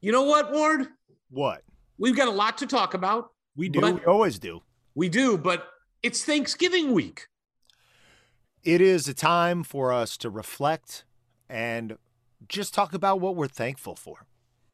[0.00, 0.88] You know what, Ward?
[1.30, 1.62] What?
[1.98, 3.30] We've got a lot to talk about.
[3.56, 3.80] We do.
[3.80, 4.62] We always do.
[4.94, 5.68] We do, but
[6.02, 7.26] it's Thanksgiving week.
[8.62, 11.04] It is a time for us to reflect
[11.48, 11.96] and
[12.48, 14.26] just talk about what we're thankful for.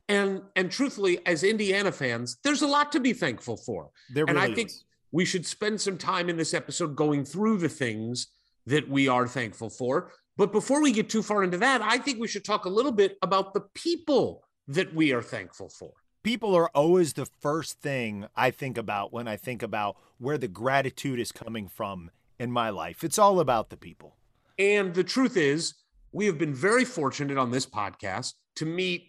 [0.08, 3.90] And and truthfully, as Indiana fans, there's a lot to be thankful for.
[4.12, 4.84] There and I think is.
[5.12, 8.26] we should spend some time in this episode going through the things
[8.66, 10.12] that we are thankful for.
[10.36, 12.92] But before we get too far into that, I think we should talk a little
[12.92, 15.92] bit about the people that we are thankful for.
[16.22, 20.48] people are always the first thing I think about when I think about where the
[20.48, 23.02] gratitude is coming from in my life.
[23.04, 24.16] It's all about the people.
[24.58, 25.74] And the truth is,
[26.12, 29.08] we have been very fortunate on this podcast to meet,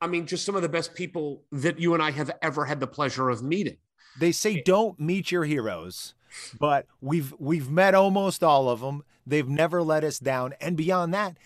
[0.00, 2.80] I mean, just some of the best people that you and I have ever had
[2.80, 3.76] the pleasure of meeting.
[4.18, 6.14] They say don't meet your heroes,
[6.58, 9.04] but we've we've met almost all of them.
[9.24, 11.36] They've never let us down, and beyond that,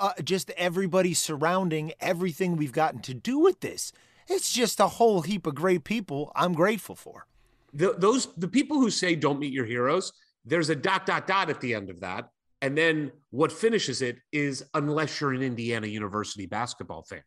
[0.00, 3.92] uh, just everybody surrounding everything we've gotten to do with this.
[4.26, 6.32] It's just a whole heap of great people.
[6.34, 7.26] I'm grateful for.
[7.72, 10.12] The, those the people who say don't meet your heroes,
[10.44, 12.30] there's a dot dot dot at the end of that.
[12.62, 17.22] And then what finishes it is unless you're an Indiana University basketball fan.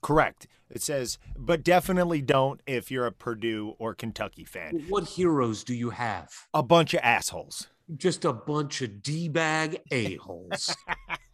[0.00, 0.48] Correct.
[0.68, 4.84] It says, but definitely don't if you're a Purdue or Kentucky fan.
[4.88, 6.30] What heroes do you have?
[6.52, 7.68] A bunch of assholes.
[7.96, 10.74] Just a bunch of D bag a-holes.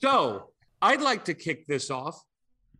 [0.00, 0.50] so
[0.82, 2.22] I'd like to kick this off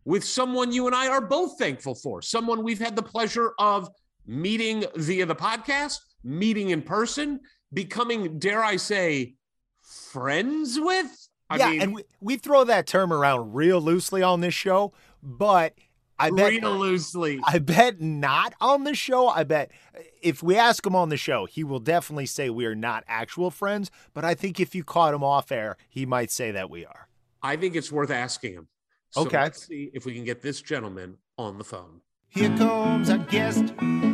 [0.05, 3.89] with someone you and I are both thankful for, someone we've had the pleasure of
[4.25, 7.39] meeting via the podcast, meeting in person,
[7.73, 9.35] becoming, dare I say,
[9.81, 11.29] friends with.
[11.49, 14.93] I yeah, mean, and we, we throw that term around real loosely on this show,
[15.21, 15.73] but
[16.17, 17.39] I bet real loosely.
[17.43, 19.27] I bet not on the show.
[19.27, 22.65] I bet uh, if we ask him on the show, he will definitely say we
[22.65, 23.91] are not actual friends.
[24.13, 27.07] But I think if you caught him off air, he might say that we are.
[27.43, 28.67] I think it's worth asking him.
[29.11, 29.41] So Okay.
[29.41, 32.01] Let's see if we can get this gentleman on the phone.
[32.29, 33.73] Here comes our guest.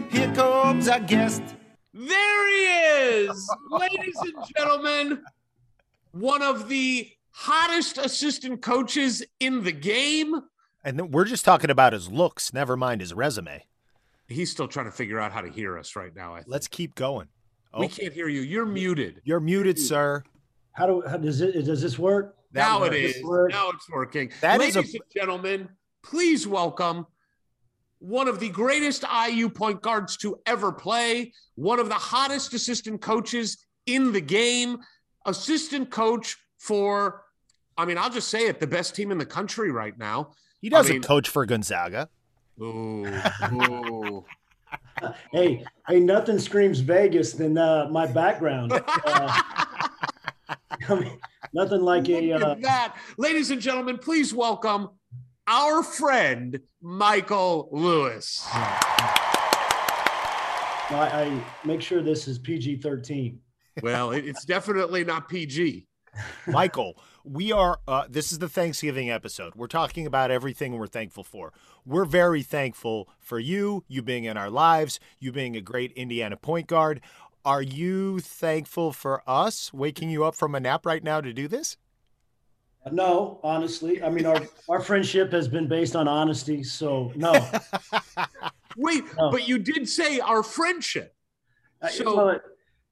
[0.10, 1.44] Here comes our guest.
[1.94, 5.24] There he is, ladies and gentlemen.
[6.12, 10.42] One of the hottest assistant coaches in the game.
[10.84, 13.66] And we're just talking about his looks, never mind his resume.
[14.28, 16.34] He's still trying to figure out how to hear us right now.
[16.34, 16.48] I think.
[16.50, 17.28] Let's keep going.
[17.74, 18.42] Oh, We can't hear you.
[18.42, 19.22] You're muted.
[19.24, 20.24] you're muted, sir.
[20.72, 22.36] How do how does it does this work?
[22.52, 22.96] That now works.
[22.96, 23.24] it is.
[23.24, 23.54] works.
[23.54, 24.32] Now it's working.
[24.42, 25.70] That is ladies a- and gentlemen,
[26.04, 27.06] please welcome
[28.00, 33.02] one of the greatest IU point guards to ever play, one of the hottest assistant
[33.02, 34.78] coaches in the game,
[35.26, 37.24] assistant coach for,
[37.78, 40.32] I mean, I'll just say it, the best team in the country right now.
[40.62, 42.10] He doesn't mean- coach for Gonzaga.
[42.62, 43.06] Ooh,
[43.52, 44.26] ooh.
[45.32, 48.72] Hey, hey, nothing screams Vegas than uh, my background.
[49.06, 49.42] Uh,
[50.90, 51.18] I
[51.54, 52.96] nothing like a Look uh, that.
[53.18, 54.90] Ladies and gentlemen, please welcome
[55.48, 58.46] our friend, Michael Lewis.
[60.90, 63.40] I, I make sure this is PG thirteen.
[63.82, 65.88] Well, it's definitely not PG.
[66.48, 69.54] Michael, we are, uh, this is the Thanksgiving episode.
[69.56, 71.54] We're talking about everything we're thankful for.
[71.86, 76.38] We're very thankful for you, you being in our lives, you being a great Indiana
[76.38, 77.02] point guard.
[77.48, 81.48] Are you thankful for us waking you up from a nap right now to do
[81.48, 81.78] this?
[82.92, 86.62] No, honestly, I mean our our friendship has been based on honesty.
[86.62, 87.32] So no,
[88.78, 89.32] Wait, Oh.
[89.32, 91.16] but you did say our friendship.
[91.82, 92.40] I- So- well,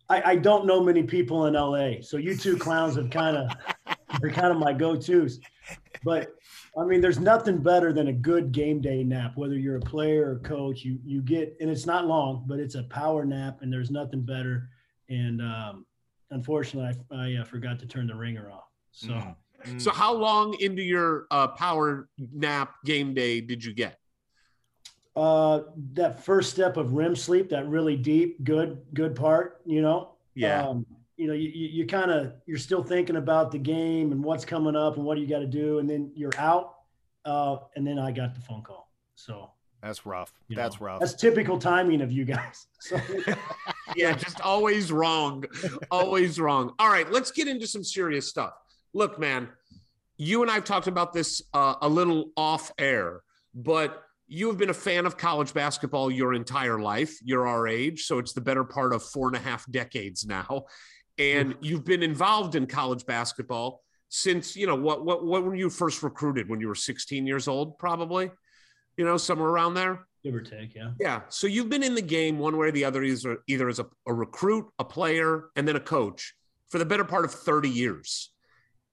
[0.08, 2.02] I, I don't know many people in LA.
[2.02, 3.50] So you two clowns have kind of
[4.22, 5.40] they're kind of my go tos.
[6.06, 6.30] But
[6.77, 9.33] I mean, there's nothing better than a good game day nap.
[9.36, 12.75] Whether you're a player or coach, you you get and it's not long, but it's
[12.75, 14.69] a power nap, and there's nothing better.
[15.10, 15.86] And um,
[16.31, 18.69] unfortunately, I, I uh, forgot to turn the ringer off.
[18.92, 19.13] So.
[19.13, 19.36] Mm.
[19.77, 23.98] So, how long into your uh, power nap game day did you get?
[25.16, 25.62] Uh,
[25.94, 30.12] that first step of REM sleep, that really deep, good, good part, you know.
[30.68, 30.86] Um,
[31.17, 34.45] you know, you, you, you kind of you're still thinking about the game and what's
[34.45, 36.75] coming up and what you got to do, and then you're out.
[37.23, 38.91] Uh, and then I got the phone call.
[39.15, 39.50] So
[39.81, 40.31] That's rough.
[40.50, 41.00] That's know, rough.
[41.00, 42.67] That's typical timing of you guys.
[42.85, 43.00] So,
[43.95, 45.44] yeah, just always wrong.
[45.89, 46.73] Always wrong.
[46.77, 48.53] All right, let's get into some serious stuff.
[48.94, 49.50] Look, man,
[50.17, 53.21] you and I've talked about this uh, a little off air,
[53.56, 57.17] but you have been a fan of college basketball your entire life.
[57.23, 60.65] You're our age, so it's the better part of four and a half decades now.
[61.17, 61.50] Mm-hmm.
[61.50, 65.69] And you've been involved in college basketball since, you know, what, what, what when you
[65.69, 68.31] first recruited when you were 16 years old, probably,
[68.97, 70.07] you know, somewhere around there.
[70.23, 70.91] Give or take, yeah.
[71.00, 71.21] Yeah.
[71.29, 73.85] So you've been in the game one way or the other, either, either as a,
[74.07, 76.33] a recruit, a player, and then a coach
[76.69, 78.31] for the better part of 30 years.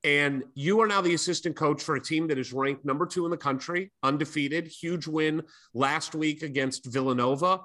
[0.04, 3.24] And you are now the assistant coach for a team that is ranked number two
[3.24, 5.42] in the country, undefeated, huge win
[5.74, 7.60] last week against Villanova,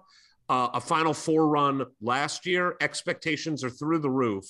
[0.50, 2.76] uh, a Final Four run last year.
[2.82, 4.46] Expectations are through the roof.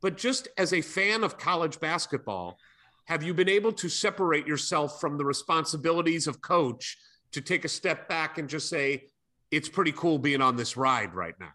[0.00, 2.58] But just as a fan of college basketball,
[3.06, 6.98] have you been able to separate yourself from the responsibilities of coach
[7.32, 9.04] to take a step back and just say,
[9.50, 11.52] it's pretty cool being on this ride right now?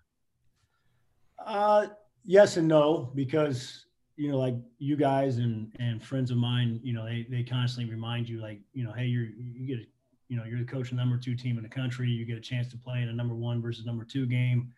[1.46, 1.88] Uh,
[2.26, 3.86] yes and no, because
[4.16, 7.92] you know, like you guys and and friends of mine, you know, they they constantly
[7.92, 9.88] remind you, like, you know, hey, you're you get, a,
[10.33, 12.09] you know, you're the coach of the number two team in the country.
[12.09, 14.74] You get a chance to play in a number one versus number two game.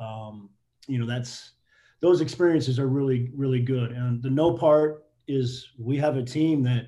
[0.00, 0.50] Um,
[0.88, 1.52] you know, that's
[2.00, 3.92] those experiences are really really good.
[3.92, 6.86] And the no part is we have a team that,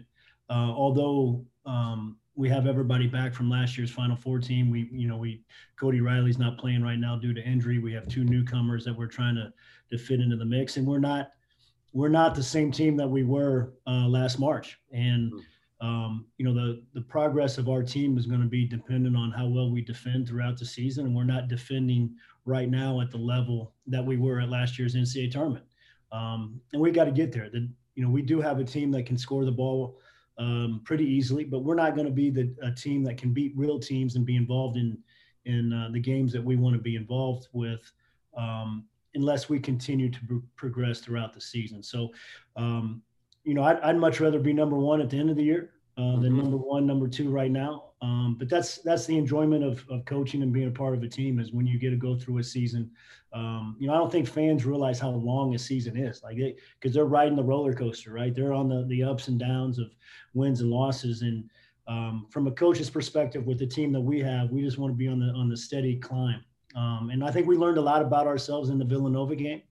[0.51, 4.69] uh, although um, we have everybody back from last year's Final Four team.
[4.69, 5.45] We, you know, we
[5.79, 7.79] Cody Riley's not playing right now due to injury.
[7.79, 9.53] We have two newcomers that we're trying to
[9.93, 11.31] to fit into the mix, and we're not
[11.93, 14.81] we're not the same team that we were uh, last March.
[14.93, 15.39] And hmm.
[15.81, 19.31] Um, you know, the the progress of our team is going to be dependent on
[19.31, 22.15] how well we defend throughout the season, and we're not defending
[22.45, 25.65] right now at the level that we were at last year's NCAA tournament.
[26.11, 27.49] Um, and we got to get there.
[27.51, 29.99] The, you know, we do have a team that can score the ball
[30.39, 33.53] um, pretty easily, but we're not going to be the a team that can beat
[33.57, 34.99] real teams and be involved in
[35.45, 37.91] in uh, the games that we want to be involved with.
[38.37, 38.85] Um,
[39.15, 41.83] unless we continue to pro- progress throughout the season.
[41.83, 42.11] So,
[42.57, 43.03] um,
[43.45, 45.71] you know, I'd, I'd, much rather be number one at the end of the year
[45.97, 46.23] uh, mm-hmm.
[46.23, 47.85] than number one, number two right now.
[48.01, 51.09] Um, but that's that's the enjoyment of, of coaching and being a part of a
[51.09, 52.91] team is when you get to go through a season.
[53.33, 56.37] Um, you know, I don't think fans realize how long a season is, like
[56.81, 58.33] because they, are riding the roller coaster, right?
[58.35, 59.91] They're on the the ups and downs of
[60.33, 61.51] wins and losses, and
[61.89, 64.97] um, from a coach's perspective, with the team that we have, we just want to
[64.97, 66.45] be on the on the steady climb.
[66.77, 69.63] Um, and I think we learned a lot about ourselves in the Villanova game.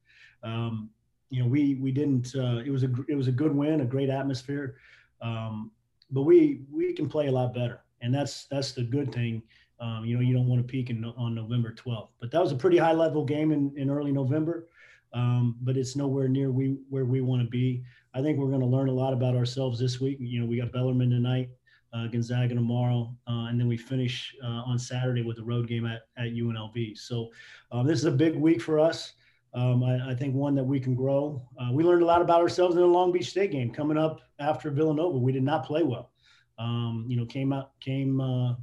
[0.43, 0.89] Um,
[1.29, 2.33] you know, we we didn't.
[2.35, 4.75] Uh, it was a it was a good win, a great atmosphere,
[5.21, 5.71] um,
[6.11, 9.41] but we we can play a lot better, and that's that's the good thing.
[9.79, 12.51] Um, you know, you don't want to peak in, on November 12th, but that was
[12.51, 14.67] a pretty high level game in, in early November.
[15.13, 17.83] Um, but it's nowhere near we where we want to be.
[18.13, 20.17] I think we're going to learn a lot about ourselves this week.
[20.19, 21.49] You know, we got Bellarmine tonight
[21.93, 25.85] uh, Gonzaga tomorrow, uh, and then we finish uh, on Saturday with a road game
[25.85, 26.97] at, at UNLV.
[26.97, 27.29] So
[27.71, 29.13] um, this is a big week for us.
[29.57, 31.41] Um, I, I, think one that we can grow.
[31.59, 34.21] Uh, we learned a lot about ourselves in the Long Beach State game coming up
[34.37, 35.17] after Villanova.
[35.17, 36.11] We did not play well.
[36.59, 38.53] Um, you know, came out, came, uh,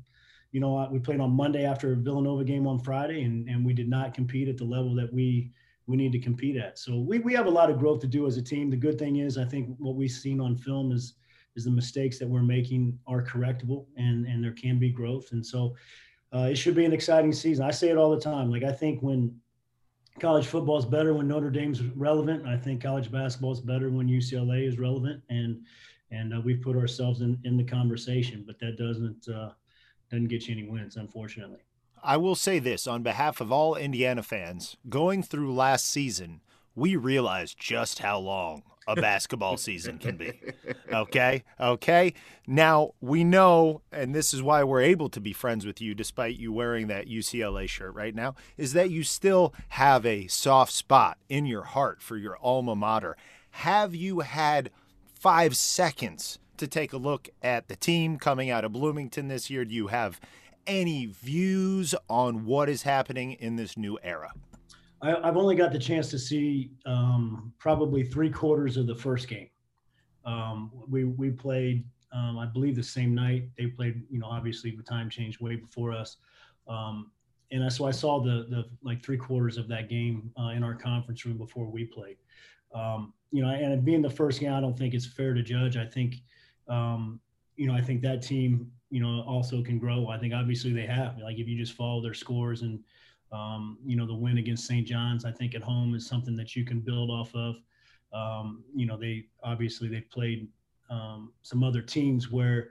[0.53, 3.89] you know, we played on Monday after Villanova game on Friday, and, and we did
[3.89, 5.51] not compete at the level that we
[5.87, 6.79] we need to compete at.
[6.79, 8.71] So we, we have a lot of growth to do as a team.
[8.71, 11.15] The good thing is, I think what we've seen on film is
[11.57, 15.45] is the mistakes that we're making are correctable and and there can be growth and
[15.45, 15.75] so
[16.35, 18.73] uh, it should be an exciting season i say it all the time like i
[18.73, 19.33] think when
[20.21, 24.07] college football is better when notre dame's relevant i think college basketball is better when
[24.09, 25.61] ucla is relevant and
[26.11, 29.51] and uh, we've put ourselves in in the conversation but that doesn't uh,
[30.11, 31.59] doesn't get you any wins unfortunately.
[32.07, 36.41] I will say this on behalf of all indiana fans going through last season
[36.77, 40.33] we realized just how long a basketball season can be.
[40.93, 41.43] Okay?
[41.59, 42.15] Okay?
[42.47, 46.39] Now, we know, and this is why we're able to be friends with you despite
[46.39, 51.19] you wearing that UCLA shirt right now, is that you still have a soft spot
[51.29, 53.17] in your heart for your alma mater.
[53.51, 54.71] Have you had
[55.15, 59.65] five seconds to take a look at the team coming out of Bloomington this year?
[59.65, 60.21] Do you have
[60.67, 64.33] any views on what is happening in this new era?
[65.05, 69.29] I, have only got the chance to see um, probably three quarters of the first
[69.29, 69.49] game.
[70.25, 73.51] Um, we we played, um, I believe, the same night.
[73.59, 76.17] They played, you know, obviously the time changed way before us,
[76.67, 77.11] um,
[77.51, 80.63] and I, so I saw the the like three quarters of that game uh, in
[80.65, 82.17] our conference room before we played.
[82.75, 85.77] Um, you know, and being the first game, I don't think it's fair to judge.
[85.77, 86.23] I think,
[86.69, 87.21] um,
[87.57, 90.09] you know, I think that team, you know, also can grow.
[90.09, 91.19] I think obviously they have.
[91.19, 92.81] Like if you just follow their scores and
[93.35, 94.87] um, you know, the win against St.
[94.87, 97.57] John's, I think at home is something that you can build off of.
[98.13, 100.49] Um, you know, they obviously they've played
[100.89, 102.69] um, some other teams where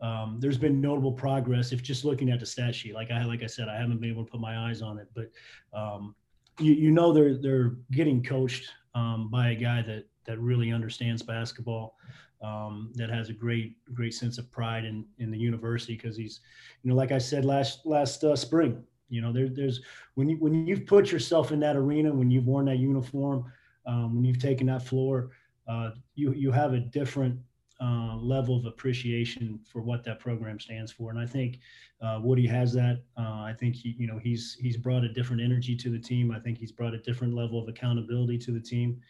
[0.00, 1.72] um, there's been notable progress.
[1.72, 4.10] If just looking at the stat sheet, like I like I said, I haven't been
[4.10, 5.30] able to put my eyes on it, but
[5.72, 6.14] um,
[6.58, 11.22] you you know they're they're getting coached um, by a guy that that really understands
[11.22, 11.96] basketball.
[12.44, 16.40] um, that has a great great sense of pride in in the university because he's,
[16.82, 19.80] you know, like I said last last uh, spring, you know, there, there's
[20.14, 23.52] when you when you've put yourself in that arena, when you've worn that uniform,
[23.86, 25.30] um, when you've taken that floor,
[25.68, 27.38] uh, you you have a different
[27.80, 31.10] uh, level of appreciation for what that program stands for.
[31.10, 31.58] And I think
[32.00, 33.02] uh, Woody has that.
[33.18, 36.30] Uh, I think he, you know, he's he's brought a different energy to the team.
[36.30, 39.00] I think he's brought a different level of accountability to the team.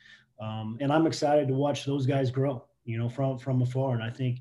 [0.41, 2.65] Um, and I'm excited to watch those guys grow.
[2.85, 3.95] You know, from from afar.
[3.95, 4.41] And I think,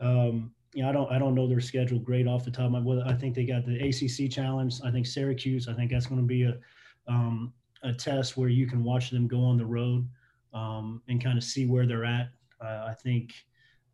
[0.00, 2.72] um, you know, I don't I don't know their schedule great off the top of
[2.72, 2.80] my.
[2.80, 4.80] Well, I think they got the ACC challenge.
[4.84, 5.68] I think Syracuse.
[5.68, 6.58] I think that's going to be a
[7.06, 7.52] um,
[7.84, 10.06] a test where you can watch them go on the road
[10.52, 12.28] um, and kind of see where they're at.
[12.60, 13.32] Uh, I think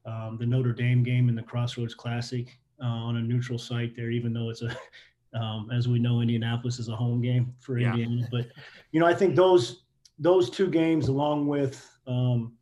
[0.07, 4.11] um, the Notre Dame game and the Crossroads Classic uh, on a neutral site there,
[4.11, 4.75] even though it's a,
[5.39, 7.93] um, as we know, Indianapolis is a home game for yeah.
[7.93, 8.27] Indiana.
[8.31, 8.47] But
[8.93, 9.83] you know, I think those
[10.19, 12.53] those two games, along with um,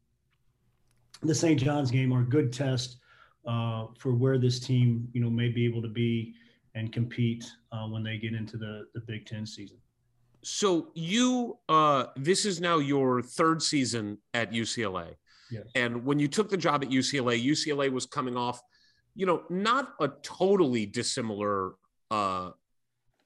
[1.22, 1.60] the St.
[1.60, 2.96] John's game, are good test
[3.48, 6.34] uh, for where this team, you know, may be able to be
[6.74, 9.78] and compete uh, when they get into the the Big Ten season.
[10.44, 15.14] So you, uh, this is now your third season at UCLA.
[15.50, 15.64] Yes.
[15.74, 18.60] And when you took the job at UCLA, UCLA was coming off,
[19.16, 21.72] you know, not a totally dissimilar
[22.10, 22.50] uh,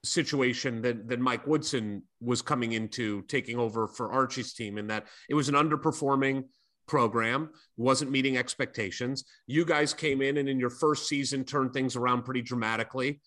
[0.03, 5.05] situation that, that Mike Woodson was coming into taking over for Archie's team, in that
[5.29, 6.45] it was an underperforming
[6.87, 9.23] program, wasn't meeting expectations.
[9.47, 13.21] You guys came in and in your first season turned things around pretty dramatically.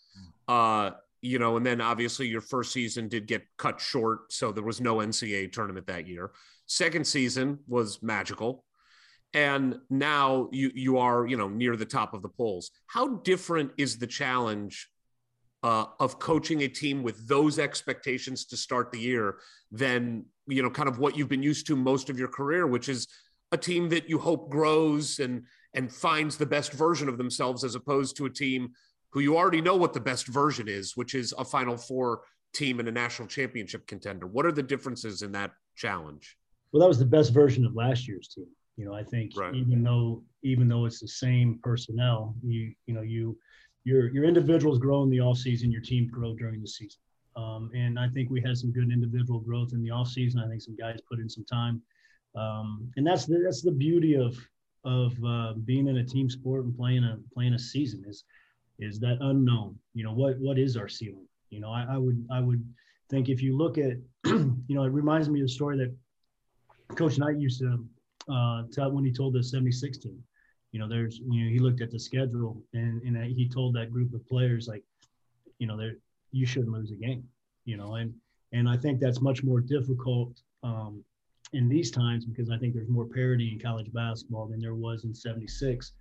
[0.49, 0.91] Uh,
[1.23, 4.81] you know, and then obviously your first season did get cut short, so there was
[4.81, 6.31] no NCAA tournament that year.
[6.67, 8.65] Second season was magical
[9.35, 13.71] and now you you are you know near the top of the polls how different
[13.77, 14.89] is the challenge
[15.63, 19.37] uh, of coaching a team with those expectations to start the year
[19.73, 22.89] than you know kind of what you've been used to most of your career which
[22.89, 23.09] is
[23.57, 25.43] a team that you hope grows and
[25.75, 28.71] and finds the best version of themselves as opposed to a team
[29.11, 32.21] who you already know what the best version is which is a final four
[32.55, 36.37] team and a national championship contender what are the differences in that challenge
[36.73, 38.47] well that was the best version of last year's team
[38.77, 39.55] you know, I think right.
[39.55, 43.39] even though even though it's the same personnel, you you know you
[43.85, 47.01] your your individuals grow in the off season, your team grow during the season.
[47.37, 50.41] Um, and I think we had some good individual growth in the off season.
[50.41, 51.83] I think some guys put in some time,
[52.37, 54.37] um, and that's the, that's the beauty of
[54.85, 58.25] of uh, being in a team sport and playing a playing a season is
[58.79, 59.79] is that unknown.
[59.95, 61.27] You know what what is our ceiling?
[61.51, 62.65] You know I, I would I would
[63.09, 65.95] think if you look at you know it reminds me of the story that
[66.95, 67.85] Coach Knight used to
[68.29, 70.23] uh, when he told the 76 team.
[70.73, 73.91] You know, there's, you know, he looked at the schedule and, and he told that
[73.91, 74.85] group of players, like,
[75.59, 75.95] you know, there
[76.33, 77.25] you shouldn't lose a game,
[77.65, 78.13] you know, and,
[78.53, 81.03] and I think that's much more difficult um,
[81.53, 85.05] in these times because I think there's more parity in college basketball than there was
[85.05, 85.93] in 76.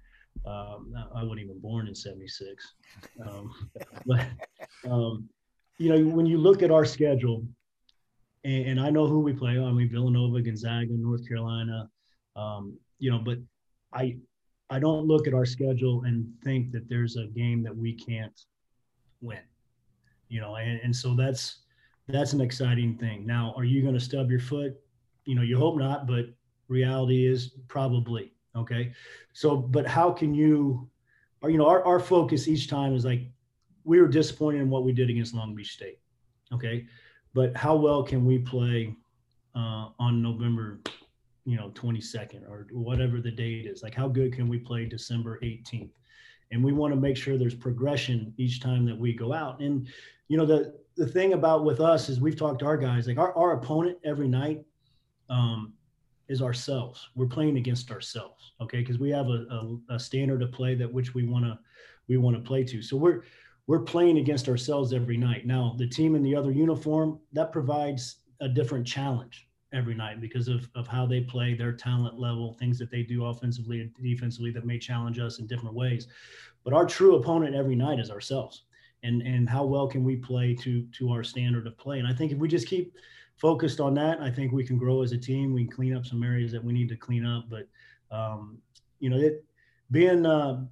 [0.46, 2.74] Um, I wasn't even born in 76.
[3.28, 3.54] Um,
[4.06, 4.26] but,
[4.90, 5.30] um,
[5.78, 7.46] you know, when you look at our schedule,
[8.44, 9.60] and, and, I know who we play.
[9.60, 11.90] I mean, Villanova, Gonzaga, North Carolina,
[12.36, 13.40] um, you know, but
[13.92, 14.18] I
[14.70, 18.40] I don't look at our schedule and think that there's a game that we can't
[19.22, 19.42] win.
[20.30, 21.62] You know, and, and so that's
[22.08, 23.26] that's an exciting thing.
[23.26, 24.76] Now, are you going to stub your foot?
[25.26, 26.26] You know, you hope not, but
[26.68, 28.94] reality is probably okay.
[29.34, 30.90] So, but how can you,
[31.42, 33.22] or you know, our, our focus each time is like
[33.84, 36.00] we were disappointed in what we did against Long Beach State.
[36.54, 36.88] Okay.
[37.34, 38.96] But how well can we play
[39.56, 40.80] uh, on November
[41.46, 45.40] you know 22nd or whatever the date is like how good can we play december
[45.44, 45.92] 18th
[46.52, 49.88] and we want to make sure there's progression each time that we go out and
[50.28, 53.18] you know the the thing about with us is we've talked to our guys like
[53.18, 54.64] our, our opponent every night
[55.30, 55.74] um,
[56.28, 59.46] is ourselves we're playing against ourselves okay because we have a,
[59.90, 61.58] a, a, standard of play that which we want to
[62.08, 63.24] we want to play to so we're
[63.68, 68.18] we're playing against ourselves every night now the team in the other uniform that provides
[68.42, 72.80] a different challenge every night because of, of how they play, their talent level, things
[72.80, 76.08] that they do offensively and defensively that may challenge us in different ways.
[76.64, 78.64] But our true opponent every night is ourselves.
[79.04, 82.00] And, and how well can we play to to our standard of play?
[82.00, 82.96] And I think if we just keep
[83.38, 85.54] focused on that, I think we can grow as a team.
[85.54, 87.46] We can clean up some areas that we need to clean up.
[87.50, 87.68] But
[88.16, 88.58] um,
[89.00, 89.44] you know, it
[89.92, 90.66] being uh,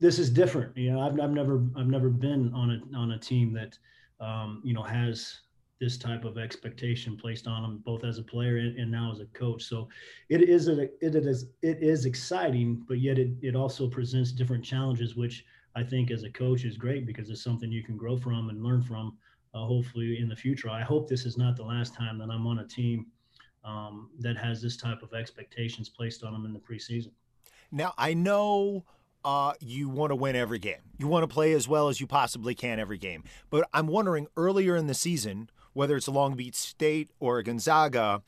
[0.00, 0.76] this is different.
[0.76, 3.78] You know, I've, I've never I've never been on a on a team that
[4.20, 5.40] um, you know has
[5.80, 9.20] this type of expectation placed on them both as a player and, and now as
[9.20, 9.88] a coach so
[10.28, 14.64] it is a, it is it is exciting but yet it, it also presents different
[14.64, 15.44] challenges which
[15.76, 18.62] i think as a coach is great because it's something you can grow from and
[18.62, 19.16] learn from
[19.54, 22.46] uh, hopefully in the future i hope this is not the last time that i'm
[22.46, 23.06] on a team
[23.64, 27.10] um, that has this type of expectations placed on them in the preseason
[27.70, 28.84] Now I know
[29.24, 30.80] uh, you want to win every game.
[30.96, 33.24] You want to play as well as you possibly can every game.
[33.50, 38.22] But I'm wondering earlier in the season, whether it's a Long Beach State or Gonzaga,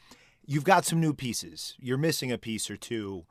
[0.44, 1.74] you've got some new pieces.
[1.80, 3.24] You're missing a piece or two.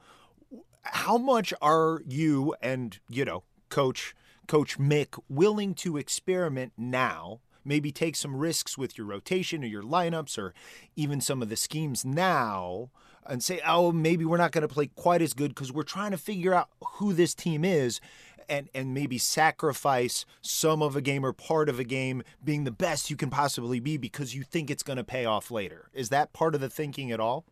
[0.81, 4.15] How much are you and you know Coach
[4.48, 7.41] Coach Mick willing to experiment now?
[7.69, 10.55] Maybe take some risks with your rotation or your lineups or
[10.95, 12.89] even some of the schemes now
[13.27, 16.09] and say, oh, maybe we're not going to play quite as good because we're trying
[16.09, 18.01] to figure out who this team is
[18.49, 22.71] and, and maybe sacrifice some of a game or part of a game being the
[22.71, 25.91] best you can possibly be because you think it's going to pay off later.
[25.93, 27.45] Is that part of the thinking at all?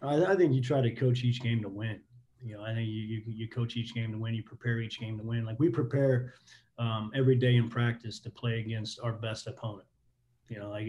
[0.00, 2.00] I, think you try to coach each game to win.
[2.40, 4.32] You know, I think you, you, you coach each game to win.
[4.32, 5.44] You prepare each game to win.
[5.44, 6.34] Like we prepare
[6.78, 9.86] um, every day in practice to play against our best opponent.
[10.48, 10.86] You know, like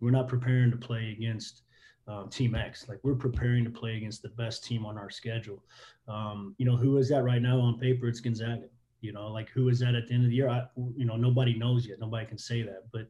[0.00, 1.62] we're not preparing to play against
[2.08, 2.88] um, Team X.
[2.88, 5.62] Like we're preparing to play against the best team on our schedule.
[6.08, 8.08] Um, you know, who is that right now on paper?
[8.08, 8.66] It's Gonzaga.
[9.00, 10.48] You know, like who is that at the end of the year?
[10.48, 10.64] I,
[10.96, 12.00] you know, nobody knows yet.
[12.00, 12.84] Nobody can say that.
[12.92, 13.08] But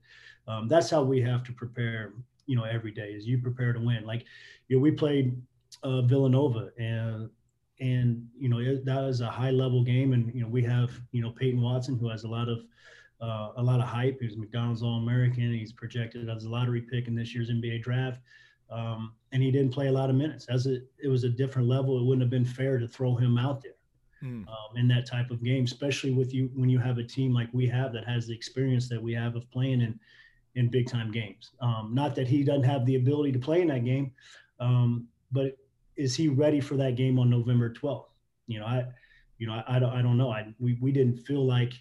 [0.51, 2.13] um, that's how we have to prepare.
[2.47, 4.05] You know, every day is you prepare to win.
[4.05, 4.25] Like,
[4.69, 5.37] you know, we played
[5.83, 7.29] uh, Villanova and
[7.81, 11.23] and you know that was a high level game and you know we have you
[11.23, 12.61] know Peyton Watson who has a lot of
[13.21, 14.19] uh, a lot of hype.
[14.21, 15.53] He's McDonald's All American.
[15.53, 18.21] He's projected as a lottery pick in this year's NBA draft
[18.71, 20.47] um, and he didn't play a lot of minutes.
[20.49, 23.39] As it, it was a different level, it wouldn't have been fair to throw him
[23.39, 23.77] out there
[24.21, 24.43] hmm.
[24.49, 27.49] um, in that type of game, especially with you when you have a team like
[27.53, 29.99] we have that has the experience that we have of playing in
[30.55, 31.51] in big time games.
[31.61, 34.11] Um, not that he doesn't have the ability to play in that game,
[34.59, 35.57] um, but
[35.97, 38.07] is he ready for that game on November 12th?
[38.47, 38.87] You know, I,
[39.39, 40.31] you know, I, I don't, I don't know.
[40.31, 41.73] I we we didn't feel like.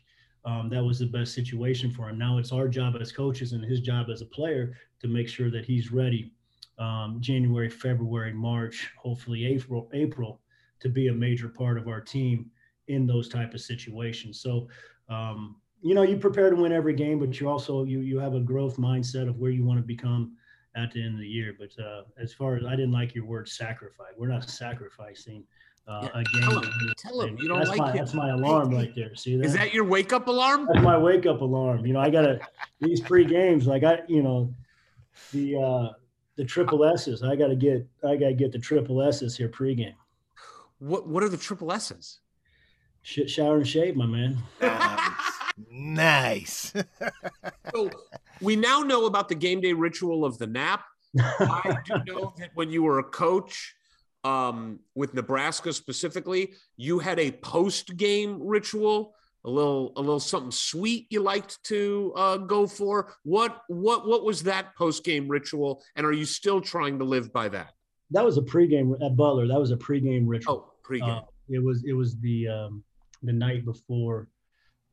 [0.47, 2.19] Um, that was the best situation for him.
[2.19, 5.49] Now it's our job as coaches and his job as a player to make sure
[5.49, 6.35] that he's ready
[6.77, 10.41] um, January, February, March, hopefully April, April,
[10.79, 12.51] to be a major part of our team
[12.87, 14.39] in those type of situations.
[14.39, 14.67] So,
[15.09, 18.33] um, you know, you prepare to win every game, but you also you you have
[18.33, 20.35] a growth mindset of where you want to become
[20.75, 21.55] at the end of the year.
[21.57, 25.43] But uh, as far as I didn't like your word sacrifice, we're not sacrificing.
[25.87, 26.41] Uh, yeah, a game.
[26.41, 29.13] Tell him, tell him you don't that's like my, That's my alarm right there.
[29.15, 29.45] See that?
[29.45, 30.67] Is that your wake up alarm?
[30.71, 31.85] That's my wake up alarm.
[31.85, 32.39] You know, I gotta
[32.79, 33.67] these pre games.
[33.67, 34.51] Like I, you know,
[35.31, 35.89] the uh,
[36.35, 37.23] the triple S's.
[37.23, 39.93] I got to get I got to get the triple S's here pregame.
[40.79, 42.19] What what are the triple S's?
[43.01, 44.37] Shit, shower, and shave, my man.
[45.69, 46.73] nice.
[47.73, 47.91] so
[48.41, 50.83] we now know about the game day ritual of the nap.
[51.19, 53.75] I do know that when you were a coach
[54.23, 59.13] um, with Nebraska specifically, you had a post game ritual
[59.45, 63.13] a little a little something sweet you liked to uh, go for.
[63.23, 67.31] What what what was that post game ritual and are you still trying to live
[67.31, 67.73] by that?
[68.11, 70.65] That was a pregame at butler that was a pregame ritual.
[70.67, 71.19] Oh pregame.
[71.19, 72.83] Uh, it was it was the um,
[73.23, 74.27] the night before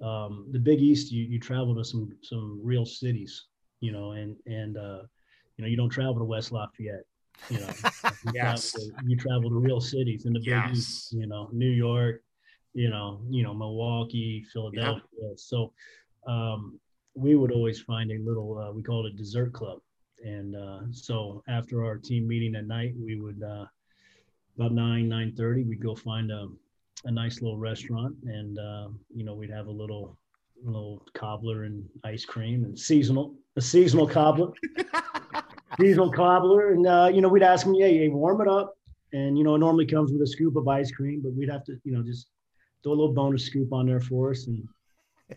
[0.03, 3.47] um, the big east you, you travel to some some real cities
[3.81, 5.03] you know and and uh,
[5.57, 7.05] you know you don't travel to west lafayette
[7.49, 7.69] you know
[8.05, 8.73] you, yes.
[8.73, 10.77] travel to, you travel to real cities in the big yes.
[10.77, 12.23] east you know new york
[12.75, 15.03] you know, you know, Milwaukee, Philadelphia.
[15.21, 15.29] Yeah.
[15.37, 15.73] So
[16.27, 16.79] um,
[17.15, 19.81] we would always find a little, uh, we call it a dessert club.
[20.25, 23.67] And uh, so after our team meeting at night, we would uh,
[24.57, 26.47] about nine nine thirty, we'd go find a,
[27.05, 30.17] a nice little restaurant, and uh, you know, we'd have a little
[30.65, 34.53] little cobbler and ice cream and seasonal a seasonal cobbler,
[35.81, 38.75] seasonal cobbler, and uh, you know, we'd ask them, yeah, yeah, warm it up,
[39.13, 41.65] and you know, it normally comes with a scoop of ice cream, but we'd have
[41.65, 42.29] to, you know, just
[42.83, 44.67] throw a little bonus scoop on there for us, and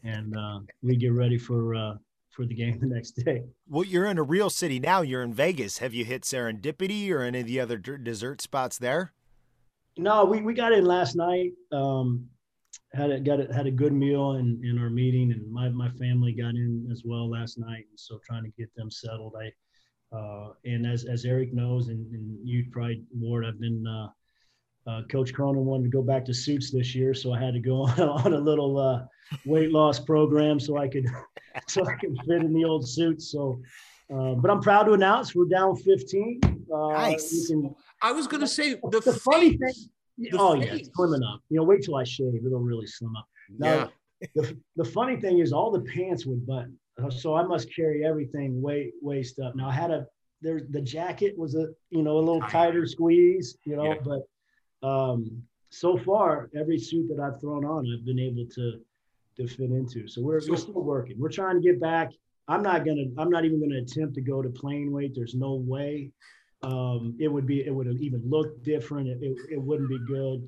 [0.04, 1.96] and uh, we get ready for uh,
[2.32, 3.44] for the game the next day.
[3.68, 5.02] Well, you're in a real city now.
[5.02, 5.80] You're in Vegas.
[5.80, 9.14] Have you hit Serendipity or any of the other d- dessert spots there?
[9.98, 11.52] No, we, we got in last night.
[11.72, 12.28] Um,
[12.94, 15.90] had a, got a, had a good meal in, in our meeting, and my, my
[15.92, 17.86] family got in as well last night.
[17.90, 19.36] And so trying to get them settled.
[19.40, 19.52] I
[20.16, 24.08] uh, and as as Eric knows, and, and you probably Ward, I've been uh,
[24.90, 27.60] uh, Coach Cronin wanted to go back to suits this year, so I had to
[27.60, 29.04] go on, on a little uh,
[29.46, 31.08] weight loss program so I could
[31.68, 33.32] so I could fit in the old suits.
[33.32, 33.62] So,
[34.14, 36.55] uh, but I'm proud to announce we're down 15.
[36.74, 37.48] Uh, nice.
[37.48, 39.74] Can, I was going to say the, the funny thing.
[40.18, 40.66] The oh face.
[40.66, 41.42] yeah, it's slimming up.
[41.50, 43.26] You know, wait till I shave; it'll really slim up.
[43.58, 44.28] Now, yeah.
[44.34, 48.06] The, the funny thing is, all the pants would button, uh, so I must carry
[48.06, 49.56] everything way waist up.
[49.56, 50.08] Now I had a
[50.42, 53.96] there the jacket was a you know a little tighter squeeze, you know, yeah.
[54.04, 58.80] but um, so far, every suit that I've thrown on, I've been able to
[59.38, 60.08] to fit into.
[60.08, 61.20] So we're, we're still working.
[61.20, 62.12] We're trying to get back.
[62.48, 63.06] I'm not gonna.
[63.18, 65.14] I'm not even gonna attempt to go to plain weight.
[65.16, 66.12] There's no way.
[66.66, 67.58] Um, it would be.
[67.68, 69.08] It would have even look different.
[69.08, 70.40] It, it, it wouldn't be good.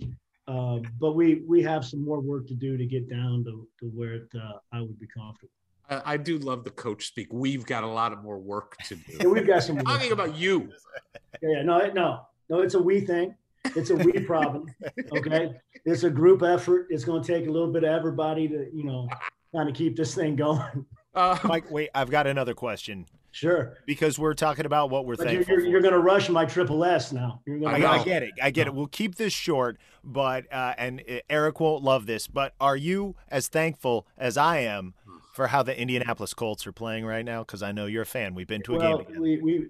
[0.47, 3.85] uh, but we we have some more work to do to get down to, to
[3.97, 5.51] where it, uh, I would be comfortable.
[5.89, 7.27] I, I do love the coach speak.
[7.31, 9.17] We've got a lot of more work to do.
[9.19, 9.77] Yeah, we've got some.
[9.77, 10.69] Talking about you.
[11.41, 12.61] Yeah, yeah, no, no, no.
[12.61, 13.35] It's a we thing.
[13.75, 14.73] It's a we problem.
[15.11, 15.53] Okay,
[15.85, 16.87] it's a group effort.
[16.89, 19.07] It's going to take a little bit of everybody to you know
[19.53, 20.85] kind of keep this thing going.
[21.13, 23.77] Uh, Mike, wait, I've got another question Sure.
[23.85, 26.43] because we're talking about what we're But you're, thankful you're, you're going to rush my
[26.45, 27.41] triple S now.
[27.45, 28.31] You're I, I get it.
[28.41, 28.73] I get it.
[28.73, 32.27] We'll keep this short, but uh, and uh, Eric won't love this.
[32.27, 34.95] But are you as thankful as I am
[35.35, 37.43] for how the Indianapolis Colts are playing right now?
[37.43, 38.33] Because I know you're a fan.
[38.33, 39.69] We've been to a well, game we we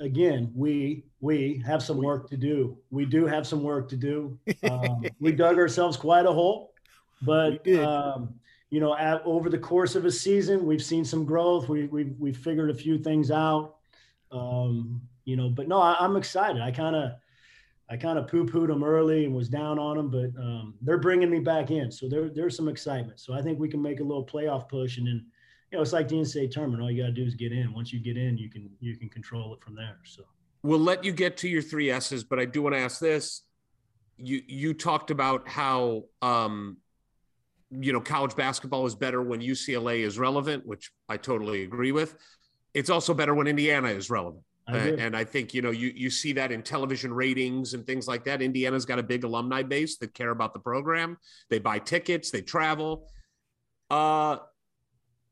[0.00, 2.78] again we we have some work to do.
[2.90, 4.38] We do have some work to do.
[4.70, 6.72] Um, we dug ourselves quite a hole,
[7.20, 8.32] but um,
[8.72, 11.68] you know, at, over the course of a season, we've seen some growth.
[11.68, 13.76] We we we figured a few things out.
[14.32, 16.60] Um, you know, but no, I, I'm excited.
[16.60, 17.12] I kind of.
[17.90, 21.28] I kind of poo-pooed them early and was down on them, but um, they're bringing
[21.28, 23.20] me back in, so there, there's some excitement.
[23.20, 25.26] So I think we can make a little playoff push, and then
[25.70, 26.82] you know, it's like the NCAA tournament.
[26.82, 27.74] All you got to do is get in.
[27.74, 29.98] Once you get in, you can you can control it from there.
[30.04, 30.22] So
[30.62, 33.42] we'll let you get to your three S's, but I do want to ask this.
[34.16, 36.78] You you talked about how um,
[37.80, 42.16] you know college basketball is better when UCLA is relevant, which I totally agree with.
[42.74, 44.44] It's also better when Indiana is relevant.
[44.68, 48.06] I and I think you know you you see that in television ratings and things
[48.06, 48.40] like that.
[48.42, 51.18] Indiana's got a big alumni base that care about the program.
[51.50, 53.08] They buy tickets, they travel.
[53.90, 54.38] Uh,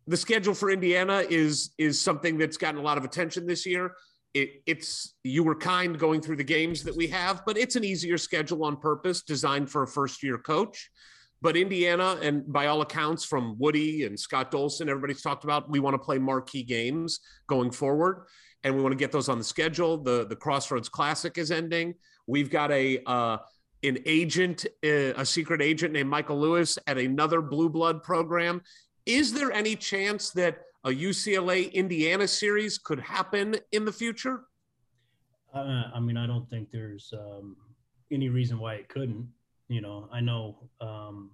[0.07, 3.93] the schedule for Indiana is is something that's gotten a lot of attention this year.
[4.35, 7.85] It, it's you were kind going through the games that we have, but it's an
[7.85, 10.91] easier schedule on purpose, designed for a first year coach.
[11.43, 15.81] But Indiana, and by all accounts from Woody and Scott Dolson, everybody's talked about we
[15.81, 18.27] want to play marquee games going forward
[18.63, 19.97] and we want to get those on the schedule.
[19.97, 21.95] The the Crossroads Classic is ending.
[22.27, 23.39] We've got a uh,
[23.83, 28.61] an agent, uh, a secret agent named Michael Lewis at another blue blood program.
[29.07, 34.43] Is there any chance that a UCLA Indiana series could happen in the future?
[35.55, 37.57] uh, I mean, I don't think there's um,
[38.11, 39.29] any reason why it couldn't.
[39.71, 40.69] You know, I know.
[40.81, 41.31] Um,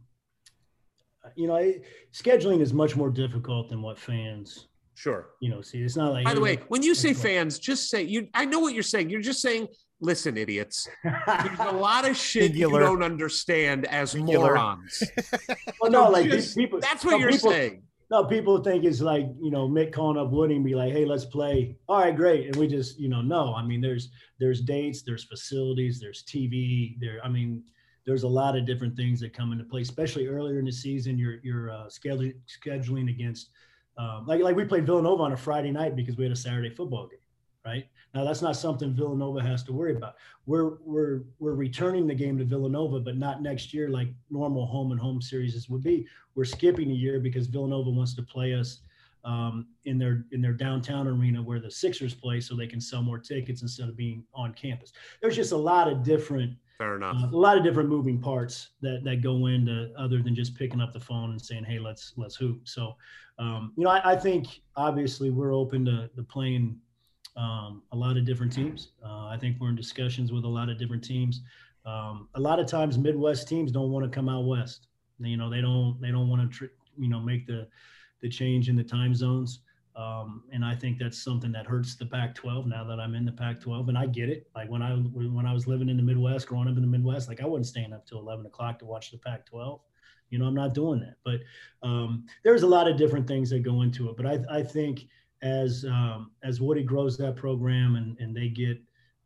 [1.35, 1.81] you know, I,
[2.13, 5.31] scheduling is much more difficult than what fans, Sure.
[5.41, 5.79] you know, see.
[5.83, 7.19] It's not like By the way, hey, when you say Okay.
[7.21, 8.29] fans, just say you.
[8.35, 9.09] I know what you're saying.
[9.09, 9.69] You're just saying,
[10.03, 10.87] listen, idiots.
[11.03, 12.81] There's a lot of shit Singular.
[12.83, 14.55] you don't understand as Singular.
[14.55, 15.03] morons.
[15.81, 16.79] well, no, like Just- people.
[16.79, 17.83] That's what no, you're people, saying.
[18.11, 21.05] No, people think it's like, you know, Mick calling up Woody and be like, hey,
[21.07, 21.77] let's play.
[21.89, 22.47] All right, great.
[22.47, 23.53] And we just, you know, no.
[23.55, 27.65] I mean, there's there's dates, there's facilities, there's TV, there, I mean,
[28.07, 31.19] there's a lot of different things that come into play, especially earlier in the season.
[31.19, 33.51] You're you're uh, scheduling scheduling against
[33.99, 36.71] um, like like we played Villanova on a Friday night because we had a Saturday
[36.71, 37.19] football game,
[37.65, 37.89] right?
[38.15, 40.15] Now that's not something Villanova has to worry about.
[40.47, 44.93] We're we're we're returning the game to Villanova, but not next year like normal home
[44.93, 48.81] and home series would be we're skipping a year because Villanova wants to play us
[49.27, 53.03] um, in their in their downtown arena where the Sixers play, so they can sell
[53.03, 54.93] more tickets instead of being on campus.
[55.21, 57.17] There's just a lot of different Fair enough.
[57.17, 60.81] uh, a lot of different moving parts that that go into other than just picking
[60.81, 62.95] up the phone and saying, "Hey, let's let's hoop." So,
[63.39, 66.79] um, you know, I, I think obviously we're open to, to playing
[67.37, 68.93] um, a lot of different teams.
[69.05, 71.43] Uh, I think we're in discussions with a lot of different teams.
[71.85, 74.87] Um, a lot of times, Midwest teams don't want to come out west.
[75.19, 77.67] You know, they don't they don't want to tr- you know make the
[78.21, 79.61] the change in the time zones.
[79.97, 83.33] Um, and I think that's something that hurts the Pac-12 now that I'm in the
[83.33, 84.47] Pac-12, and I get it.
[84.55, 87.29] Like when I when I was living in the Midwest, growing up in the Midwest,
[87.29, 89.81] like I wasn't staying up till 11 o'clock to watch the Pac-12.
[90.29, 91.17] You know, I'm not doing that.
[91.25, 91.41] But
[91.87, 94.17] um, there's a lot of different things that go into it.
[94.19, 95.07] But I, I think
[95.41, 98.79] as um, as Woody grows that program and and they get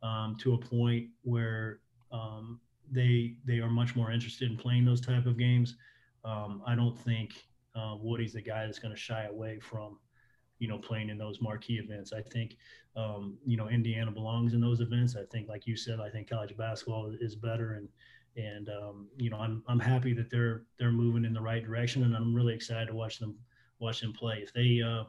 [0.03, 1.79] um, to a point where
[2.11, 5.75] um, they they are much more interested in playing those type of games,
[6.23, 7.31] um, I don't think
[7.75, 9.97] uh, Woody's the guy that's going to shy away from
[10.61, 12.13] you know, playing in those marquee events.
[12.13, 12.55] I think,
[12.95, 15.15] um, you know, Indiana belongs in those events.
[15.15, 17.89] I think, like you said, I think college basketball is better, and
[18.37, 22.03] and um, you know, I'm I'm happy that they're they're moving in the right direction,
[22.03, 23.35] and I'm really excited to watch them
[23.79, 24.37] watch them play.
[24.43, 25.05] If they uh,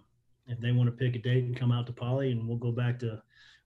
[0.46, 2.72] if they want to pick a date and come out to Pauley, and we'll go
[2.72, 3.22] back to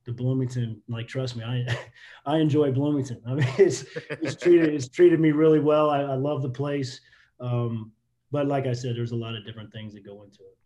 [0.06, 0.82] to Bloomington.
[0.88, 1.66] Like, trust me, I
[2.26, 3.22] I enjoy Bloomington.
[3.24, 5.88] I mean, it's it's treated it's treated me really well.
[5.88, 7.00] I, I love the place.
[7.38, 7.92] Um,
[8.30, 10.56] but like I said, there's a lot of different things that go into it.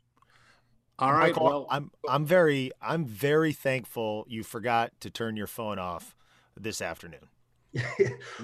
[0.99, 1.29] All right.
[1.29, 6.15] Michael, Well, I'm I'm very I'm very thankful you forgot to turn your phone off
[6.59, 7.29] this afternoon.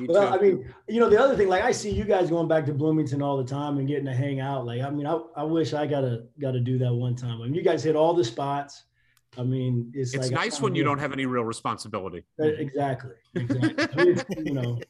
[0.09, 0.39] well, too.
[0.39, 2.73] I mean, you know, the other thing, like I see you guys going back to
[2.73, 4.65] Bloomington all the time and getting to hang out.
[4.65, 7.43] Like, I mean, I, I wish I gotta gotta do that one time.
[7.43, 8.85] I mean, you guys hit all the spots.
[9.37, 12.25] I mean, it's it's like nice when you don't have any real responsibility.
[12.39, 13.89] Exactly, exactly.
[13.93, 14.81] I mean, you know,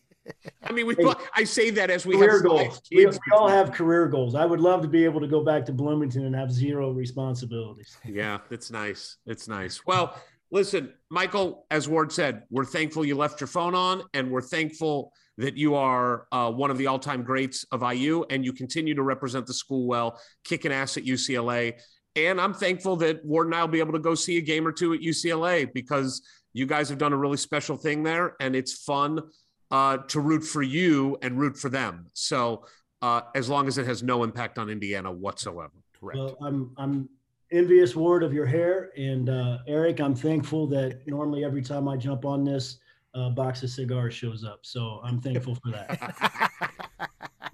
[0.62, 2.82] I mean, we Hey, I say that as we career have goals.
[2.90, 4.34] We, we all have career goals.
[4.34, 7.96] I would love to be able to go back to Bloomington and have zero responsibilities.
[8.04, 9.18] Yeah, it's nice.
[9.26, 9.84] It's nice.
[9.86, 10.16] Well,
[10.50, 15.12] listen, Michael, as Ward said, we're thankful you left your phone on, and we're thankful
[15.38, 18.94] that you are uh, one of the all time greats of IU, and you continue
[18.94, 21.74] to represent the school well, kicking ass at UCLA.
[22.16, 24.66] And I'm thankful that Ward and I will be able to go see a game
[24.66, 26.22] or two at UCLA because
[26.54, 29.20] you guys have done a really special thing there, and it's fun
[29.70, 32.06] uh, to root for you and root for them.
[32.12, 32.66] So,
[33.02, 35.72] uh, as long as it has no impact on Indiana whatsoever.
[35.98, 36.18] Correct.
[36.18, 37.08] Well, I'm I'm
[37.52, 41.96] envious, Ward, of your hair, and uh, Eric, I'm thankful that normally every time I
[41.96, 42.78] jump on this,
[43.14, 44.60] uh, box of cigars shows up.
[44.62, 46.52] So I'm thankful for that.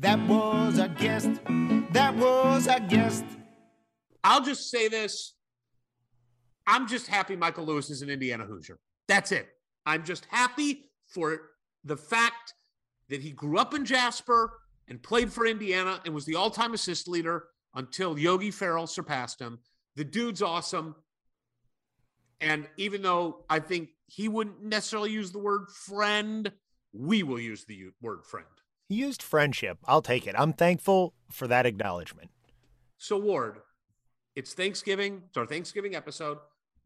[0.03, 1.31] That was a guest.
[1.93, 3.25] That was a guest.
[4.25, 5.35] I'll just say this.
[6.67, 8.81] I'm just happy Michael Lewis is an Indiana Hoosier.
[9.07, 9.47] That's it.
[9.87, 11.52] I'm just happy for
[11.85, 12.55] the fact
[13.09, 16.75] that he grew up in Jasper and played for Indiana and was the all time
[16.75, 19.59] assist leader until Yogi Ferrell surpassed him.
[19.97, 20.95] The dude's awesome.
[22.41, 26.51] And even though I think he wouldn't necessarily use the word friend,
[26.93, 28.47] we will use the word friend.
[28.89, 29.79] He used friendship.
[29.87, 30.35] I'll take it.
[30.37, 32.31] I'm thankful for that acknowledgement.
[32.99, 33.59] So, Ward,
[34.37, 35.23] it's Thanksgiving.
[35.29, 36.39] It's our Thanksgiving episode.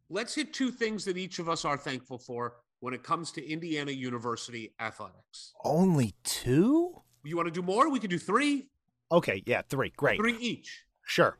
[0.09, 3.46] Let's hit two things that each of us are thankful for when it comes to
[3.48, 5.52] Indiana University athletics.
[5.64, 7.02] Only two?
[7.24, 7.90] You want to do more?
[7.90, 8.68] We could do three,
[9.12, 9.92] Okay, yeah, three.
[9.96, 10.18] Great.
[10.18, 10.84] three each.
[11.04, 11.38] Sure.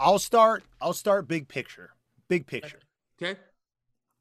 [0.00, 0.64] I'll start.
[0.80, 1.90] I'll start big picture.
[2.28, 2.80] Big picture.
[3.20, 3.38] Okay.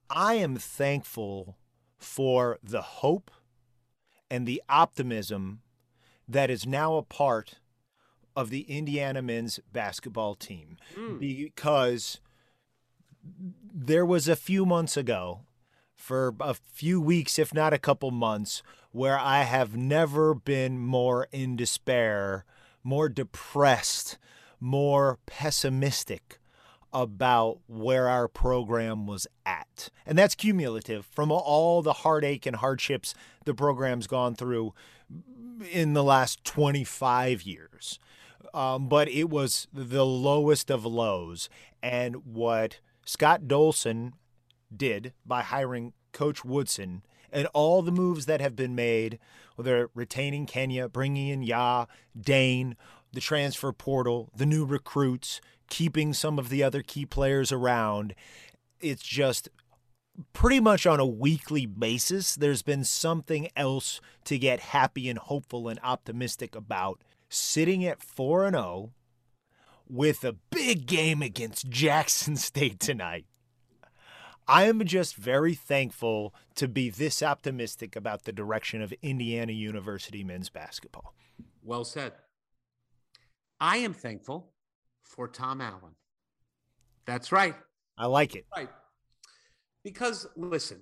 [0.09, 1.57] I am thankful
[1.97, 3.31] for the hope
[4.29, 5.61] and the optimism
[6.27, 7.55] that is now a part
[8.35, 11.19] of the Indiana men's basketball team Mm.
[11.19, 12.19] because
[13.73, 15.41] there was a few months ago
[16.01, 21.27] for a few weeks if not a couple months where I have never been more
[21.31, 22.43] in despair,
[22.83, 24.17] more depressed,
[24.59, 26.39] more pessimistic
[26.91, 29.89] about where our program was at.
[30.05, 33.13] And that's cumulative from all the heartache and hardships
[33.45, 34.73] the program's gone through
[35.71, 37.99] in the last 25 years.
[38.53, 41.47] Um, but it was the lowest of lows.
[41.81, 44.13] And what Scott Dolson
[44.75, 49.19] did by hiring Coach Woodson and all the moves that have been made,
[49.55, 51.85] whether retaining Kenya, bringing in Ya,
[52.19, 52.75] Dane,
[53.13, 58.13] the transfer portal, the new recruits, keeping some of the other key players around,
[58.81, 59.49] it's just
[60.33, 65.67] pretty much on a weekly basis, there's been something else to get happy and hopeful
[65.67, 67.01] and optimistic about.
[67.29, 68.91] Sitting at 4 and 0
[69.87, 73.25] with a big game against Jackson State tonight.
[74.51, 80.25] I am just very thankful to be this optimistic about the direction of Indiana University
[80.25, 81.15] men's basketball.
[81.63, 82.11] Well said.
[83.61, 84.51] I am thankful
[85.03, 85.95] for Tom Allen.
[87.05, 87.55] That's right.
[87.97, 88.45] I like it.
[88.53, 88.67] Right.
[89.85, 90.81] Because listen,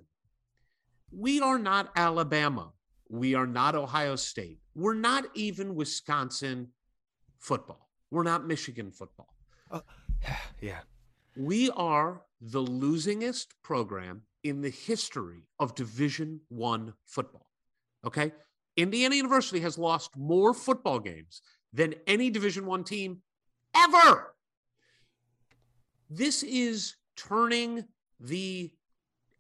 [1.12, 2.73] we are not Alabama.
[3.08, 4.58] We are not Ohio State.
[4.73, 6.69] We're not even Wisconsin
[7.38, 7.88] football.
[8.10, 9.32] We're not Michigan football.
[9.69, 9.82] Uh,
[10.60, 10.79] yeah.
[11.38, 17.52] We are the losingest program in the history of Division 1 football.
[18.06, 18.32] Okay?
[18.78, 21.41] Indiana University has lost more football games
[21.73, 23.21] than any Division 1 team
[23.75, 24.34] ever.
[26.10, 27.86] This is turning
[28.19, 28.71] the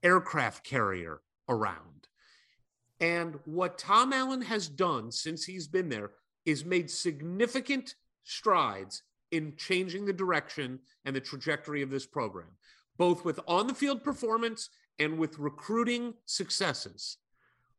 [0.03, 2.07] aircraft carrier around.
[2.99, 6.11] And what Tom Allen has done since he's been there
[6.45, 12.49] is made significant strides in changing the direction and the trajectory of this program,
[12.99, 17.17] both with on the field performance and with recruiting successes.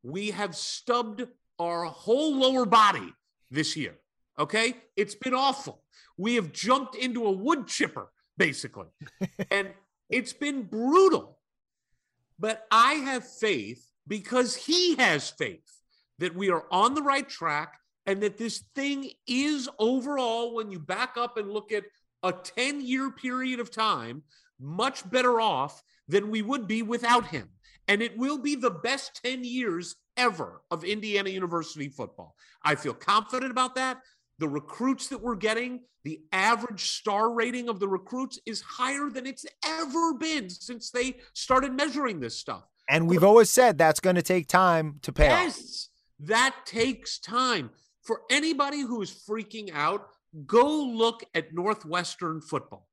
[0.03, 1.27] We have stubbed
[1.59, 3.13] our whole lower body
[3.51, 3.95] this year.
[4.39, 4.75] Okay.
[4.97, 5.85] It's been awful.
[6.17, 8.89] We have jumped into a wood chipper, basically.
[9.51, 9.69] and
[10.09, 11.39] it's been brutal.
[12.39, 15.71] But I have faith because he has faith
[16.19, 20.79] that we are on the right track and that this thing is overall, when you
[20.79, 21.85] back up and look at
[22.23, 24.23] a 10 year period of time,
[24.61, 27.49] much better off than we would be without him.
[27.89, 32.35] And it will be the best 10 years ever of Indiana University football.
[32.63, 33.99] I feel confident about that.
[34.39, 39.27] The recruits that we're getting, the average star rating of the recruits is higher than
[39.27, 42.65] it's ever been since they started measuring this stuff.
[42.89, 45.43] And we've always said that's going to take time to pay off.
[45.45, 45.89] Yes,
[46.21, 47.71] that takes time.
[48.03, 50.09] For anybody who is freaking out,
[50.47, 52.89] go look at Northwestern football.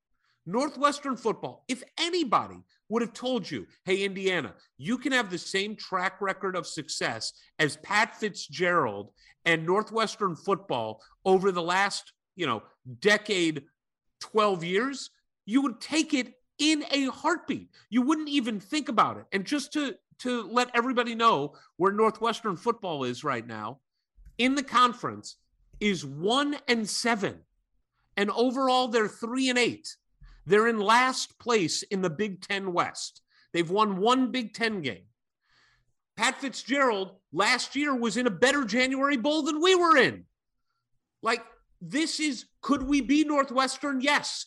[0.47, 5.75] Northwestern football, if anybody would have told you, hey, Indiana, you can have the same
[5.75, 9.11] track record of success as Pat Fitzgerald
[9.43, 12.63] and Northwestern football over the last, you know,
[13.01, 13.63] decade,
[14.21, 15.09] 12 years,
[15.45, 17.69] you would take it in a heartbeat.
[17.89, 19.25] You wouldn't even think about it.
[19.31, 23.79] And just to to let everybody know where Northwestern football is right now
[24.39, 25.37] in the conference
[25.79, 27.37] is 1 and 7.
[28.15, 29.87] And overall they're 3 and 8.
[30.47, 33.21] They're in last place in the Big Ten West.
[33.51, 35.03] They've won one Big Ten game.
[36.15, 40.23] Pat Fitzgerald last year was in a better January Bowl than we were in.
[41.21, 41.43] Like,
[41.81, 43.99] this is, could we be Northwestern?
[43.99, 44.45] Yes.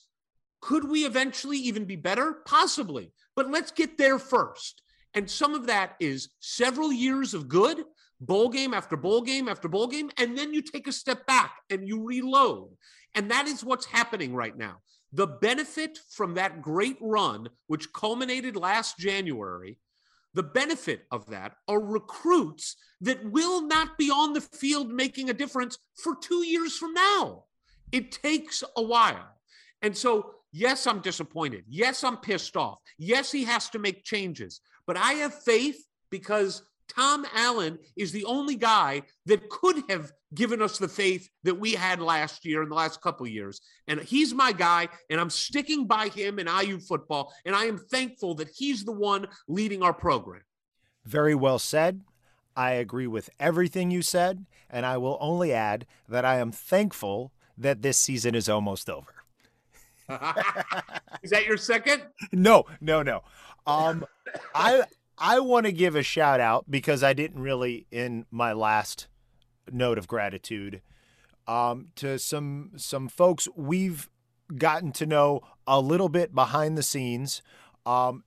[0.62, 2.38] Could we eventually even be better?
[2.46, 3.12] Possibly.
[3.36, 4.80] But let's get there first.
[5.12, 7.84] And some of that is several years of good,
[8.20, 10.10] bowl game after bowl game after bowl game.
[10.16, 12.70] And then you take a step back and you reload.
[13.14, 14.78] And that is what's happening right now.
[15.12, 19.78] The benefit from that great run, which culminated last January,
[20.34, 25.34] the benefit of that are recruits that will not be on the field making a
[25.34, 27.44] difference for two years from now.
[27.90, 29.40] It takes a while.
[29.82, 31.64] And so, yes, I'm disappointed.
[31.68, 32.78] Yes, I'm pissed off.
[32.98, 34.60] Yes, he has to make changes.
[34.86, 36.62] But I have faith because
[36.94, 41.72] Tom Allen is the only guy that could have given us the faith that we
[41.72, 43.60] had last year in the last couple years.
[43.88, 47.32] And he's my guy, and I'm sticking by him in IU football.
[47.44, 50.42] And I am thankful that he's the one leading our program.
[51.04, 52.00] Very well said.
[52.56, 54.44] I agree with everything you said.
[54.68, 59.14] And I will only add that I am thankful that this season is almost over.
[61.22, 62.02] is that your second?
[62.32, 63.22] No, no, no.
[63.66, 64.04] Um,
[64.54, 64.82] I
[65.20, 69.06] I want to give a shout out because I didn't really in my last
[69.70, 70.80] note of gratitude
[71.46, 74.08] um, to some some folks we've
[74.56, 77.42] gotten to know a little bit behind the scenes.
[77.84, 78.24] Um,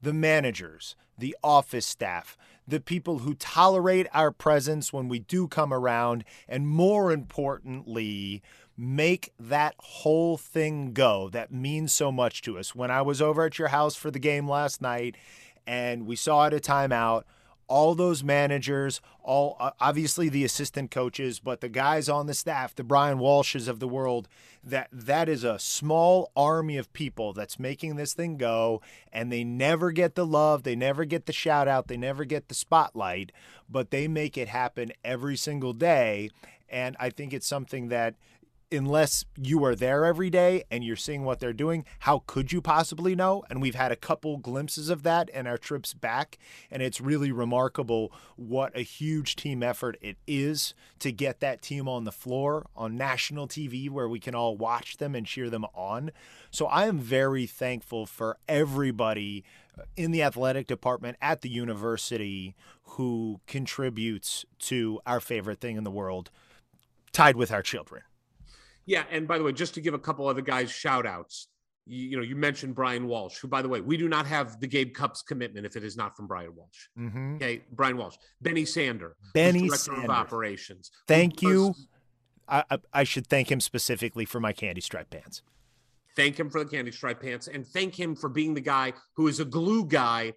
[0.00, 5.72] the managers, the office staff, the people who tolerate our presence when we do come
[5.72, 8.42] around, and more importantly,
[8.76, 12.74] make that whole thing go that means so much to us.
[12.74, 15.16] When I was over at your house for the game last night
[15.66, 17.24] and we saw it a timeout.
[17.66, 22.74] All those managers, all uh, obviously the assistant coaches, but the guys on the staff,
[22.74, 24.28] the Brian Walshes of the world,
[24.62, 29.44] that that is a small army of people that's making this thing go, and they
[29.44, 33.32] never get the love, they never get the shout out, they never get the spotlight,
[33.66, 36.28] but they make it happen every single day.
[36.68, 38.14] And I think it's something that
[38.72, 42.60] unless you are there every day and you're seeing what they're doing, how could you
[42.60, 43.44] possibly know?
[43.48, 46.38] And we've had a couple glimpses of that in our trips back.
[46.70, 51.88] And it's really remarkable what a huge team effort it is to get that team
[51.88, 55.66] on the floor on national TV where we can all watch them and cheer them
[55.74, 56.10] on.
[56.50, 59.44] So I am very thankful for everybody
[59.96, 65.90] in the athletic department at the university who contributes to our favorite thing in the
[65.90, 66.30] world,
[67.12, 68.02] tied with our children.
[68.86, 71.48] Yeah, and by the way, just to give a couple other guys shout outs,
[71.86, 74.60] you, you, know, you mentioned Brian Walsh, who, by the way, we do not have
[74.60, 76.88] the Gabe Cupps commitment if it is not from Brian Walsh.
[76.98, 77.36] Mm-hmm.
[77.36, 80.90] Okay, Brian Walsh, Benny Sander, Benny of operations.
[81.06, 81.74] Thank you.
[82.46, 85.42] I, I should thank him specifically for my candy stripe pants.
[86.14, 89.28] Thank him for the candy stripe pants, and thank him for being the guy who
[89.28, 90.34] is a glue guy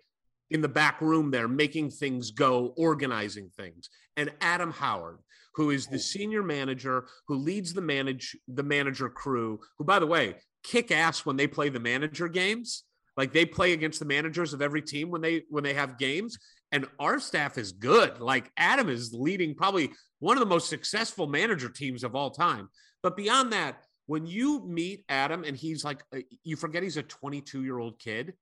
[0.50, 3.90] in the back room there, making things go, organizing things.
[4.16, 5.20] And Adam Howard,
[5.58, 10.06] who is the senior manager who leads the manage the manager crew, who by the
[10.06, 12.84] way, kick ass when they play the manager games.
[13.18, 16.38] Like they play against the managers of every team when they when they have games.
[16.72, 18.20] And our staff is good.
[18.20, 19.90] Like Adam is leading probably
[20.20, 22.70] one of the most successful manager teams of all time.
[23.02, 27.04] But beyond that, when you meet Adam and he's like, uh, you forget he's a
[27.04, 28.34] 22 year old kid,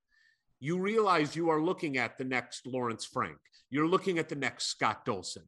[0.60, 3.38] you realize you are looking at the next Lawrence Frank.
[3.69, 5.43] You're looking at the next Scott Dolson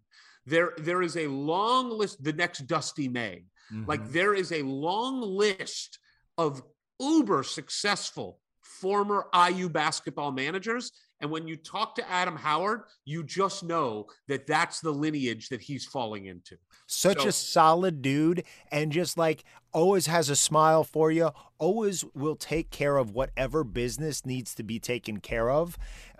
[0.47, 3.43] there there is a long list the next dusty may.
[3.71, 3.86] Mm-hmm.
[3.86, 5.99] like there is a long list
[6.38, 6.63] of
[7.01, 10.91] uber successful former iu basketball managers.
[11.19, 15.61] And when you talk to adam howard you just know that that's the lineage that
[15.61, 16.55] he's falling into.
[16.86, 19.43] Such so, a solid dude and just like
[19.74, 24.63] always has a smile for you always will take care of whatever business needs to
[24.63, 25.78] be taken care of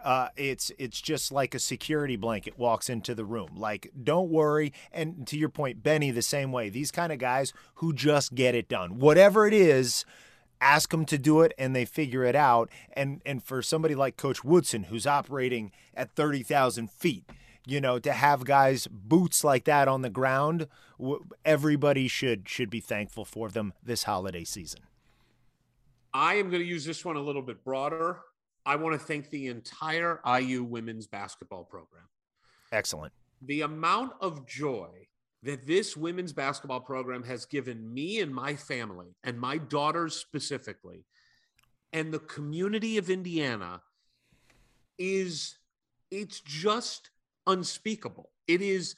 [0.08, 3.50] uh, it's it's just like a security blanket walks into the room.
[3.58, 4.72] Like, don't worry.
[4.94, 6.70] And to your point, Benny, the same way.
[6.70, 10.06] These kind of guys who just get it done, whatever it is.
[10.60, 12.72] Ask them to do it, and they figure it out.
[12.94, 17.26] And and for somebody like Coach Woodson, who's operating at thirty thousand feet,
[17.68, 20.68] you know, to have guys boots like that on the ground,
[21.46, 24.80] everybody should should be thankful for them this holiday season.
[26.12, 28.22] I am going to use this one a little bit broader.
[28.68, 32.04] I want to thank the entire IU women's basketball program.
[32.74, 33.14] Excellent.
[33.42, 35.08] The amount of joy
[35.44, 41.06] that this women's basketball program has given me and my family, and my daughters specifically,
[41.94, 43.82] and the community of Indiana
[44.98, 45.58] is
[46.12, 47.12] it's just
[47.46, 48.32] unspeakable.
[48.48, 48.96] It is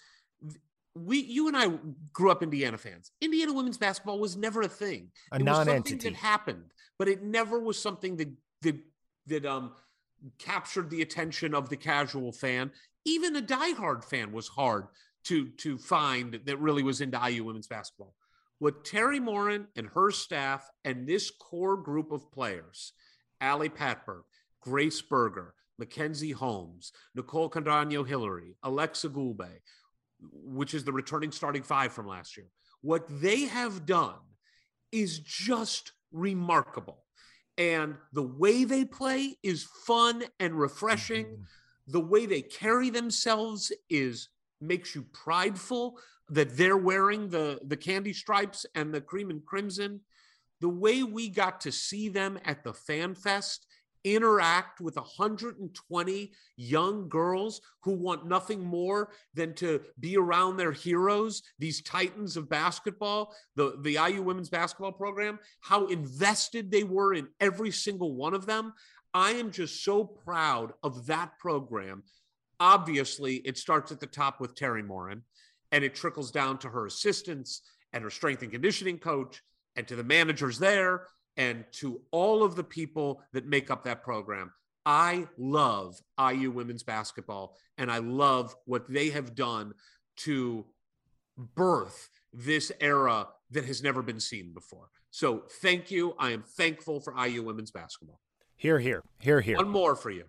[0.95, 1.67] we you and I
[2.11, 3.11] grew up Indiana fans.
[3.21, 5.11] Indiana women's basketball was never a thing.
[5.31, 5.91] A it non-entity.
[5.91, 8.29] something that happened, but it never was something that
[8.63, 8.77] that
[9.29, 9.71] that um
[10.37, 12.71] captured the attention of the casual fan.
[13.05, 14.87] Even a diehard fan was hard
[15.25, 18.13] to to find that really was into IU women's basketball.
[18.59, 22.91] What Teri Moren and her staff and this core group of players,
[23.41, 24.23] Ali Patberg,
[24.59, 29.61] Grace Berger, Mackenzie Holmes, Nicole Condano Hillary, Aleksa Gulbe,
[30.19, 32.47] which is the returning starting five from last year,
[32.81, 34.19] what they have done
[34.91, 37.05] is just remarkable.
[37.59, 41.27] And the way they play is fun and refreshing.
[41.27, 41.45] Mhm.
[41.87, 44.29] The way they carry themselves is
[44.61, 45.99] makes you prideful
[46.29, 50.01] that they're wearing the the candy stripes and the cream and crimson.
[50.61, 53.67] The way we got to see them at the fan fest
[54.03, 61.43] interact with 120 young girls who want nothing more than to be around their heroes,
[61.59, 67.27] these titans of basketball, the, the IU women's basketball program, how invested they were in
[67.39, 68.73] every single one of them.
[69.13, 72.03] I am just so proud of that program.
[72.59, 75.23] Obviously, it starts at the top with Teri Moren
[75.71, 77.61] and it trickles down to her assistants
[77.93, 79.41] and her strength and conditioning coach
[79.75, 81.07] and to the managers there
[81.39, 84.51] and to all of the people that make up that program.
[84.85, 89.73] I love IU women's basketball and I love what they have done
[90.17, 90.65] to
[91.37, 94.89] birth this era that has never been seen before.
[95.11, 96.13] So thank you.
[96.19, 98.19] I am thankful for IU women's basketball.
[98.57, 99.57] Here, here, here, here.
[99.57, 100.25] One more for you.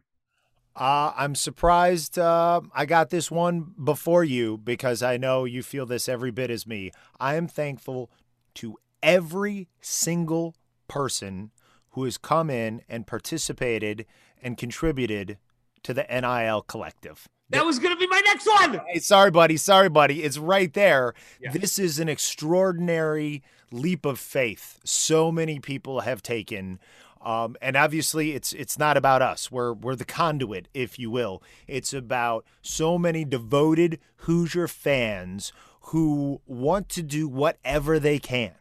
[0.76, 5.86] Uh, I'm surprised uh, I got this one before you because I know you feel
[5.86, 6.92] this every bit as me.
[7.18, 8.10] I am thankful
[8.54, 10.54] to every single
[10.90, 11.52] person
[11.90, 14.04] who has come in and participated
[14.42, 15.38] and contributed
[15.84, 17.28] to the NIL collective.
[17.50, 18.80] That was going to be my next one.
[18.88, 19.56] Hey, sorry, buddy.
[19.56, 20.22] Sorry, buddy.
[20.22, 21.14] It's right there.
[21.40, 21.52] Yeah.
[21.52, 24.78] This is an extraordinary leap of faith.
[24.84, 26.78] So many people have taken.
[27.22, 29.50] Um, and obviously, it's it's not about us.
[29.50, 31.42] We're we're the conduit, if you will.
[31.66, 35.52] It's about so many devoted Hoosier fans
[35.90, 38.52] who want to do whatever they can.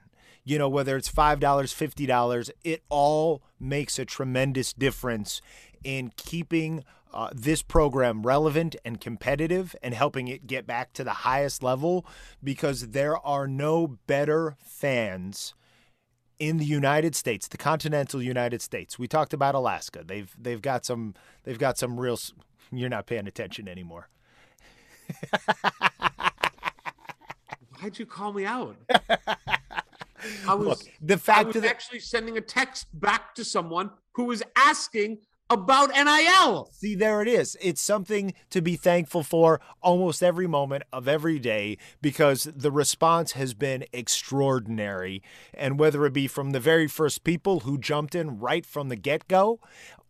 [0.50, 5.44] You know, whether it's five dollars, fifty dollars, it all makes a tremendous difference
[5.84, 6.84] in keeping
[7.14, 12.04] uh, this program relevant and competitive and helping it get back to the highest level
[12.44, 15.54] because there are no better fans
[16.40, 18.98] in the United States, the continental United States.
[18.98, 20.04] We talked about Alaska.
[20.04, 22.18] They've they've got some they've got some real
[22.72, 24.10] you're not paying attention anymore.
[27.80, 28.78] Why'd you call me out?
[30.48, 33.44] I was, Look, the I fact was of the, actually sending a text back to
[33.46, 36.70] someone who was asking about NIL.
[36.72, 37.58] See, there it is.
[37.60, 43.32] It's something to be thankful for almost every moment of every day because the response
[43.32, 45.24] has been extraordinary.
[45.54, 48.96] And whether it be from the very first people who jumped in right from the
[48.96, 49.60] get go,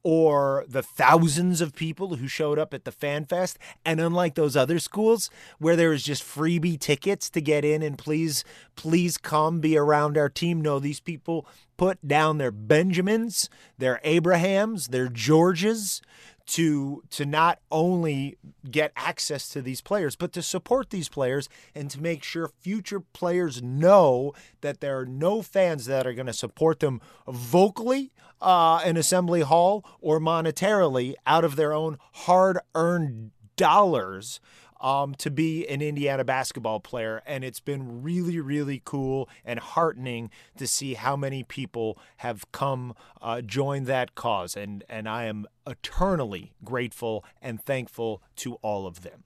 [0.03, 3.57] or the thousands of people who showed up at the fan fest.
[3.85, 7.97] And unlike those other schools where there was just freebie tickets to get in and
[7.97, 8.43] please
[8.75, 11.45] please come be around our team no these people
[11.77, 16.01] put down their benjamins their abrahams their georges
[16.49, 18.35] to to not only
[18.69, 22.99] get access to these players but to support these players and to make sure future
[22.99, 28.81] players know that there are no fans that are going to support them vocally uh,
[28.83, 34.39] in assembly hall or monetarily out of their own hard-earned dollars
[34.79, 37.21] um, to be an Indiana basketball player.
[37.25, 42.93] And it's been really, really cool and heartening to see how many people have come
[43.21, 44.55] uh, join that cause.
[44.55, 49.23] And, and I am eternally grateful and thankful to all of them.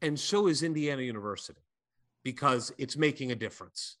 [0.00, 1.60] And so is Indiana University
[2.24, 3.96] because it's making a difference.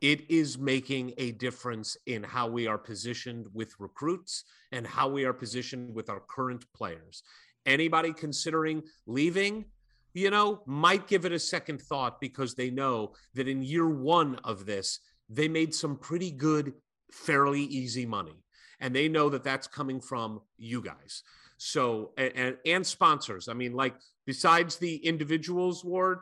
[0.00, 5.24] It is making a difference in how we are positioned with recruits and how we
[5.24, 7.22] are positioned with our current players.
[7.66, 9.66] Anybody considering leaving,
[10.14, 14.36] you know, might give it a second thought because they know that in year one
[14.44, 16.72] of this, they made some pretty good,
[17.12, 18.42] fairly easy money.
[18.80, 21.22] And they know that that's coming from you guys.
[21.58, 23.48] So, and, and, sponsors.
[23.48, 23.94] I mean, like,
[24.26, 26.20] besides the individuals ward,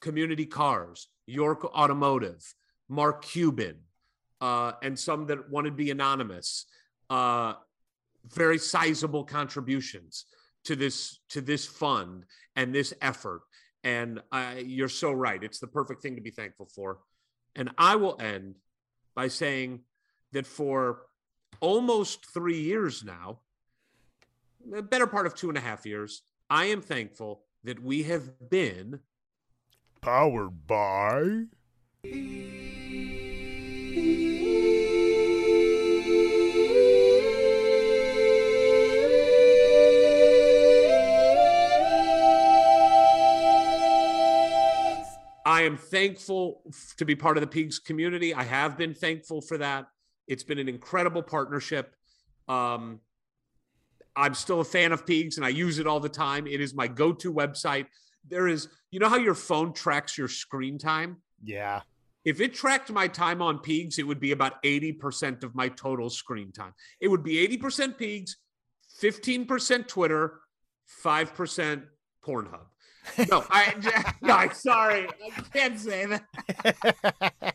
[0.00, 2.42] community cars, York Automotive,
[2.88, 3.76] Mark Cuban,
[4.40, 6.66] uh, and some that wanted to be anonymous.
[7.08, 7.54] Uh,
[8.28, 10.26] very sizable contributions
[10.64, 12.24] to this to this fund
[12.56, 13.42] and this effort.
[13.82, 16.98] And I, you're so right; it's the perfect thing to be thankful for.
[17.56, 18.56] And I will end
[19.14, 19.80] by saying
[20.32, 21.02] that for
[21.60, 23.40] almost three years now,
[24.70, 28.50] the better part of two and a half years, I am thankful that we have
[28.50, 29.00] been
[30.00, 31.44] Powered by.
[45.46, 46.62] I am thankful
[46.98, 48.34] to be part of the Peegs community.
[48.34, 49.86] I have been thankful for that.
[50.26, 51.94] It's been an incredible partnership.
[52.48, 53.00] Um,
[54.16, 56.46] I'm still a fan of Peegs and I use it all the time.
[56.46, 57.86] It is my go to website.
[58.28, 61.18] There is, you know, how your phone tracks your screen time?
[61.42, 61.80] Yeah.
[62.24, 66.10] If it tracked my time on Peegs, it would be about 80% of my total
[66.10, 66.74] screen time.
[67.00, 68.36] It would be 80% Peegs,
[69.00, 70.40] 15% Twitter,
[71.02, 71.82] 5%
[72.22, 72.66] Pornhub.
[73.30, 75.08] No, I, no, I'm sorry.
[75.08, 77.34] I can't say that.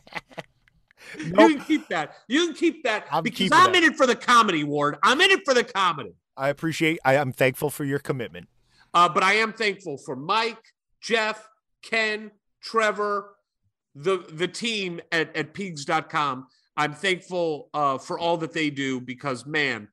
[1.24, 1.50] Nope.
[1.50, 2.14] You can keep that.
[2.28, 3.82] You can keep that I'm because I'm that.
[3.82, 4.96] in it for the comedy, Ward.
[5.02, 6.14] I'm in it for the comedy.
[6.36, 6.98] I appreciate.
[7.04, 8.48] I am thankful for your commitment.
[8.92, 10.62] Uh, but I am thankful for Mike,
[11.00, 11.48] Jeff,
[11.82, 12.30] Ken,
[12.62, 13.36] Trevor,
[13.94, 16.48] the the team at, at peegs.com.
[16.76, 19.88] I'm thankful uh, for all that they do because man,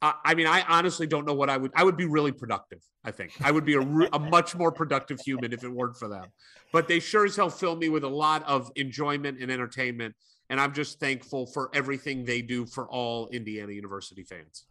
[0.00, 1.72] I, I mean, I honestly don't know what I would.
[1.74, 2.80] I would be really productive.
[3.04, 5.96] I think I would be a, re- a much more productive human if it weren't
[5.96, 6.26] for them.
[6.72, 10.14] But they sure as hell fill me with a lot of enjoyment and entertainment,
[10.48, 14.64] and I'm just thankful for everything they do for all Indiana University fans.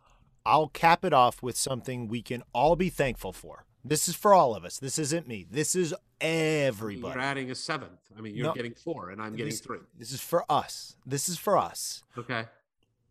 [0.45, 3.65] I'll cap it off with something we can all be thankful for.
[3.85, 4.77] This is for all of us.
[4.79, 5.45] This isn't me.
[5.49, 7.13] This is everybody.
[7.13, 7.99] You're adding a seventh.
[8.17, 8.53] I mean, you're No.
[8.53, 9.79] getting four, and I'm getting This- three.
[9.97, 10.95] This is for us.
[11.05, 12.03] This is for us.
[12.17, 12.45] Okay.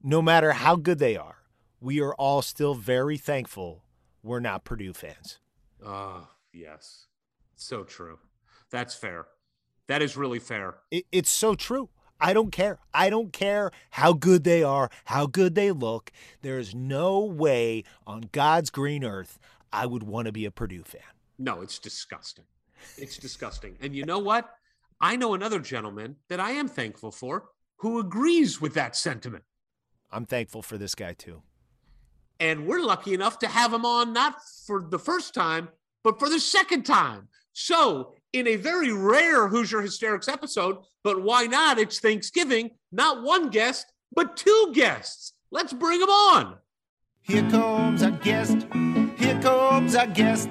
[0.02, 1.36] No matter how good they are,
[1.80, 3.84] we are all still very thankful
[4.22, 5.38] we're not Purdue fans.
[5.84, 7.06] Oh, yes.
[7.56, 8.18] So true.
[8.70, 9.26] That's fair.
[9.88, 10.76] That is really fair.
[10.90, 11.88] It, it's so true.
[12.20, 12.78] I don't care.
[12.94, 16.12] I don't care how good they are, how good they look.
[16.42, 19.40] There is no way on God's green earth
[19.72, 21.00] I would want to be a Purdue fan.
[21.38, 22.44] No, it's disgusting.
[22.96, 23.76] It's disgusting.
[23.80, 24.54] And you know what?
[25.00, 27.48] I know another gentleman that I am thankful for
[27.78, 29.42] who agrees with that sentiment.
[30.12, 31.42] I'm thankful for this guy too.
[32.40, 35.68] And we're lucky enough to have him on not for the first time,
[36.02, 37.28] but for the second time.
[37.52, 41.78] So, in a very rare Hoosier Hysterics episode, but why not?
[41.78, 45.34] It's Thanksgiving, not one guest, but two guests.
[45.50, 46.56] Let's bring them on.
[47.20, 48.66] Here comes our guest.
[49.16, 50.48] Here comes our guest.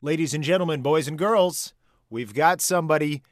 [0.00, 1.74] Ladies and gentlemen, boys and girls,
[2.08, 3.22] we've got somebody,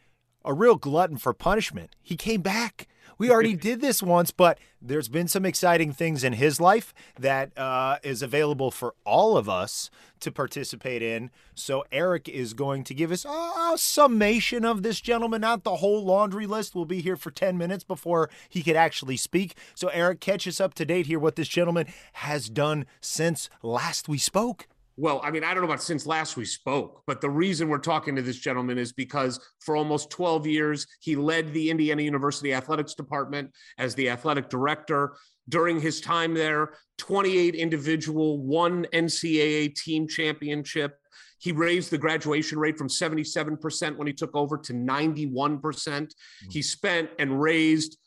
[0.44, 1.94] a real glutton for punishment.
[2.02, 2.88] He came back.
[3.18, 7.56] We already did this once, but there's been some exciting things in his life that
[7.58, 9.90] uh, is available for all of us
[10.20, 11.30] to participate in.
[11.54, 15.76] So Eric is going to give us a, a summation of this gentleman, not the
[15.76, 16.74] whole laundry list.
[16.74, 19.56] We'll be here for 10 minutes before he could actually speak.
[19.74, 24.08] So Eric, catch us up to date here what this gentleman has done since last
[24.08, 24.66] we spoke.
[24.96, 27.78] Well, I mean, I don't know about since last we spoke, but the reason we're
[27.78, 32.54] talking to this gentleman is because for almost 12 years, he led the Indiana University
[32.54, 35.16] Athletics Department as the athletic director.
[35.48, 40.96] During his time there, 28 individual, one NCAA team championship.
[41.38, 45.60] He raised the graduation rate from 77% when he took over to 91%.
[45.60, 46.50] Mm-hmm.
[46.50, 47.98] He spent and raised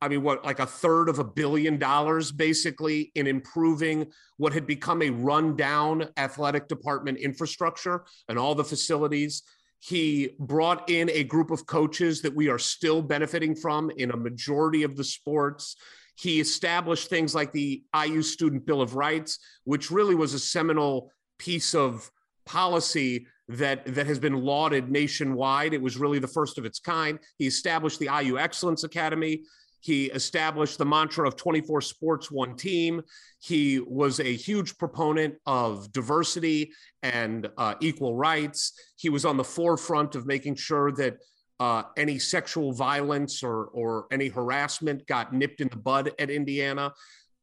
[0.00, 4.66] I mean, what, like a third of a billion dollars basically in improving what had
[4.66, 9.42] become a rundown athletic department infrastructure and all the facilities.
[9.78, 14.16] He brought in a group of coaches that we are still benefiting from in a
[14.16, 15.76] majority of the sports.
[16.16, 21.10] He established things like the IU Student Bill of Rights, which really was a seminal
[21.38, 22.10] piece of
[22.46, 25.72] policy that that has been lauded nationwide.
[25.72, 27.18] It was really the first of its kind.
[27.38, 29.42] He established the IU Excellence Academy.
[29.86, 33.02] He established the mantra of 24 sports, one team.
[33.38, 36.72] He was a huge proponent of diversity
[37.04, 38.72] and uh, equal rights.
[38.96, 41.18] He was on the forefront of making sure that
[41.60, 46.92] uh, any sexual violence or, or any harassment got nipped in the bud at Indiana.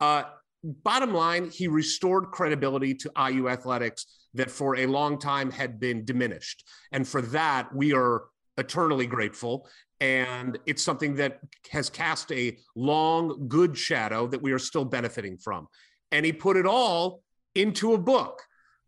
[0.02, 0.24] Uh,
[0.66, 6.04] bottom line, he restored credibility to IU athletics that for a long time had been
[6.04, 6.66] diminished.
[6.92, 8.24] And for that, we are
[8.58, 9.68] eternally grateful.
[10.00, 11.40] And it's something that
[11.72, 15.68] has cast a long, good shadow that we are still benefiting from.
[16.12, 17.24] And he put it all
[17.56, 18.42] into a book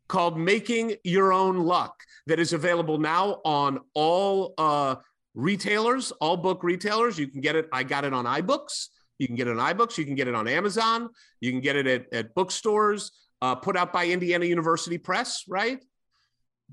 [0.08, 1.96] called Making Your Own Luck
[2.28, 4.96] that is available now on all uh,
[5.34, 7.18] retailers, all book retailers.
[7.18, 7.68] You can get it.
[7.72, 8.88] I got it on iBooks.
[9.18, 9.98] You can get it on iBooks.
[9.98, 11.10] You can get it on Amazon.
[11.40, 13.12] You can get it at, at bookstores.
[13.42, 15.80] Uh, put out by Indiana University Press, right?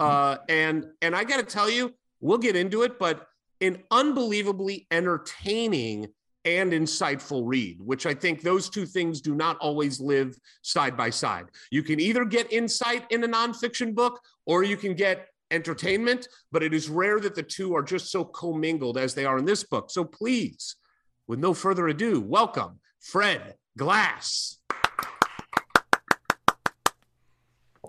[0.00, 3.26] Uh, and and I got to tell you, we'll get into it, but
[3.60, 6.08] an unbelievably entertaining
[6.44, 11.10] and insightful read, which I think those two things do not always live side by
[11.10, 11.46] side.
[11.70, 16.62] You can either get insight in a nonfiction book or you can get entertainment, but
[16.62, 19.62] it is rare that the two are just so commingled as they are in this
[19.62, 19.90] book.
[19.90, 20.76] So please,
[21.28, 24.58] with no further ado, welcome Fred Glass.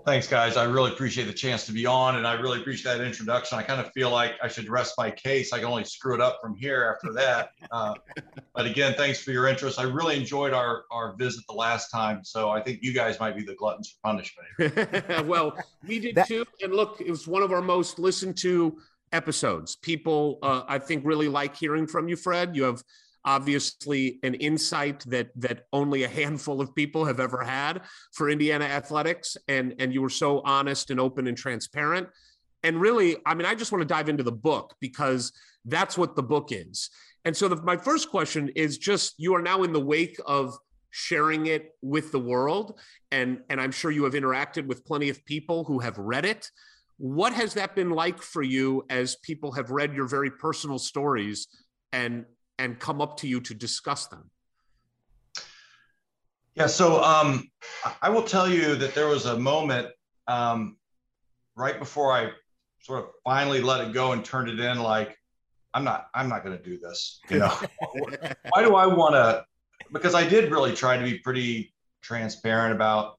[0.04, 0.58] Thanks, guys.
[0.58, 3.58] I really appreciate the chance to be on, and I really appreciate that introduction.
[3.58, 5.50] I kind of feel like I should rest my case.
[5.50, 7.50] I can only screw it up from here after that.
[7.70, 7.94] Uh,
[8.54, 9.80] but again, thanks for your interest.
[9.80, 13.34] I really enjoyed our our visit the last time, so I think you guys might
[13.36, 15.26] be the gluttons for punishment.
[15.26, 18.78] well, we did that- too, and look, it was one of our most listened to
[19.12, 19.74] episodes.
[19.76, 22.54] People, uh, I think, really like hearing from you, Fred.
[22.54, 22.84] You have
[23.24, 28.64] obviously an insight that that only a handful of people have ever had for Indiana
[28.64, 29.36] athletics.
[29.48, 32.08] And and you were so honest and open and transparent.
[32.62, 35.32] And really I mean I just want to dive into the book because
[35.64, 36.90] that's what the book is.
[37.24, 40.56] And so the, my first question is just you are now in the wake of
[40.90, 42.78] sharing it with the world.
[43.10, 46.50] And and I'm sure you have interacted with plenty of people who have read it.
[46.98, 51.48] What has that been like for you as people have read your very personal stories
[51.92, 52.24] and
[52.58, 54.30] and come up to you to discuss them?
[56.54, 57.50] Yeah, so um,
[58.00, 59.88] I will tell you that there was a moment
[60.28, 60.76] um,
[61.56, 62.30] right before I
[62.80, 64.78] sort of finally let it go and turned it in.
[64.78, 65.18] Like,
[65.72, 67.20] I'm not, I'm not going to do this.
[67.28, 67.48] You know,
[68.50, 69.44] why do I want to?
[69.92, 73.18] Because I did really try to be pretty transparent about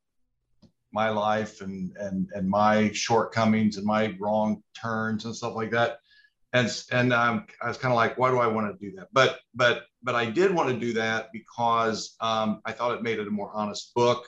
[0.96, 5.98] my life and and and my shortcomings and my wrong turns and stuff like that
[6.56, 9.10] and and um, I was kind of like, why do I want to do that?
[9.12, 13.20] But but but I did want to do that because um, I thought it made
[13.20, 14.26] it a more honest book,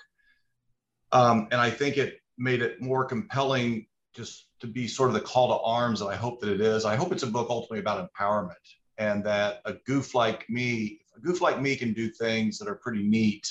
[1.13, 5.21] um, and I think it made it more compelling just to be sort of the
[5.21, 6.83] call to arms that I hope that it is.
[6.83, 8.55] I hope it's a book ultimately about empowerment,
[8.97, 12.75] and that a goof like me, a goof like me, can do things that are
[12.75, 13.49] pretty neat.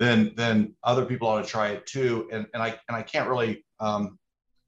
[0.00, 2.28] Then then other people ought to try it too.
[2.32, 4.18] And and I and I can't really um,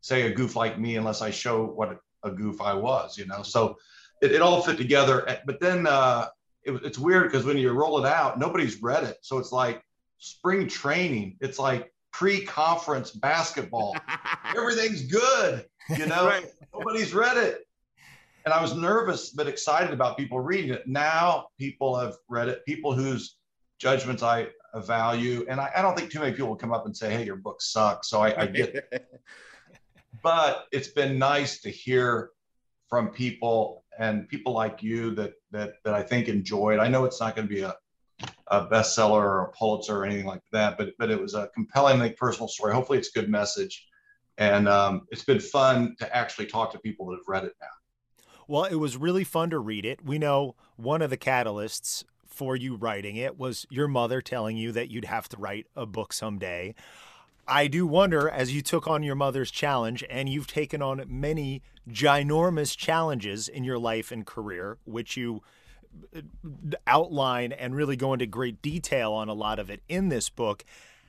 [0.03, 1.99] say a goof like me unless I show what
[2.33, 3.43] a goof I was, you know.
[3.43, 3.77] So
[4.23, 5.39] it, it all fit together.
[5.47, 6.29] But then uh,
[6.65, 9.19] it, it's weird because when you roll it out, nobody's read it.
[9.23, 9.83] So it's like
[10.19, 11.37] spring training.
[11.41, 13.97] It's like pre-conference basketball.
[14.57, 15.67] Everything's good,
[15.97, 16.27] you know.
[16.27, 16.47] right.
[16.73, 17.67] Nobody's read it.
[18.45, 20.87] And I was nervous but excited about people reading it.
[20.87, 22.65] Now people have read it.
[22.65, 23.37] People whose
[23.79, 26.97] judgments I value, and I, I don't think too many people will come up and
[26.97, 28.93] say, "Hey, your book sucks." So I, I get
[30.29, 32.33] but it's been nice to hear
[32.91, 36.79] from people and people like you that that that I think enjoyed.
[36.81, 37.75] I know it's not going to be a
[38.49, 41.99] a bestseller or a Pulitzer or anything like that, but but it was a compelling,
[41.99, 42.75] like, personal story.
[42.75, 43.87] Hopefully, it's a good message,
[44.37, 48.23] and um, it's been fun to actually talk to people that have read it now.
[48.47, 50.05] Well, it was really fun to read it.
[50.05, 54.73] We know one of the catalysts for you writing it was your mother telling you
[54.73, 56.75] that you'd have to write a book someday.
[57.49, 61.63] I do wonder, as you took on your mother's challenge, and you've taken on many
[61.89, 65.43] ginormous challenges in your life and career, which you
[66.15, 66.21] uh,
[66.87, 70.65] outline and really go into great detail on a lot of it in this book.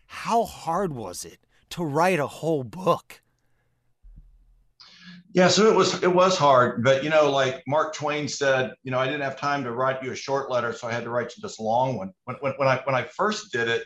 [0.07, 1.39] How hard was it
[1.71, 3.21] to write a whole book?
[5.31, 8.89] Yeah, so it was it was hard, but you know, like Mark Twain said, you
[8.89, 11.11] know, I didn't have time to write you a short letter, so I had to
[11.11, 12.11] write you this long one.
[12.23, 13.85] When when, when I when I first did it,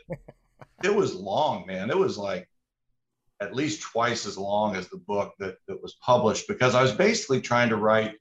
[0.84, 1.90] it was long, man.
[1.90, 2.48] It was like
[3.42, 6.92] at least twice as long as the book that, that was published because I was
[6.92, 8.16] basically trying to write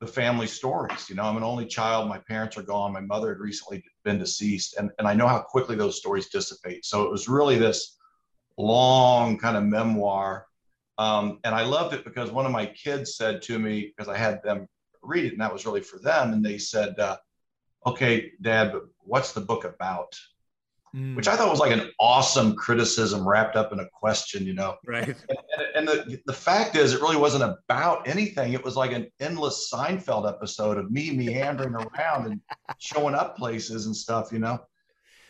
[0.00, 1.08] the family stories.
[1.08, 2.08] You know, I'm an only child.
[2.08, 2.92] My parents are gone.
[2.92, 4.76] My mother had recently been deceased.
[4.76, 6.84] And, and I know how quickly those stories dissipate.
[6.84, 7.96] So it was really this
[8.56, 10.46] long kind of memoir.
[10.98, 14.16] Um, and I loved it because one of my kids said to me, because I
[14.16, 14.68] had them
[15.02, 16.32] read it, and that was really for them.
[16.32, 17.16] And they said, uh,
[17.86, 20.14] okay, dad, but what's the book about?
[20.94, 21.16] Mm.
[21.16, 24.76] which I thought was like an awesome criticism wrapped up in a question, you know.
[24.86, 25.08] Right.
[25.08, 28.52] And, and, the, the fact is, it really wasn't about anything.
[28.52, 32.40] It was like an endless Seinfeld episode of me meandering around and
[32.78, 34.58] showing up places and stuff, you know.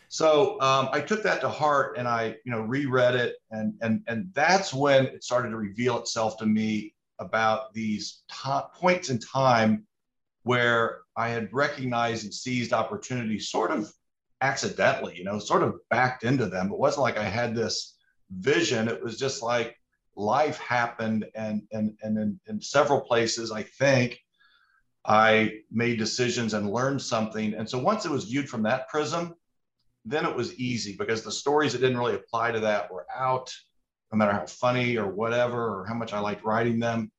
[0.09, 4.01] So um, I took that to heart and I, you know, reread it, and and
[4.07, 8.23] and that's when it started to reveal itself to me about these
[8.73, 9.85] points in time
[10.43, 13.91] where I had recognized and seized opportunities, sort of
[14.41, 16.71] accidentally, you know, sort of backed into them.
[16.71, 17.95] It wasn't like I had this
[18.31, 18.87] vision.
[18.87, 19.75] It was just like
[20.15, 21.25] life happened.
[21.35, 24.19] And, and, and in, in several places, I think,
[25.05, 27.53] I made decisions and learned something.
[27.53, 29.33] And so once it was viewed from that prism,
[30.05, 33.53] then it was easy because the stories that didn't really apply to that were out,
[34.11, 37.11] no matter how funny or whatever, or how much I liked writing them.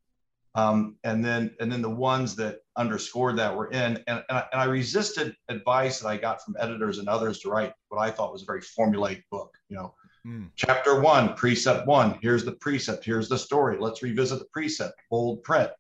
[0.54, 3.96] Um, and then and then the ones that underscored that were in.
[3.96, 7.50] And, and I, and, I, resisted advice that I got from editors and others to
[7.50, 9.54] write what I thought was a very formulaic book.
[9.68, 9.94] You know,
[10.26, 10.48] mm.
[10.56, 13.76] chapter one, precept one, here's the precept, here's the story.
[13.78, 15.70] Let's revisit the precept, bold print.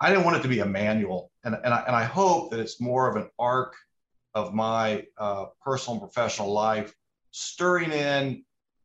[0.00, 1.32] I didn't want it to be a manual.
[1.44, 3.74] And, and, I, and I hope that it's more of an arc
[4.34, 6.94] of my uh, personal and professional life,
[7.32, 8.44] stirring in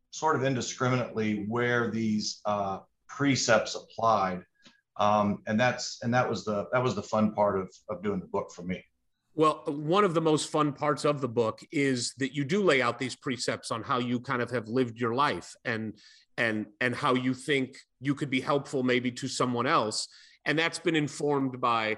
[0.09, 4.43] sort of indiscriminately where these uh, precepts applied
[4.97, 8.19] um, and that's and that was the that was the fun part of of doing
[8.19, 8.83] the book for me.
[9.35, 12.81] Well one of the most fun parts of the book is that you do lay
[12.81, 15.93] out these precepts on how you kind of have lived your life and
[16.37, 20.07] and and how you think you could be helpful maybe to someone else.
[20.45, 21.97] And that's been informed by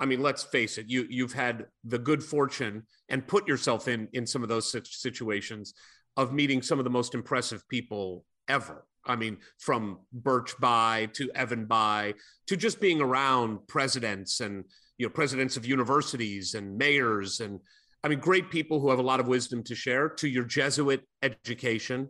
[0.00, 4.08] i mean let's face it you you've had the good fortune and put yourself in
[4.14, 5.74] in some of those situations
[6.16, 11.30] of meeting some of the most impressive people ever I mean, from Birch Bayh to
[11.34, 12.14] Evan Bayh
[12.46, 14.64] to just being around presidents and
[14.98, 17.60] you know presidents of universities and mayors and
[18.04, 20.08] I mean great people who have a lot of wisdom to share.
[20.08, 22.08] To your Jesuit education,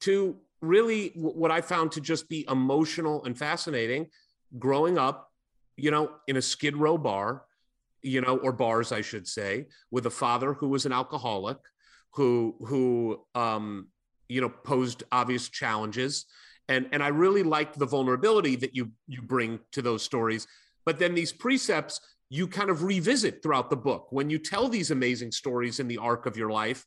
[0.00, 4.08] to really what I found to just be emotional and fascinating.
[4.58, 5.30] Growing up,
[5.76, 7.42] you know, in a Skid Row bar,
[8.02, 11.58] you know, or bars, I should say, with a father who was an alcoholic,
[12.12, 13.88] who who um,
[14.28, 16.26] you know posed obvious challenges.
[16.68, 20.46] And and i really liked the vulnerability that you you bring to those stories.
[20.84, 24.08] But then these precepts you kind of revisit throughout the book.
[24.10, 26.84] When you tell these amazing stories in the arc of your life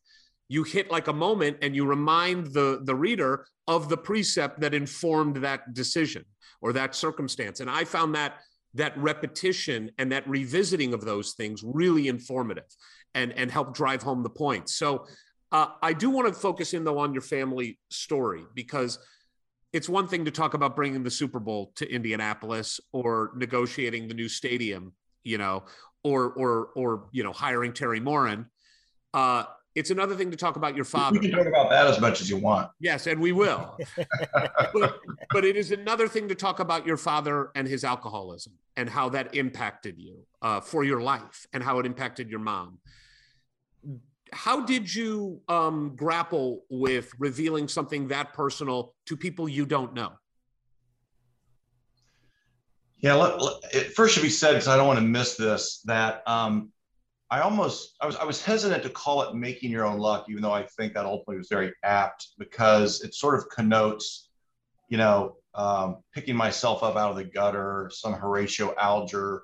[0.50, 4.74] you hit like a moment and you remind the the reader of the precept that
[4.74, 6.26] informed that decision
[6.62, 7.62] or that circumstance.
[7.62, 8.40] And i found that
[8.74, 12.66] that repetition and that revisiting of those things really informative
[13.16, 14.70] and and help drive home the point.
[14.70, 15.06] So
[15.52, 19.00] uh, I do want to focus in though on your family story because
[19.74, 24.14] it's one thing to talk about bringing the Super Bowl to Indianapolis or negotiating the
[24.14, 24.94] new stadium,
[25.24, 25.64] you know,
[26.04, 28.48] or or or you know hiring Teri Moren.
[29.14, 29.44] Uh,
[29.76, 31.20] it's another thing to talk about your father.
[31.20, 32.70] We can talk about that as much as you want.
[32.80, 33.78] Yes, and we will.
[34.74, 35.00] but,
[35.32, 39.10] but, it is another thing to talk about your father and his alcoholism and how
[39.10, 42.80] that impacted you uh, for your life and how it impacted your mom
[44.34, 50.14] how did you um, grapple with revealing something that personal to people you don't know?
[53.00, 55.82] Yeah, let, let, it first should be said because I don't want to miss this
[55.86, 56.72] that um,
[57.32, 60.42] I almost I was I was hesitant to call it making your own luck, even
[60.42, 64.30] though I think that ultimately was very apt because it sort of connotes,
[64.90, 69.44] you know, um, picking myself up out of the gutter, some Horatio Alger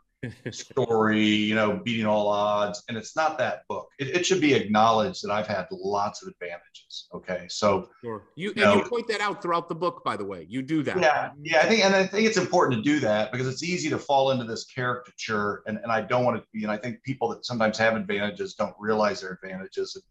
[0.52, 2.84] story, you know, beating all odds.
[2.88, 3.90] And it's not that book.
[4.00, 7.08] It, it, should be acknowledged that I've had lots of advantages.
[7.14, 7.46] Okay.
[7.50, 8.24] So sure.
[8.36, 10.46] you, you and know, you point that out throughout the book, by the way.
[10.50, 11.00] You do that.
[11.00, 11.32] Yeah.
[11.42, 11.60] Yeah.
[11.60, 14.32] I think, and I think it's important to do that because it's easy to fall
[14.32, 15.64] into this caricature.
[15.68, 18.56] And, and I don't want to be, and I think people that sometimes have advantages
[18.56, 20.04] don't realize their advantages and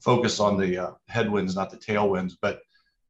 [0.00, 2.34] focus on the uh, headwinds, not the tailwinds.
[2.40, 2.60] But,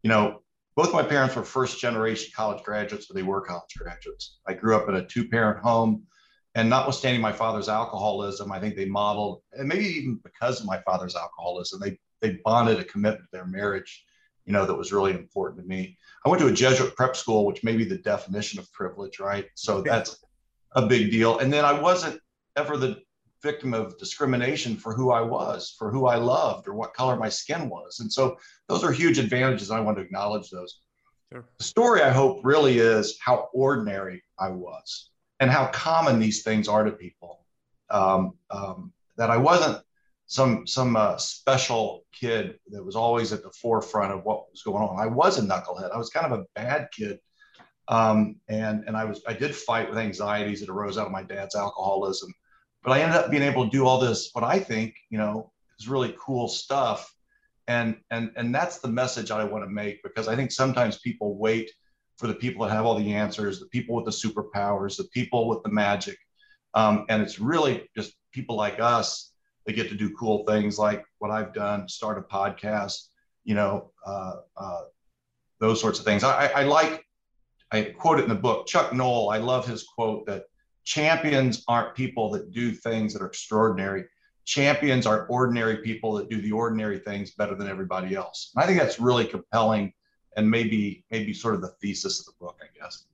[0.03, 0.43] you know,
[0.77, 4.39] both my parents were first generation college graduates, but they were college graduates.
[4.47, 6.05] I grew up in a two parent home
[6.55, 10.81] and notwithstanding my father's alcoholism, I think they modeled, and maybe even because of my
[10.83, 14.05] father's alcoholism, they they bonded a commitment to their marriage,
[14.47, 15.99] you know, that was really important to me.
[16.25, 19.47] I went to a Jesuit prep school, which may be the definition of privilege, right?
[19.55, 20.25] So that's
[20.73, 21.39] a big deal.
[21.39, 22.21] And then I wasn't
[22.57, 23.03] ever the
[23.43, 27.29] victim of discrimination for who I was, for who I loved, or what color my
[27.29, 28.01] skin was.
[28.01, 28.39] And so
[28.69, 29.71] those are huge advantages.
[29.71, 30.81] I want to acknowledge those.
[31.31, 31.45] Sure.
[31.59, 35.11] The story, I hope, really is how ordinary I was
[35.45, 37.45] and how common these things are to people.
[37.91, 39.79] Um, um, that I wasn't
[40.27, 44.83] some some uh, special kid that was always at the forefront of what was going
[44.83, 44.99] on.
[44.99, 45.93] I was a knucklehead.
[45.93, 47.19] I was kind of a bad kid,
[47.89, 51.23] um, and and I was I did fight with anxieties that arose out of my
[51.23, 52.33] dad's alcoholism.
[52.83, 55.53] But I ended up being able to do all this what I think you know
[55.79, 57.15] is really cool stuff,
[57.69, 61.37] and and and that's the message I want to make because I think sometimes people
[61.37, 61.71] wait
[62.17, 65.49] for the people that have all the answers, the people with the superpowers, the people
[65.49, 66.17] with the magic.
[66.75, 69.33] Um, and it's really just people like us
[69.67, 73.09] that get to do cool things like what I've done, start a podcast,
[73.45, 74.83] you know, uh, uh,
[75.61, 76.25] those sorts of things.
[76.25, 77.05] I, I like,
[77.71, 79.31] I quote it in the book, Chuck Noll.
[79.31, 80.45] I love his quote that
[80.85, 84.05] champions aren't people that do things that are extraordinary.
[84.45, 88.53] Champions are ordinary people that do the ordinary things better than everybody else.
[88.55, 89.93] And I think that's really compelling
[90.37, 93.05] and maybe maybe sort of the thesis of the book, I guess.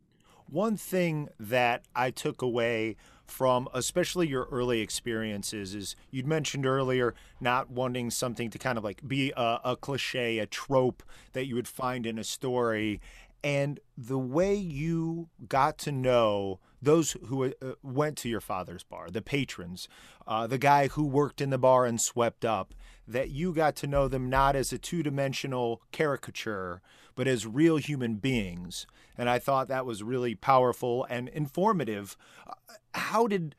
[0.48, 7.14] One thing that I took away from especially your early experiences is you'd mentioned earlier
[7.40, 11.54] not wanting something to kind of like be a, a cliche a trope that you
[11.54, 13.00] would find in a story
[13.42, 19.10] and the way you got to know those who uh, went to your father's bar,
[19.10, 19.88] the patrons,
[20.26, 22.74] uh, the guy who worked in the bar and swept up,
[23.06, 26.80] that you got to know them not as a two dimensional caricature,
[27.20, 28.86] but as real human beings.
[29.18, 32.16] And I thought that was really powerful and informative.
[32.48, 32.54] Uh,
[32.94, 33.54] how did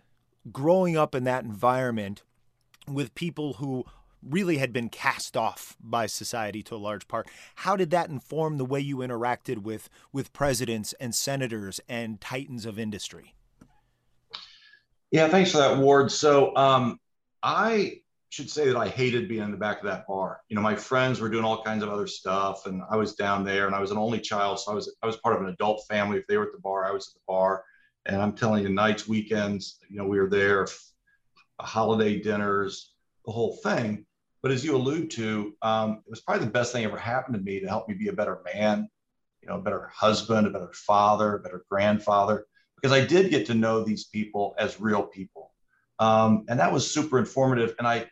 [0.51, 2.23] growing up in that environment
[2.87, 3.85] with people who
[4.27, 7.27] really had been cast off by society to a large part.
[7.53, 12.65] How did that inform the way you interacted with with presidents and senators and titans
[12.65, 13.35] of industry?
[15.11, 16.11] Yeah, thanks for that, Ward.
[16.11, 16.99] So um,
[17.43, 18.01] I
[18.31, 20.39] should say that I hated being in the back of that bar.
[20.47, 23.43] You know, my friends were doing all kinds of other stuff, and I was down
[23.43, 25.49] there, and I was an only child, so I was I was part of an
[25.49, 26.17] adult family.
[26.17, 27.63] If they were at the bar, I was at the bar.
[28.05, 30.65] And I'm telling you, nights, weekends, you know, we were there,
[31.59, 32.93] holiday dinners,
[33.25, 34.05] the whole thing.
[34.41, 37.41] But as you allude to, um, it was probably the best thing ever happened to
[37.41, 38.89] me to help me be a better man,
[39.41, 43.45] you know, a better husband, a better father, a better grandfather, because I did get
[43.47, 45.51] to know these people as real people,
[45.99, 47.75] um, and that was super informative.
[47.77, 48.09] And I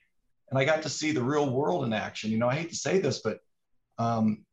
[0.49, 2.31] and I got to see the real world in action.
[2.31, 3.39] You know, I hate to say this, but
[3.97, 4.45] um,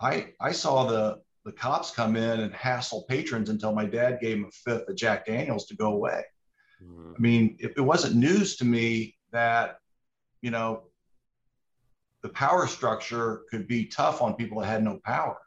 [0.00, 4.38] I I saw the the cops come in and hassle patrons until my dad gave
[4.38, 6.22] him a fifth of Jack Daniels to go away.
[6.82, 7.12] Mm-hmm.
[7.16, 9.78] I mean, it, it wasn't news to me that
[10.42, 10.84] you know
[12.22, 15.38] the power structure could be tough on people that had no power.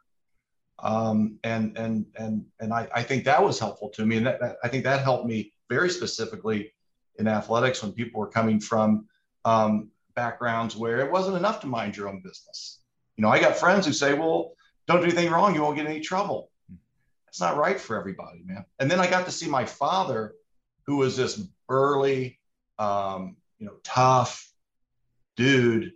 [0.82, 4.40] Um, and and and and I, I think that was helpful to me, and that,
[4.40, 6.72] that, I think that helped me very specifically
[7.18, 9.06] in athletics when people were coming from
[9.44, 12.80] um, backgrounds where it wasn't enough to mind your own business.
[13.16, 14.52] You know, I got friends who say, "Well,
[14.86, 16.50] don't do anything wrong, you won't get any trouble."
[17.28, 18.64] It's not right for everybody, man.
[18.80, 20.34] And then I got to see my father,
[20.86, 21.36] who was this
[21.68, 22.40] burly,
[22.78, 24.50] um, you know, tough
[25.36, 25.92] dude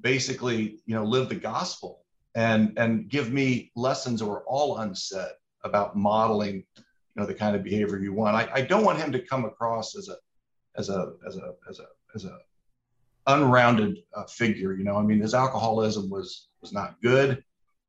[0.00, 5.32] basically, you know, live the gospel and and give me lessons that were all unsaid
[5.64, 8.36] about modeling, you know, the kind of behavior you want.
[8.36, 10.16] I, I don't want him to come across as a
[10.76, 12.38] as a as a as a as a
[13.26, 14.72] unrounded uh, figure.
[14.72, 17.42] You know, I mean, his alcoholism was was not good.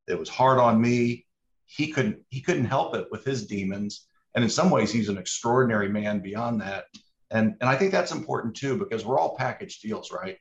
[0.07, 1.25] It was hard on me.
[1.65, 4.07] He couldn't he couldn't help it with his demons.
[4.35, 6.85] And in some ways, he's an extraordinary man beyond that.
[7.31, 10.37] And and I think that's important too because we're all package deals, right?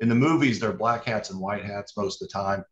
[0.00, 2.64] in the movies they're black hats and white hats most of the time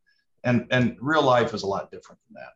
[0.45, 2.53] and and real life is a lot different than that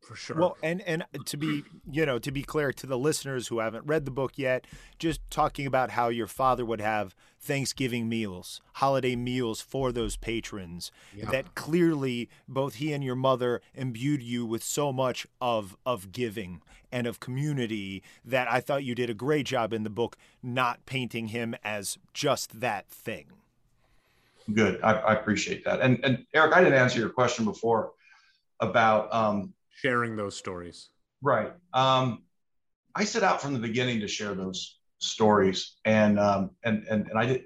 [0.00, 3.48] for sure well and and to be you know to be clear to the listeners
[3.48, 4.66] who haven't read the book yet
[4.98, 10.90] just talking about how your father would have thanksgiving meals holiday meals for those patrons
[11.14, 11.30] yeah.
[11.30, 16.62] that clearly both he and your mother imbued you with so much of of giving
[16.90, 20.84] and of community that i thought you did a great job in the book not
[20.86, 23.26] painting him as just that thing
[24.52, 24.80] Good.
[24.82, 25.80] I, I, appreciate that.
[25.80, 27.92] And, and Eric, I didn't answer your question before
[28.58, 30.90] about um, sharing those stories.
[31.22, 31.52] Right.
[31.72, 32.22] Um,
[32.94, 37.18] I set out from the beginning to share those stories, and um, and and and
[37.18, 37.44] I did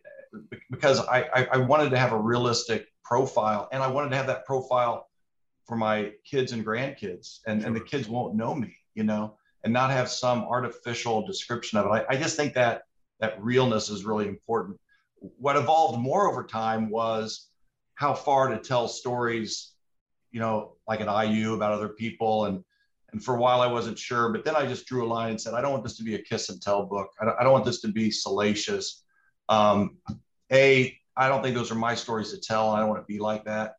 [0.71, 4.47] because I, I wanted to have a realistic profile, and I wanted to have that
[4.47, 5.09] profile
[5.67, 7.69] for my kids and grandkids, and sure.
[7.69, 11.87] and the kids won't know me, you know, and not have some artificial description of
[11.87, 11.89] it.
[11.91, 12.83] I, I just think that
[13.21, 14.79] that realness is really important
[15.39, 17.49] what evolved more over time was
[17.95, 19.73] how far to tell stories,
[20.35, 22.47] you know, like an IU about other people.
[22.47, 22.65] And,
[23.13, 25.41] and for a while I wasn't sure, but then I just drew a line and
[25.41, 27.11] said, I don't want this to be a kiss and tell book.
[27.21, 29.05] I don't, I don't want this to be salacious.
[29.49, 29.99] Um,
[30.53, 32.71] a, I don't think those are my stories to tell.
[32.71, 33.77] I don't want to be like that.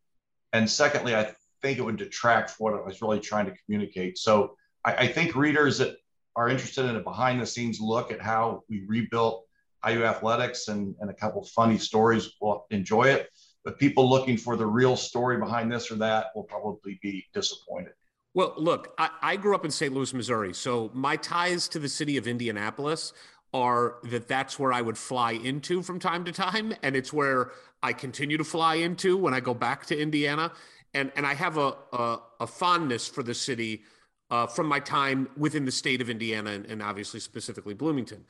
[0.53, 4.17] And secondly, I think it would detract from what I was really trying to communicate.
[4.17, 5.97] So I, I think readers that
[6.37, 9.45] are interested in a behind the scenes look at how we rebuilt
[9.85, 13.27] IU athletics and, and a couple funny stories will enjoy it.
[13.65, 17.93] But people looking for the real story behind this or that will probably be disappointed.
[18.35, 19.93] Well, look, I, I grew up in St.
[19.93, 20.53] Louis, Missouri.
[20.53, 23.11] So my ties to the city of Indianapolis
[23.53, 26.73] are that that's where I would fly into from time to time.
[26.83, 27.51] And it's where
[27.81, 30.51] I continue to fly into when I go back to Indiana.
[30.93, 33.83] And, and I have a, a, a fondness for the city
[34.29, 38.25] uh, from my time within the state of Indiana and, and obviously specifically Bloomington.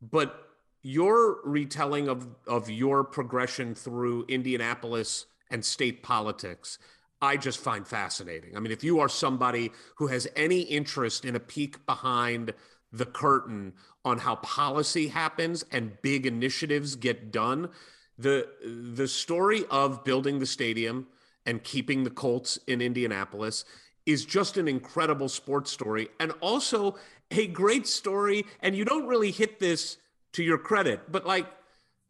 [0.00, 0.47] But
[0.82, 6.78] your retelling of of your progression through Indianapolis and state politics
[7.20, 8.56] I just find fascinating.
[8.56, 12.54] I mean, if you are somebody who has any interest in a peek behind
[12.92, 13.74] the curtain
[14.04, 17.70] on how policy happens and big initiatives get done,
[18.16, 18.48] the
[18.94, 21.06] the story of building the stadium
[21.44, 23.64] and keeping the Colts in Indianapolis
[24.06, 26.96] is just an incredible sports story and also
[27.30, 28.46] a great story.
[28.60, 29.98] And you don't really hit this
[30.32, 31.46] to your credit, but like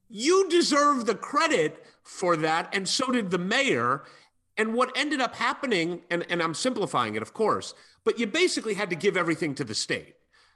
[0.08, 2.74] you deserve the credit for that.
[2.74, 4.04] And so did the mayor.
[4.56, 8.74] And what ended up happening, and, and I'm simplifying it, of course, but you basically
[8.74, 10.14] had to give everything to the state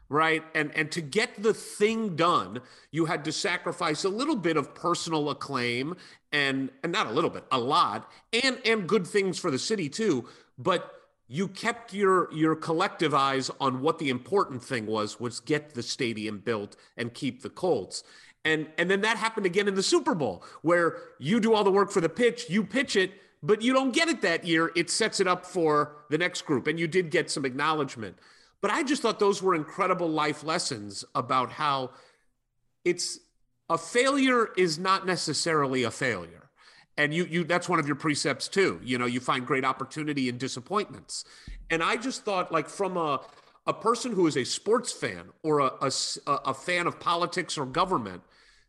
[0.09, 2.61] right and and to get the thing done
[2.91, 5.95] you had to sacrifice a little bit of personal acclaim
[6.33, 8.11] and and not a little bit a lot
[8.43, 13.51] and and good things for the city too but you kept your your collective eyes
[13.61, 18.05] on what the important thing was was get the stadium built and keep the colts.
[18.45, 21.71] And and then that happened again in the super bowl where you do all the
[21.71, 23.13] work for the pitch you pitch it
[23.43, 24.71] but you don't get it that year.
[24.77, 28.19] It sets it up for the next group and you did get some acknowledgement.
[28.61, 31.91] But I just thought those were incredible life lessons about how
[32.85, 33.19] it's
[33.69, 36.42] a failure is not necessarily a failure.
[36.99, 38.81] And you you that's one of your precepts too.
[38.83, 41.25] You know, you find great opportunity in disappointments.
[41.71, 43.21] And I just thought like from a
[43.67, 45.91] a person who is a sports fan or a, a,
[46.47, 48.23] a fan of politics or government,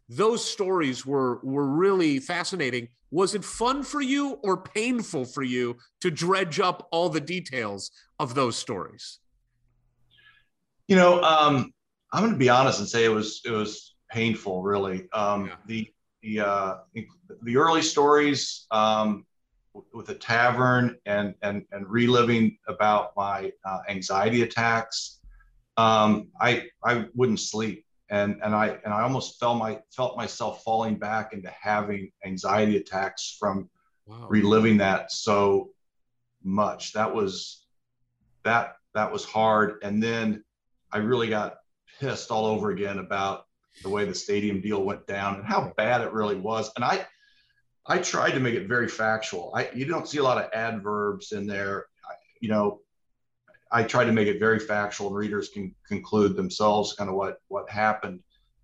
[0.08, 2.88] those stories were were really fascinating.
[3.12, 7.92] Was it fun for you or painful for you to dredge up all the details
[8.20, 9.20] of those stories?
[10.88, 11.72] You know, um,
[12.12, 15.10] I'm going to be honest and say it was it was painful, really.
[15.12, 15.56] Um, yeah.
[15.66, 15.94] The
[16.24, 16.76] the uh,
[17.44, 19.26] the early stories um,
[19.94, 25.20] with the tavern and and and reliving about my uh, anxiety attacks.
[25.78, 30.64] Um, I I wouldn't sleep, and and I and I almost felt my felt myself
[30.64, 33.70] falling back into having anxiety attacks from
[34.06, 34.28] wow.
[34.30, 35.72] reliving that so
[36.44, 36.94] much.
[36.94, 37.66] That was
[38.44, 40.44] that that was hard, and then
[40.92, 41.58] I really got
[42.00, 43.46] pissed all over again about
[43.82, 46.72] the way the stadium deal went down and how bad it really was.
[46.76, 47.06] And I,
[47.86, 49.52] I tried to make it very factual.
[49.56, 51.88] I, you don't see a lot of adverbs in there.
[52.10, 52.82] I, you know,
[53.72, 57.42] I tried to make it very factual, and readers can conclude themselves kind of what
[57.48, 58.20] what happened.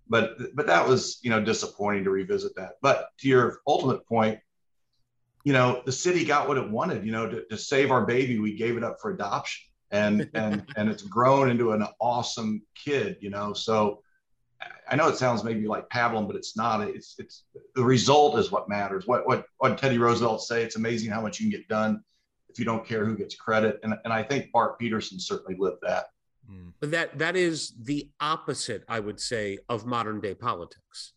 [0.08, 2.74] But but that was you know disappointing to revisit that.
[2.80, 4.38] But to your ultimate point,
[5.42, 7.04] you know, the city got what it wanted.
[7.04, 10.64] You know, to, to save our baby, we gave it up for adoption and and
[10.76, 14.02] and it's grown into an awesome kid you know so
[14.88, 16.80] i know it sounds maybe like pablum but it's not.
[16.82, 17.44] It's it's
[17.74, 19.06] the result is what matters.
[19.06, 22.02] What what what teddy roosevelt say it's amazing how much you can get done
[22.48, 23.80] if you don't care who gets credit.
[23.82, 26.06] And, and i think bart peterson certainly lived that.
[26.50, 26.72] Mm.
[26.80, 31.12] But that that is the opposite i would say of modern day politics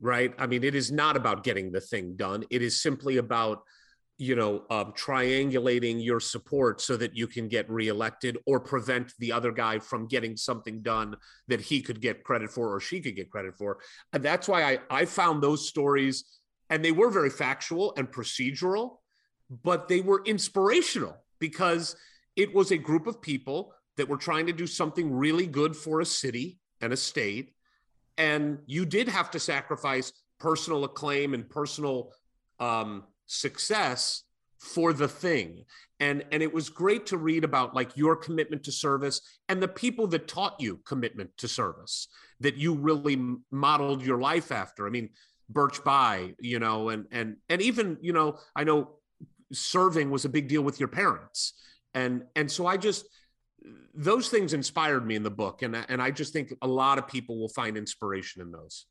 [0.00, 0.32] right?
[0.38, 2.44] I mean it is not about getting the thing done.
[2.50, 3.62] It is simply about
[4.20, 9.30] you know, um, triangulating your support so that you can get reelected or prevent the
[9.30, 11.16] other guy from getting something done
[11.46, 13.78] that he could get credit for or she could get credit for.
[14.12, 16.24] And that's why I, I found those stories,
[16.68, 18.96] and they were very factual and procedural,
[19.62, 21.94] but they were inspirational because
[22.34, 26.00] it was a group of people that were trying to do something really good for
[26.00, 27.52] a city and a state.
[28.16, 32.10] And you did have to sacrifice personal acclaim and personal
[32.58, 34.24] um, success
[34.58, 35.64] for the thing.
[36.00, 39.68] And and it was great to read about like your commitment to service and the
[39.68, 42.08] people that taught you commitment to service
[42.40, 43.20] that you really
[43.50, 44.86] modeled your life after.
[44.86, 45.10] I mean
[45.50, 48.90] birch Bayh you know and and and even you know i know
[49.50, 51.54] serving was a big deal with your parents.
[51.94, 53.06] And and so i just
[53.94, 57.08] those things inspired me in the book and and i just think a lot of
[57.08, 58.86] people will find inspiration in those.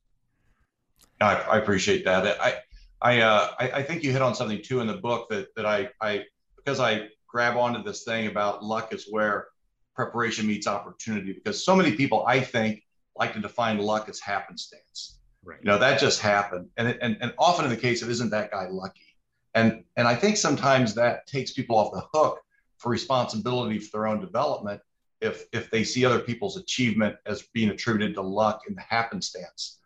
[1.21, 2.39] I, I appreciate that.
[2.41, 2.59] I
[3.01, 5.65] I, uh, I, I think you hit on something too in the book that that
[5.65, 6.25] I I
[6.55, 9.47] because I grab onto this thing about luck is where
[9.95, 12.83] preparation meets opportunity because so many people I think
[13.15, 15.19] like to define luck as happenstance.
[15.43, 15.59] Right.
[15.61, 18.31] You know that just happened, and it, and and often in the case of isn't
[18.31, 19.15] that guy lucky,
[19.53, 22.41] and and I think sometimes that takes people off the hook
[22.77, 24.81] for responsibility for their own development
[25.21, 29.79] if if they see other people's achievement as being attributed to luck in the happenstance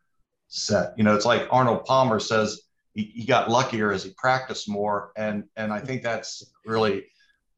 [0.47, 0.93] set.
[0.97, 2.61] You know, it's like Arnold Palmer says
[2.93, 5.11] he, he got luckier as he practiced more.
[5.15, 7.05] And, and I think that's really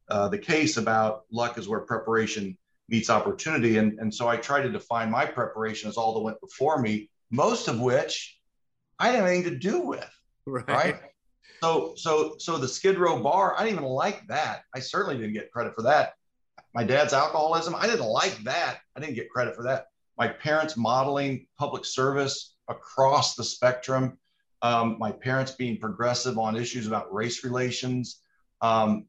[0.09, 2.57] uh, the case about luck is where preparation
[2.89, 3.77] meets opportunity.
[3.77, 7.09] And, and so I try to define my preparation as all that went before me,
[7.31, 8.39] most of which
[8.99, 10.09] I didn't have anything to do with.
[10.45, 10.67] Right.
[10.67, 10.99] right?
[11.61, 14.63] So, so, so the Skid Row bar, I didn't even like that.
[14.75, 16.13] I certainly didn't get credit for that.
[16.75, 18.79] My dad's alcoholism, I didn't like that.
[18.95, 19.87] I didn't get credit for that.
[20.17, 24.17] My parents modeling public service across the spectrum
[24.63, 28.21] um, my parents being progressive on issues about race relations.
[28.61, 29.05] Um,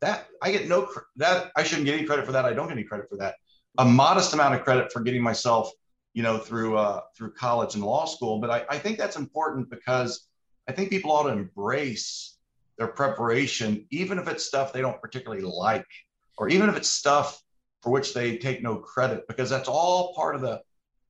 [0.00, 2.44] that I get no that I shouldn't get any credit for that.
[2.44, 3.36] I don't get any credit for that.
[3.78, 5.70] A modest amount of credit for getting myself,
[6.12, 8.38] you know, through uh, through college and law school.
[8.38, 10.28] But I, I think that's important because
[10.68, 12.36] I think people ought to embrace
[12.76, 15.86] their preparation, even if it's stuff they don't particularly like,
[16.36, 17.42] or even if it's stuff
[17.82, 20.60] for which they take no credit, because that's all part of the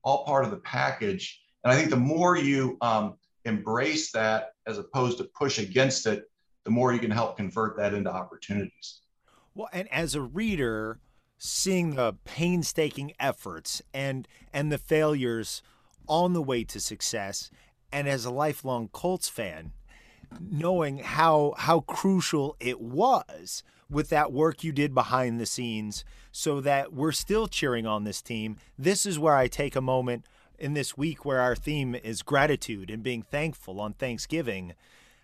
[0.05, 1.43] all part of the package.
[1.67, 6.31] And I think the more you um, embrace that as opposed to push against it,
[6.62, 9.01] the more you can help convert that into opportunities.
[9.53, 11.01] Well, and as a reader,
[11.39, 15.61] seeing the painstaking efforts and and the failures
[16.07, 17.51] on the way to success,
[17.91, 19.73] and as a lifelong Colts fan,
[20.41, 26.61] knowing how how crucial it was with that work you did behind the scenes so
[26.61, 28.57] that we're still cheering on this team.
[28.79, 30.27] This is where I take a moment
[30.59, 34.75] in this week where our theme is gratitude and being thankful on Thanksgiving.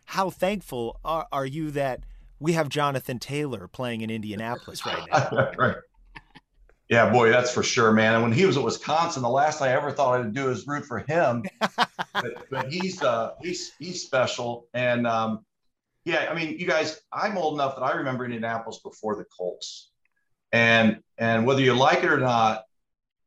[0.07, 2.01] How thankful are, are you that
[2.39, 5.53] we have Jonathan Taylor playing in Indianapolis right now?
[5.59, 5.76] right.
[6.89, 8.14] Yeah, boy, that's for sure, man.
[8.14, 10.85] And when he was at Wisconsin, the last I ever thought I'd do is root
[10.85, 11.43] for him.
[12.12, 15.43] but, but, he's uh, he's he's special, and um,
[16.05, 19.89] yeah, I mean, you guys, I'm old enough that I remember Indianapolis before the Colts,
[20.53, 22.64] and and whether you like it or not,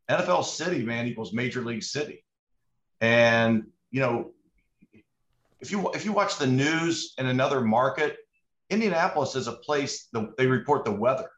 [0.09, 2.23] NFL city, man, equals Major League City,
[3.01, 4.31] and you know,
[5.59, 8.17] if you if you watch the news in another market,
[8.69, 11.29] Indianapolis is a place that they report the weather.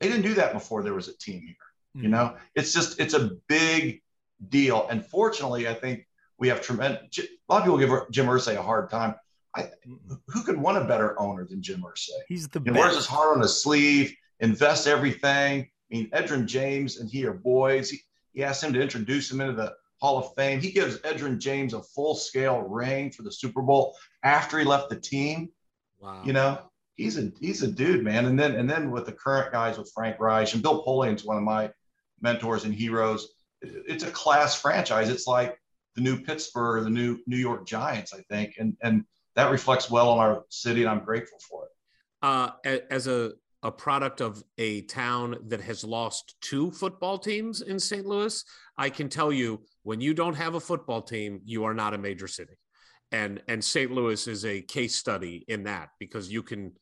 [0.00, 1.54] They didn't do that before there was a team here.
[1.96, 2.04] Mm-hmm.
[2.04, 4.02] You know, it's just it's a big
[4.48, 4.86] deal.
[4.90, 6.06] And fortunately, I think
[6.38, 7.18] we have tremendous.
[7.18, 9.14] A lot of people give Jim Irsay a hard time.
[9.56, 9.70] I,
[10.26, 12.10] who could want a better owner than Jim Irsay?
[12.28, 15.62] He's the he wears his heart on his sleeve, invests everything.
[15.62, 17.90] I mean, Edgerrin James and he are boys.
[17.90, 18.00] He,
[18.38, 20.60] he asked him to introduce him into the Hall of Fame.
[20.60, 24.90] He gives Edgerrin James a full scale ring for the Super Bowl after he left
[24.90, 25.48] the team.
[25.98, 26.22] Wow.
[26.24, 26.60] You know,
[26.94, 28.26] he's a he's a dude, man.
[28.26, 31.36] And then and then with the current guys with Frank Reich and Bill Polian's one
[31.36, 31.72] of my
[32.20, 33.26] mentors and heroes.
[33.60, 35.08] It's a class franchise.
[35.08, 35.60] It's like
[35.96, 40.10] the new Pittsburgh, the new New York Giants, I think, and and that reflects well
[40.10, 41.70] on our city, and I'm grateful for it.
[42.22, 42.50] Uh,
[42.88, 43.32] as a
[43.62, 48.06] a product of a town that has lost two football teams in St.
[48.06, 48.44] Louis,
[48.76, 51.98] I can tell you when you don't have a football team, you are not a
[51.98, 52.54] major city.
[53.10, 53.90] And and St.
[53.90, 56.72] Louis is a case study in that because you can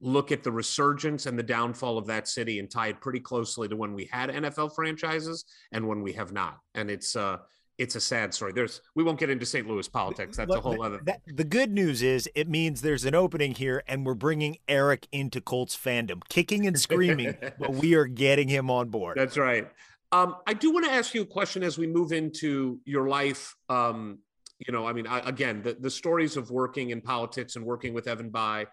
[0.00, 3.66] look at the resurgence and the downfall of that city and tie it pretty closely
[3.68, 6.58] to when we had NFL franchises and when we have not.
[6.74, 7.38] And it's uh
[7.78, 8.52] it's a sad story.
[8.52, 9.66] There's we won't get into St.
[9.68, 10.36] Louis politics.
[10.36, 11.00] That's a whole other.
[11.04, 15.06] That, the good news is it means there's an opening here, and we're bringing Eric
[15.12, 19.16] into Colts fandom, kicking and screaming, but we are getting him on board.
[19.18, 19.68] That's right.
[20.12, 23.54] Um, I do want to ask you a question as we move into your life.
[23.68, 24.20] Um,
[24.66, 27.92] you know, I mean, I, again, the, the stories of working in politics and working
[27.92, 28.66] with Evan Bayh.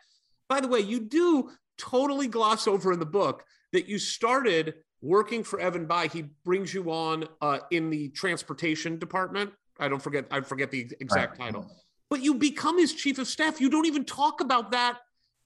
[0.47, 3.43] by the way, you do totally gloss over in the book
[3.73, 6.11] that you started working for Evan Bayh.
[6.11, 9.51] He brings you on uh, in the transportation department.
[9.79, 11.47] I don't forget, I forget the exact right.
[11.47, 11.69] title,
[12.09, 13.59] but you become his chief of staff.
[13.59, 14.99] You don't even talk about that.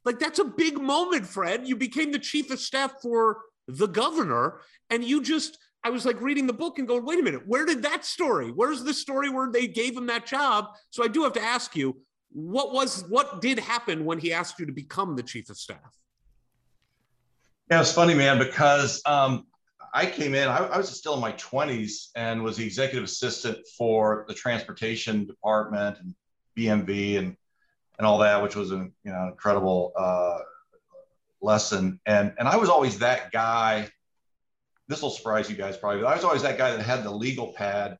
[0.05, 1.67] Like that's a big moment, Fred.
[1.67, 5.57] You became the chief of staff for the governor, and you just.
[5.83, 8.49] I was like reading the book and going, wait a minute, where did that story?
[8.49, 10.65] Where's the story where they gave him that job?
[10.89, 12.01] So I do have to ask you,
[12.31, 15.97] what was what did happen when he asked you to become the chief of staff?
[17.69, 19.45] Yeah, it's funny, man, because um,
[19.93, 23.57] I came in, I, I, was still in my 20s and was the executive assistant
[23.77, 26.15] for the transportation department and
[26.57, 27.35] BMV and
[27.97, 30.39] and all that, which was an you know incredible uh,
[31.41, 31.99] lesson.
[32.05, 33.89] And and I was always that guy.
[34.87, 37.11] This will surprise you guys probably, but I was always that guy that had the
[37.11, 37.97] legal pad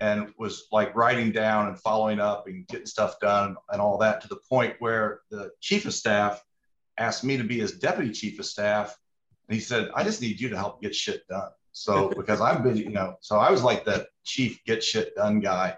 [0.00, 4.20] and was like writing down and following up and getting stuff done and all that
[4.20, 6.44] to the point where the chief of staff
[6.98, 8.94] asked me to be his deputy chief of staff.
[9.48, 11.50] And he said, I just need you to help get shit done.
[11.72, 15.40] So, because I'm busy, you know, so I was like the chief get shit done
[15.40, 15.76] guy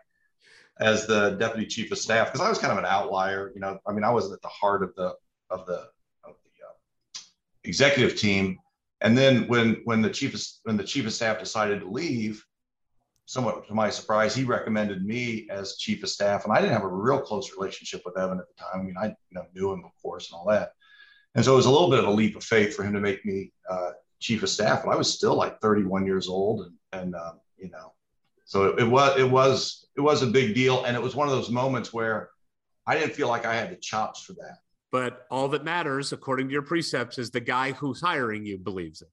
[0.80, 3.52] as the deputy chief of staff because I was kind of an outlier.
[3.54, 5.14] You know, I mean, I wasn't at the heart of the
[5.50, 5.88] of the
[6.24, 7.20] of the uh,
[7.64, 8.58] executive team.
[9.00, 12.44] And then when when the chief of, when the chief of staff decided to leave,
[13.28, 16.84] somewhat to my surprise, he recommended me as chief of staff, and I didn't have
[16.84, 18.80] a real close relationship with Evan at the time.
[18.80, 20.72] I mean, I you know, knew him, of course, and all that.
[21.38, 22.98] And so it was a little bit of a leap of faith for him to
[22.98, 24.82] make me uh, chief of staff.
[24.84, 27.92] But I was still like 31 years old, and and um, you know,
[28.44, 31.28] so it, it was it was it was a big deal, and it was one
[31.28, 32.30] of those moments where
[32.88, 34.56] I didn't feel like I had the chops for that.
[34.90, 39.00] But all that matters, according to your precepts, is the guy who's hiring you believes
[39.00, 39.08] it.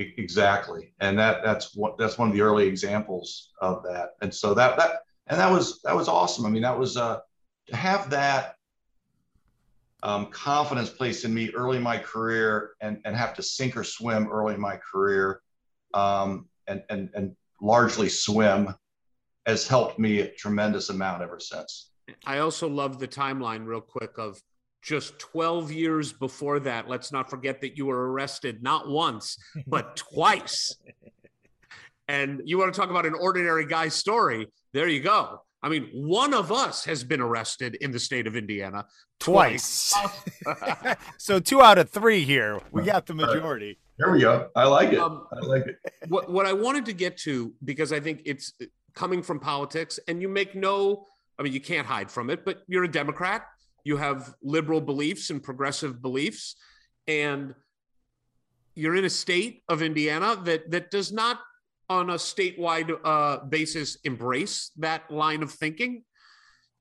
[0.00, 4.14] Exactly, and that that's what that's one of the early examples of that.
[4.20, 6.44] And so that that and that was that was awesome.
[6.44, 7.20] I mean, that was uh,
[7.68, 8.56] to have that
[10.02, 13.84] um, confidence placed in me early in my career, and and have to sink or
[13.84, 15.40] swim early in my career,
[15.94, 18.74] um, and and and largely swim,
[19.46, 21.90] has helped me a tremendous amount ever since.
[22.26, 24.42] I also love the timeline, real quick, of
[24.82, 29.96] just 12 years before that, let's not forget that you were arrested not once, but
[30.12, 30.76] twice.
[32.08, 34.48] And you want to talk about an ordinary guy's story?
[34.72, 35.42] There you go.
[35.62, 38.86] I mean, one of us has been arrested in the state of Indiana
[39.20, 39.94] twice.
[40.42, 40.96] twice.
[41.18, 42.60] so two out of three here.
[42.72, 43.78] We got the majority.
[43.96, 44.48] There we go.
[44.56, 44.98] I like it.
[44.98, 45.76] Um, I like it.
[46.08, 48.52] What what I wanted to get to because I think it's
[48.94, 51.06] coming from politics, and you make no.
[51.38, 53.46] I mean, you can't hide from it, but you're a Democrat.
[53.84, 56.56] You have liberal beliefs and progressive beliefs,
[57.06, 57.54] and
[58.74, 61.38] you're in a state of Indiana that that does not
[61.88, 66.04] on a statewide uh, basis embrace that line of thinking.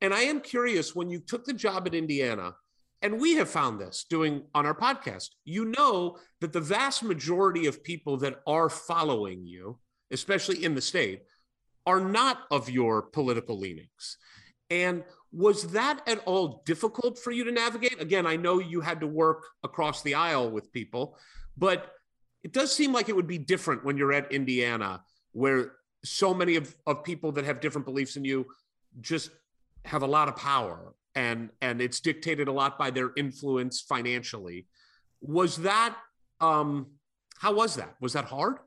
[0.02, 2.56] And I am curious when you took the job at Indiana,
[3.02, 7.66] and we have found this doing on our podcast, you know that the vast majority
[7.66, 9.80] of people that are following you,
[10.12, 11.24] especially in the state,
[11.86, 14.18] are not of your political leanings.
[14.70, 18.02] And was that at all difficult for you to navigate?
[18.02, 21.18] Again, I know you had to work across the aisle with people,
[21.58, 21.92] but
[22.44, 25.74] it does seem like it would be different when you're at Indiana, where
[26.04, 28.48] so many of, of people that have different beliefs than you
[29.00, 29.30] just
[29.86, 34.68] have a lot of power and and it's dictated a lot by their influence financially.
[35.22, 35.96] Was that
[36.40, 36.88] um
[37.38, 37.96] how was that?
[38.00, 38.58] Was that hard?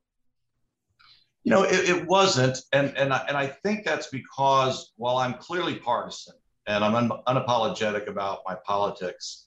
[1.44, 5.34] You know, it, it wasn't, and and I, and I think that's because while I'm
[5.34, 6.34] clearly partisan
[6.66, 9.46] and I'm un- unapologetic about my politics,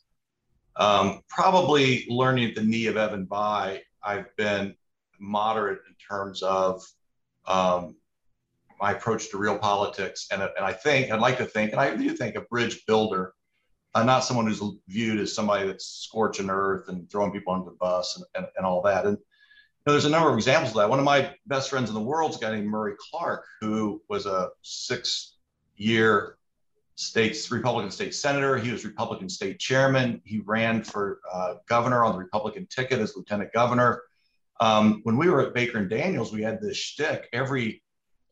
[0.76, 4.74] um, probably learning at the knee of Evan Bayh I've been
[5.20, 6.82] moderate in terms of
[7.46, 7.96] um,
[8.80, 10.28] my approach to real politics.
[10.32, 13.34] And, and I think, I'd like to think, and I do think a bridge builder,
[13.94, 17.76] uh, not someone who's viewed as somebody that's scorching earth and throwing people under the
[17.76, 19.06] bus and, and, and all that.
[19.06, 20.90] And you know, there's a number of examples of that.
[20.90, 24.02] One of my best friends in the world is a guy named Murray Clark, who
[24.10, 25.38] was a six
[25.76, 26.37] year
[26.98, 28.58] states Republican state senator.
[28.58, 30.20] He was Republican state chairman.
[30.26, 34.02] He ran for uh, governor on the Republican ticket as lieutenant governor.
[34.60, 37.30] Um, when we were at Baker and Daniels, we had this shtick.
[37.32, 37.84] Every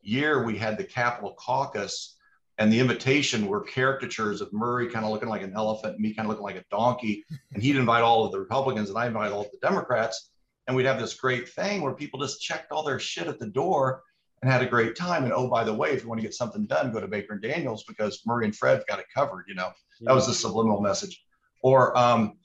[0.02, 2.16] year we had the Capitol Caucus,
[2.58, 6.26] and the invitation were caricatures of Murray kind of looking like an elephant, me kind
[6.26, 7.24] of looking like a donkey.
[7.52, 10.30] And he'd invite all of the Republicans, and I invite all of the Democrats.
[10.66, 13.46] And we'd have this great thing where people just checked all their shit at the
[13.46, 14.02] door
[14.42, 15.24] and had a great time.
[15.24, 17.34] And oh, by the way, if you want to get something done, go to Baker
[17.34, 19.44] and Daniels because Murray and Fred got it covered.
[19.48, 19.70] You know,
[20.02, 21.22] that was the subliminal message.
[21.62, 22.38] Or um,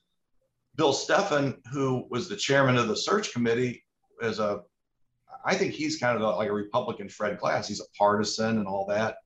[0.76, 3.84] Bill Steffen, who was the chairman of the search committee,
[4.22, 4.62] is a,
[5.46, 7.68] I think he's kind of like a Republican Fred Glass.
[7.68, 9.18] He's a partisan and all that,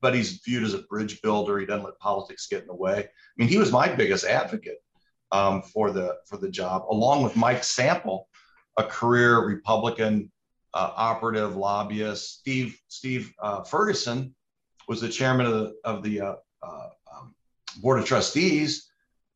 [0.00, 1.58] but he's viewed as a bridge builder.
[1.58, 2.98] He doesn't let politics get in the way.
[2.98, 4.78] I mean, he was my biggest advocate
[5.32, 8.28] um, for the for the job, along with Mike Sample,
[8.76, 10.30] a career Republican
[10.74, 12.40] uh, operative lobbyist.
[12.40, 14.34] Steve Steve uh, Ferguson
[14.88, 17.34] was the chairman of the of the uh, uh um,
[17.80, 18.90] board of trustees,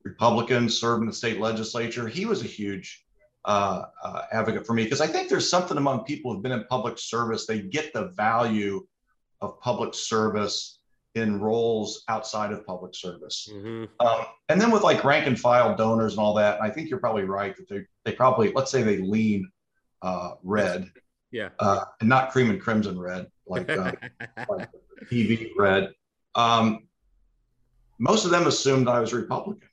[0.04, 2.08] Republican, served in the state legislature.
[2.08, 3.04] He was a huge
[3.44, 6.64] uh, uh, advocate for me because I think there's something among people who've been in
[6.64, 7.46] public service.
[7.46, 8.86] They get the value
[9.40, 10.78] of public service
[11.14, 13.48] in roles outside of public service.
[13.52, 13.84] Mm-hmm.
[14.04, 16.98] Um, and then with like rank and file donors and all that, I think you're
[16.98, 19.48] probably right that they they probably let's say they lean
[20.02, 20.90] uh, red
[21.34, 21.48] yeah.
[21.58, 23.90] Uh, and not cream and crimson red, like, uh,
[24.48, 24.68] like
[25.10, 25.92] TV red.
[26.36, 26.86] Um,
[27.98, 29.68] most of them assumed I was Republican.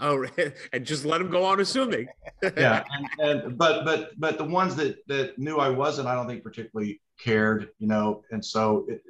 [0.00, 0.24] Oh,
[0.72, 2.08] and just let them go on assuming.
[2.56, 2.82] yeah,
[3.18, 6.42] and, and, but but but the ones that that knew I wasn't, I don't think
[6.42, 8.22] particularly cared, you know.
[8.30, 9.02] And so it,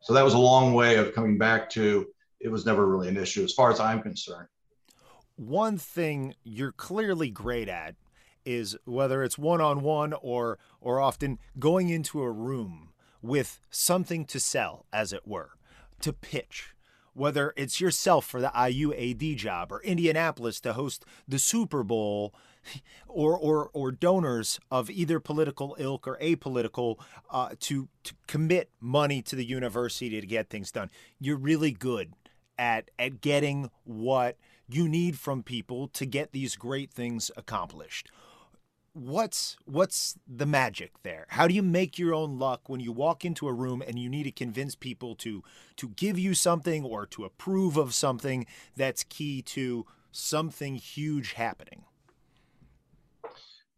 [0.00, 2.06] so that was a long way of coming back to
[2.38, 4.48] it was never really an issue as far as I'm concerned.
[5.36, 7.94] One thing you're clearly great at
[8.44, 12.90] is whether it's one on one or or often going into a room
[13.22, 15.50] with something to sell, as it were,
[16.00, 16.74] to pitch.
[17.12, 22.32] Whether it's yourself for the IUAD job or Indianapolis to host the Super Bowl,
[23.08, 26.96] or or or donors of either political ilk or apolitical
[27.30, 30.90] uh, to to commit money to the university to get things done.
[31.18, 32.12] You're really good
[32.58, 34.36] at at getting what
[34.68, 38.10] you need from people to get these great things accomplished
[38.92, 41.26] what's what's the magic there?
[41.30, 44.08] How do you make your own luck when you walk into a room and you
[44.08, 45.42] need to convince people to
[45.76, 48.46] to give you something or to approve of something
[48.76, 51.84] that's key to something huge happening?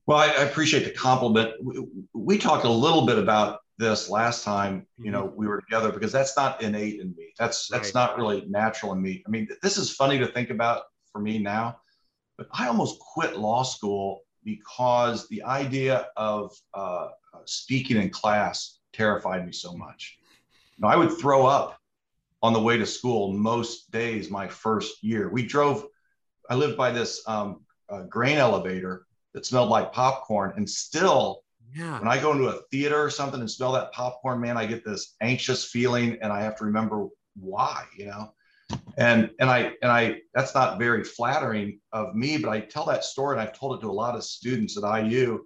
[0.06, 1.54] Well i, I appreciate the compliment.
[1.62, 5.36] We, we, talked a little bit about this last time you know mm-hmm.
[5.36, 7.34] we were together because that's not innate in me.
[7.38, 7.94] That's that's right.
[7.94, 9.22] not really natural in me.
[9.26, 11.76] I mean this is funny to think about for me now
[12.38, 17.08] but i almost quit law school because the idea of uh,
[17.44, 20.18] speaking in class terrified me so much.
[20.76, 21.78] You know, I would throw up
[22.42, 25.28] on the way to school most days my first year.
[25.30, 25.86] We drove,
[26.50, 30.52] I lived by this um, uh, grain elevator that smelled like popcorn.
[30.56, 31.44] And still,
[31.74, 31.98] Yeah.
[32.00, 34.84] when I go into a theater or something and smell that popcorn, man, I get
[34.84, 38.34] this anxious feeling and I have to remember why, you know?
[38.98, 43.04] And and I and I that's not very flattering of me, but I tell that
[43.04, 45.44] story and I've told it to a lot of students at IU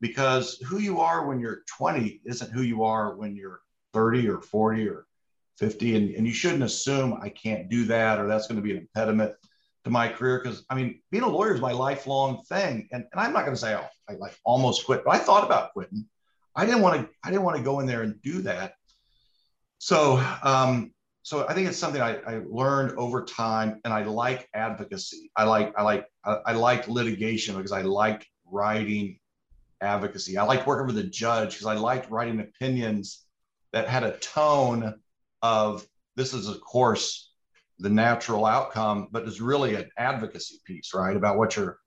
[0.00, 3.60] because who you are when you're 20 isn't who you are when you're
[3.94, 5.06] 30 or 40 or
[5.58, 5.96] 50.
[5.96, 8.78] And, and you shouldn't assume I can't do that or that's going to be an
[8.78, 9.32] impediment
[9.84, 10.40] to my career.
[10.42, 12.88] Because I mean, being a lawyer is my lifelong thing.
[12.92, 15.44] And, and I'm not going to say, oh, I like almost quit, but I thought
[15.44, 16.04] about quitting.
[16.56, 18.74] I didn't want to, I didn't want to go in there and do that.
[19.78, 20.92] So, um,
[21.22, 25.30] so I think it's something I, I learned over time and I like advocacy.
[25.36, 29.18] I like, I like, I, I like litigation because I like writing
[29.80, 30.36] advocacy.
[30.36, 33.24] I liked working with a judge because I liked writing opinions
[33.72, 34.94] that had a tone
[35.42, 35.86] of
[36.16, 37.30] this is, of course,
[37.78, 41.16] the natural outcome, but it's really an advocacy piece, right?
[41.16, 41.78] About what your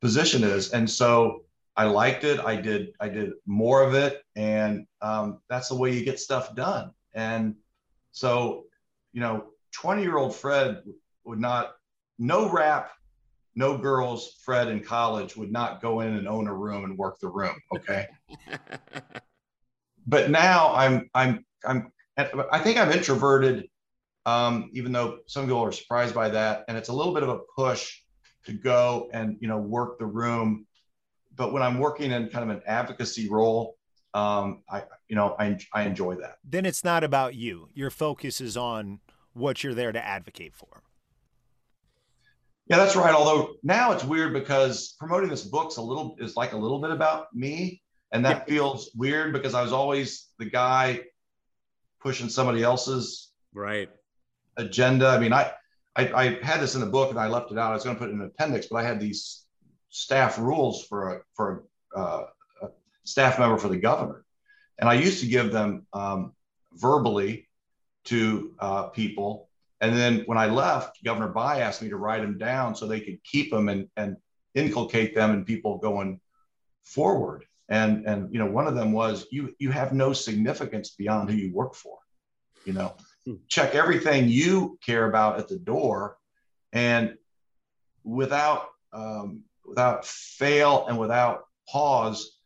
[0.00, 0.70] position is.
[0.70, 1.42] And so
[1.76, 2.38] I liked it.
[2.40, 4.22] I did, I did more of it.
[4.36, 6.92] And um, that's the way you get stuff done.
[7.14, 7.56] And
[8.12, 8.65] so,
[9.16, 10.82] you know, 20 year old Fred
[11.24, 11.72] would not,
[12.18, 12.92] no rap
[13.56, 17.18] no girls fred in college would not go in and own a room and work
[17.20, 18.06] the room okay?
[20.08, 23.68] But now i'm i'm i'm i think i'm introverted
[24.24, 27.28] um, even though some people are surprised by that and it's a little bit of
[27.28, 28.02] a push
[28.44, 30.64] to go and you know work the room.
[31.34, 33.76] But when i'm working in kind of an advocacy role
[34.14, 36.36] um, i you know I, I enjoy that.
[36.44, 37.70] Then it's not about you.
[37.74, 39.00] Your focus is on
[39.36, 40.82] what you're there to advocate for.
[42.68, 43.14] Yeah, that's right.
[43.14, 46.90] Although now it's weird because promoting this book's a little is like a little bit
[46.90, 51.02] about me, and that feels weird because I was always the guy
[52.00, 53.88] pushing somebody else's right.
[54.56, 55.08] agenda.
[55.08, 55.52] I mean, I,
[55.94, 57.70] I I had this in the book and I left it out.
[57.70, 59.44] I was going to put it in an appendix, but I had these
[59.90, 62.26] staff rules for a for a, uh,
[62.62, 62.68] a
[63.04, 64.24] staff member for the governor,
[64.78, 66.32] and I used to give them um,
[66.72, 67.46] verbally
[68.06, 69.46] to uh, people
[69.80, 73.00] and then when I left, Governor Bayh asked me to write them down so they
[73.00, 74.16] could keep them and, and
[74.54, 76.20] inculcate them in people going
[76.82, 77.44] forward.
[77.68, 81.36] And and you know, one of them was you you have no significance beyond who
[81.36, 81.98] you work for.
[82.64, 82.96] You know,
[83.26, 83.34] Hmm.
[83.48, 86.16] check everything you care about at the door,
[86.72, 87.16] and
[88.04, 92.38] without um, without fail and without pause,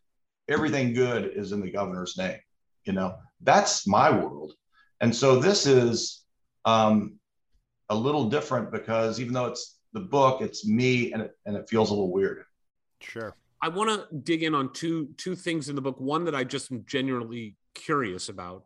[0.49, 2.41] everything good is in the governor's name.
[2.85, 4.55] You know, that's my world.
[5.01, 6.25] And so this is
[6.65, 7.19] um,
[7.89, 11.69] a little different because even though it's the book, it's me, and it and it
[11.69, 12.45] feels a little weird.
[13.01, 13.35] Sure.
[13.63, 16.01] I want to dig in on two two things in the book.
[16.01, 18.65] One that I just am genuinely curious about,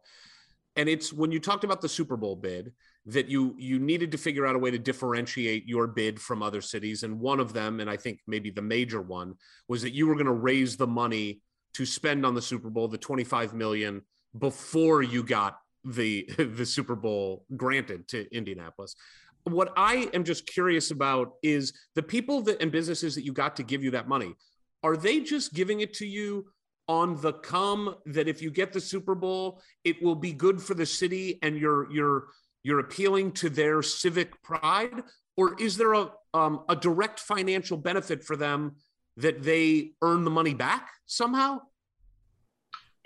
[0.76, 2.72] and it's when you talked about the Super Bowl bid
[3.06, 6.60] that you you needed to figure out a way to differentiate your bid from other
[6.60, 9.34] cities, and one of them, and I think maybe the major one,
[9.68, 11.40] was that you were going to raise the money
[11.74, 14.02] to spend on the Super Bowl, the twenty five million,
[14.38, 18.96] before you got the the Super Bowl granted to Indianapolis
[19.44, 23.56] what I am just curious about is the people that and businesses that you got
[23.56, 24.34] to give you that money.
[24.82, 26.46] Are they just giving it to you
[26.88, 30.74] on the come that if you get the Super Bowl, it will be good for
[30.74, 32.26] the city and you're you're
[32.62, 35.02] you're appealing to their civic pride,
[35.36, 38.76] or is there a um, a direct financial benefit for them
[39.18, 41.60] that they earn the money back somehow?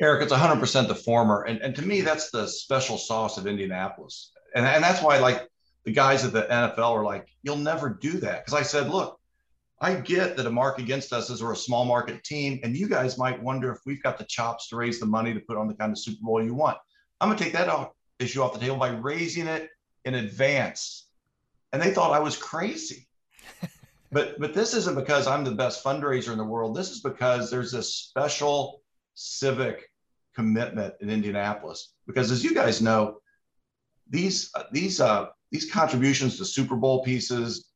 [0.00, 1.42] Eric, it's 100% the former.
[1.42, 4.32] And, and to me, that's the special sauce of Indianapolis.
[4.54, 5.48] And, and that's why, like,
[5.84, 8.44] the guys at the NFL are like, you'll never do that.
[8.44, 9.18] Because I said, look,
[9.80, 12.60] I get that a mark against us is we're a small market team.
[12.62, 15.40] And you guys might wonder if we've got the chops to raise the money to
[15.40, 16.78] put on the kind of Super Bowl you want.
[17.20, 19.68] I'm going to take that off, issue off the table by raising it
[20.04, 21.08] in advance.
[21.72, 23.08] And they thought I was crazy.
[24.12, 26.76] but but this isn't because I'm the best fundraiser in the world.
[26.76, 28.80] This is because there's this special
[29.18, 29.90] civic
[30.34, 31.94] commitment in Indianapolis.
[32.06, 33.18] Because as you guys know,
[34.08, 37.70] these uh, these uh, these contributions to Super Bowl pieces,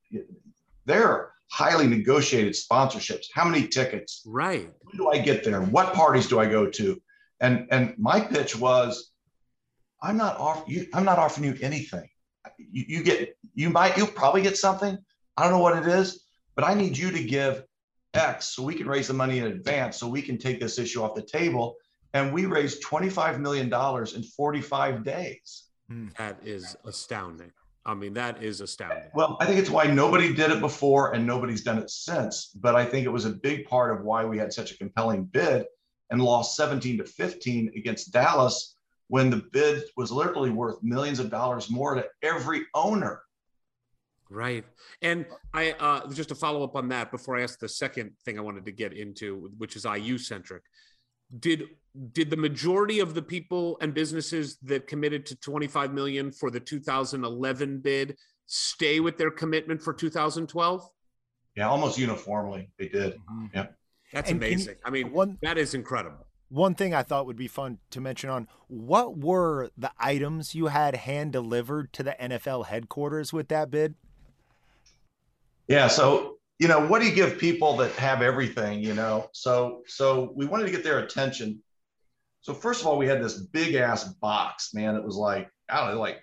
[0.87, 3.27] they're highly negotiated sponsorships.
[3.35, 4.23] How many tickets?
[4.25, 4.71] Right.
[4.83, 5.61] When do I get there?
[5.61, 7.03] What parties do I go to?
[7.41, 9.11] And and my pitch was,
[10.01, 10.87] I'm not off you.
[10.95, 12.09] I'm not offering you anything.
[12.57, 14.97] You, you get you might you'll probably get something.
[15.37, 16.25] I don't know what it is,
[16.55, 17.65] but I need you to give
[18.15, 21.03] X so we can raise the money in advance so we can take this issue
[21.03, 21.77] off the table.
[22.15, 23.73] And we raised $25 million
[24.15, 25.65] in 45 days.
[25.89, 26.09] Hmm.
[26.19, 27.53] That is astounding.
[27.85, 29.11] I mean, that is astounding.
[29.15, 32.47] Well, I think it's why nobody did it before and nobody's done it since.
[32.55, 35.25] But I think it was a big part of why we had such a compelling
[35.25, 35.65] bid
[36.11, 38.77] and lost 17 to 15 against Dallas,
[39.09, 43.23] when the bid was literally worth millions of dollars more to every owner.
[44.33, 44.65] Right.
[45.03, 48.39] And I uh, just to follow up on that before I ask the second thing
[48.39, 50.63] I wanted to get into, which is IU centric.
[51.39, 51.65] Did
[52.13, 56.61] did the majority of the people and businesses that committed to 25 million for the
[56.61, 60.89] 2011 bid stay with their commitment for 2012?
[61.55, 63.15] Yeah, almost uniformly they did.
[63.15, 63.47] Mm-hmm.
[63.55, 63.67] Yeah.
[64.15, 64.77] That's And can you- amazing.
[64.85, 66.27] I mean, one- that is incredible.
[66.49, 70.67] One thing I thought would be fun to mention on what were the items you
[70.67, 73.95] had hand delivered to the NFL headquarters with that bid?
[75.73, 75.89] Yeah.
[75.89, 79.31] So, you know, what do you give people that have everything, you know?
[79.33, 81.63] So, so we wanted to get their attention.
[82.43, 84.97] So first of all, we had this big ass box, man.
[84.97, 86.21] It was like, I don't know, like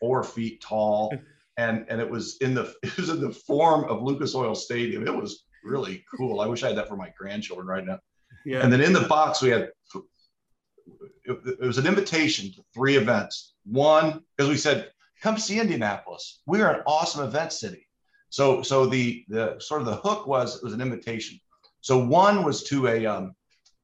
[0.00, 1.14] four feet tall.
[1.58, 5.06] And, and it was in the, it was in the form of Lucas Oil Stadium.
[5.06, 6.40] It was really cool.
[6.40, 7.98] I wish I had that for my grandchildren right now.
[8.44, 8.60] Yeah.
[8.60, 9.72] And then in the box, we had it,
[11.24, 13.54] it was an invitation to three events.
[13.64, 14.90] One, because we said,
[15.22, 16.42] come see Indianapolis.
[16.44, 17.85] We are an awesome event city.
[18.30, 21.38] So, so the the sort of the hook was it was an invitation.
[21.80, 23.34] So one was to a um,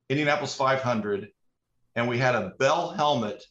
[0.09, 1.29] Indianapolis 500,
[1.95, 3.45] and we had a Bell helmet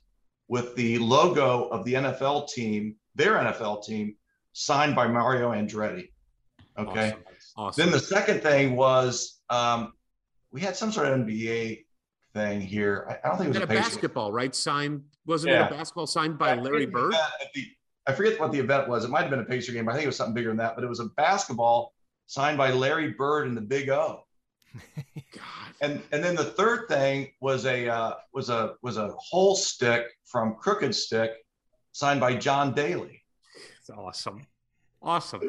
[0.47, 4.15] with the logo of the NFL team, their NFL team,
[4.53, 6.09] signed by Mario Andretti.
[6.77, 7.09] Okay.
[7.11, 7.23] Awesome.
[7.57, 7.83] Awesome.
[7.83, 9.93] Then the second thing was um,
[10.51, 11.85] we had some sort of NBA
[12.33, 13.05] thing here.
[13.09, 14.53] I, I don't think it was a, a basketball, right?
[14.53, 15.65] Signed, wasn't Yeah.
[15.67, 17.13] it a basketball signed by Larry forget Bird?
[17.13, 17.67] at the-
[18.11, 19.05] I forget what the event was.
[19.05, 20.57] It might have been a Pacer game, but I think it was something bigger than
[20.57, 20.75] that.
[20.75, 21.93] But it was a basketball
[22.25, 24.25] signed by Larry Bird and the Big O.
[25.05, 25.75] God.
[25.81, 30.05] And and then the third thing was a uh, was a was a whole stick
[30.25, 31.31] from Crooked Stick,
[31.93, 33.21] signed by John Daly.
[33.79, 34.45] It's awesome.
[35.01, 35.41] Awesome.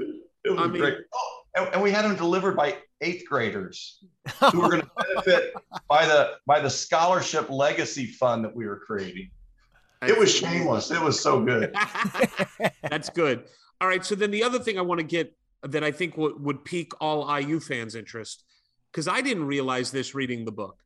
[0.45, 0.99] It was I mean- great.
[1.15, 4.05] Oh, and, and we had them delivered by eighth graders
[4.53, 5.55] who were going to benefit
[5.89, 9.31] by the by the scholarship legacy fund that we were creating.
[10.03, 10.91] It was shameless.
[10.91, 11.75] It was so good.
[12.83, 13.45] That's good.
[13.81, 14.05] All right.
[14.05, 16.93] So then the other thing I want to get that I think would, would pique
[17.01, 18.45] all IU fans' interest,
[18.91, 20.83] because I didn't realize this reading the book,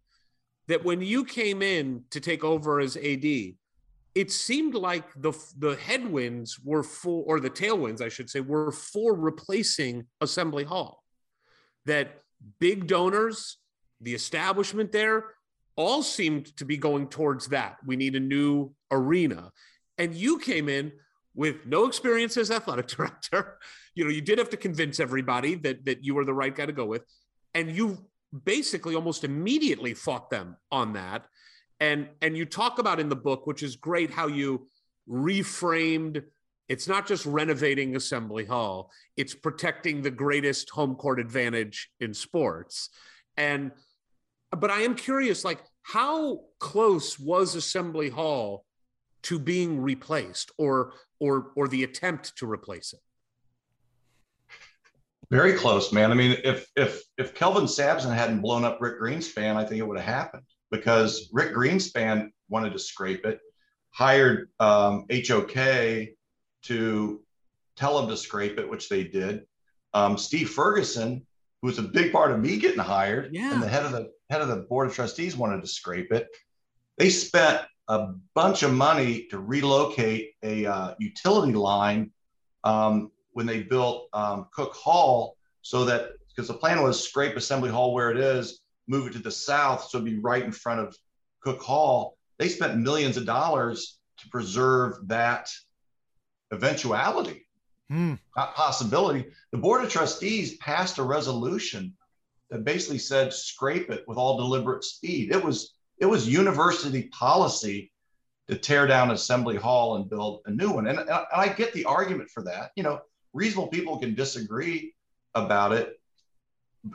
[0.68, 5.76] that when you came in to take over as AD, it seemed like the the
[5.76, 11.02] headwinds were for, or the tailwinds, I should say, were for replacing Assembly Hall.
[11.86, 12.22] That
[12.59, 13.59] big donors,
[14.01, 15.24] the establishment there,
[15.76, 17.76] all seemed to be going towards that.
[17.84, 19.52] We need a new arena.
[19.98, 20.92] And you came in
[21.34, 23.58] with no experience as athletic director.
[23.94, 26.66] You know, you did have to convince everybody that that you were the right guy
[26.66, 27.04] to go with.
[27.54, 28.06] And you
[28.44, 31.26] basically almost immediately fought them on that.
[31.80, 34.68] And and you talk about in the book, which is great, how you
[35.08, 36.24] reframed
[36.68, 42.90] it's not just renovating assembly hall it's protecting the greatest home court advantage in sports
[43.36, 43.70] and
[44.50, 48.64] but i am curious like how close was assembly hall
[49.27, 53.01] to being replaced or or or the attempt to replace it
[55.31, 56.12] Very close, man.
[56.12, 59.86] I mean, if if if Kelvin Sampson hadn't blown up Rick Greenspan, I think it
[59.86, 63.40] would have happened because Rick Greenspan wanted to scrape it,
[63.90, 65.55] hired um, HOK
[66.69, 67.20] to
[67.77, 69.47] tell him to scrape it, which they did.
[69.94, 71.27] Um, Steve Ferguson,
[71.61, 73.53] who was a big part of me getting hired, Yeah.
[73.53, 76.28] and the head of the head of the board of trustees wanted to scrape it.
[76.98, 82.10] They spent a bunch of money to relocate a uh, utility line
[82.64, 87.70] um, when they built um, Cook Hall, so that because the plan was scrape Assembly
[87.70, 90.80] Hall where it is, move it to the south, so it'd be right in front
[90.80, 90.96] of
[91.40, 92.16] Cook Hall.
[92.38, 95.50] They spent millions of dollars to preserve that
[96.52, 97.46] eventuality,
[97.88, 98.14] Hmm.
[98.36, 99.26] not possibility.
[99.52, 101.96] The Board of Trustees passed a resolution
[102.50, 105.32] that basically said scrape it with all deliberate speed.
[105.32, 107.93] It was it was university policy
[108.48, 110.86] to tear down Assembly Hall and build a new one.
[110.86, 112.70] And, and I get the argument for that.
[112.77, 113.01] You know,
[113.32, 114.94] reasonable people can disagree
[115.35, 116.01] about it,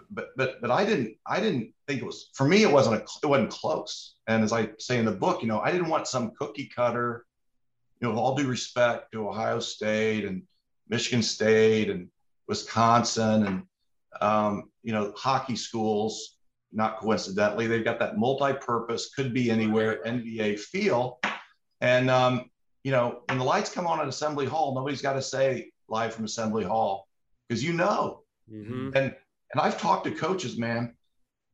[0.09, 2.63] but but but I didn't I didn't think it was for me.
[2.63, 4.15] It wasn't a it wasn't close.
[4.27, 7.25] And as I say in the book, you know, I didn't want some cookie cutter.
[7.99, 10.43] You know, with all due respect to Ohio State and
[10.89, 12.07] Michigan State and
[12.47, 13.63] Wisconsin and
[14.21, 16.37] um, you know hockey schools.
[16.73, 21.19] Not coincidentally, they've got that multi-purpose, could be anywhere NBA feel.
[21.81, 22.49] And um,
[22.83, 26.13] you know, when the lights come on at Assembly Hall, nobody's got to say live
[26.13, 27.07] from Assembly Hall
[27.47, 28.23] because you know.
[28.51, 28.95] Mhm.
[28.95, 29.15] And
[29.51, 30.95] and I've talked to coaches, man.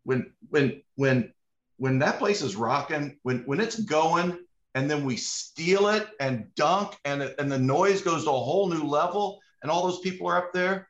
[0.03, 1.33] When when when
[1.77, 4.37] when that place is rocking, when when it's going,
[4.75, 8.69] and then we steal it and dunk, and and the noise goes to a whole
[8.69, 10.89] new level, and all those people are up there,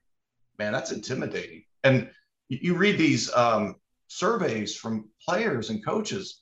[0.59, 1.63] man, that's intimidating.
[1.83, 2.09] And
[2.49, 3.75] you, you read these um,
[4.07, 6.41] surveys from players and coaches.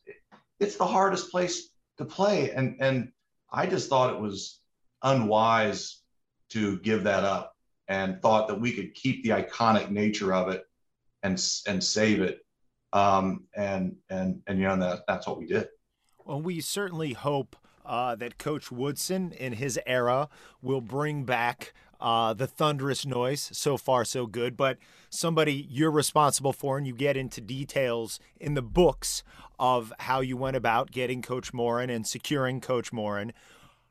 [0.59, 2.51] It's the hardest place to play.
[2.51, 3.11] And and
[3.51, 4.59] I just thought it was
[5.03, 6.01] unwise
[6.49, 7.55] to give that up
[7.87, 10.63] and thought that we could keep the iconic nature of it
[11.23, 12.39] and and save it.
[12.93, 15.67] Um, and and and you know that that's what we did.
[16.23, 17.55] Well, we certainly hope
[17.85, 20.29] uh, that Coach Woodson in his era
[20.61, 23.49] will bring back uh, the thunderous noise.
[23.53, 24.55] So far, so good.
[24.57, 24.77] But
[25.09, 29.23] somebody you're responsible for, and you get into details in the books
[29.59, 33.33] of how you went about getting Coach Moren and securing Coach Moren.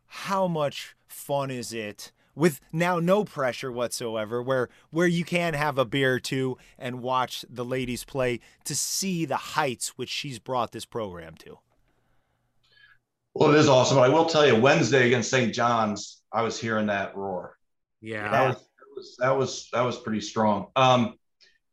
[0.07, 2.13] How much fun is it?
[2.35, 7.01] with now no pressure whatsoever where where you can have a beer or two and
[7.01, 11.59] watch the ladies play to see the heights which she's brought this program to
[13.35, 16.87] well it is awesome i will tell you wednesday against st john's i was hearing
[16.87, 17.57] that roar
[18.05, 20.69] yeah, that was, that was that was that was pretty strong.
[20.77, 21.15] Um,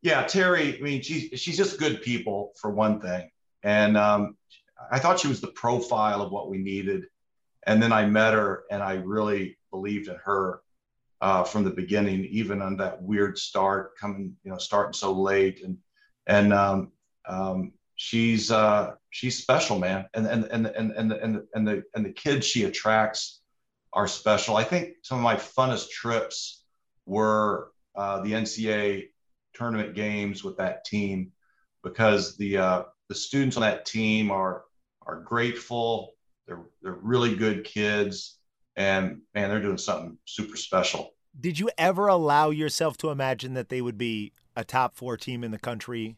[0.00, 0.78] yeah, Teri.
[0.78, 3.30] I mean, she's she's just good people for one thing,
[3.62, 4.36] and um,
[4.90, 7.04] I thought she was the profile of what we needed.
[7.64, 10.62] And then I met her, and I really believed in her
[11.20, 15.62] uh, from the beginning, even on that weird start, coming, you know, starting so late,
[15.62, 15.78] and
[16.26, 16.90] and um,
[17.28, 21.84] um, she's uh, she's special, man, and and and and and and the, and the
[21.94, 23.41] and the kids she attracts
[23.92, 24.56] are special.
[24.56, 26.64] I think some of my funnest trips
[27.06, 29.08] were uh, the NCAA
[29.54, 31.32] tournament games with that team
[31.82, 34.64] because the uh, the students on that team are
[35.06, 36.14] are grateful.
[36.46, 38.38] They're they're really good kids,
[38.76, 41.14] and man, they're doing something super special.
[41.38, 45.44] Did you ever allow yourself to imagine that they would be a top four team
[45.44, 46.16] in the country?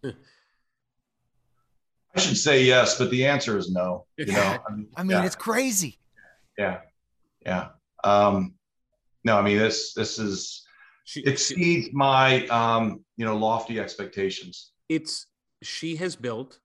[2.16, 4.06] I should say yes, but the answer is no.
[4.16, 5.24] You know, I mean, I mean yeah.
[5.24, 5.98] it's crazy.
[6.56, 6.80] Yeah,
[7.45, 7.69] yeah.
[8.03, 8.55] Um,
[9.25, 10.66] no, I mean this this is
[11.05, 14.73] she, exceeds she, my um, you know lofty expectations.
[14.89, 15.27] It's
[15.62, 16.59] she has built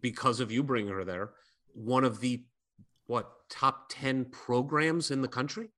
[0.00, 1.30] because of you bringing her there
[1.74, 2.42] one of the
[3.06, 5.70] what top 10 programs in the country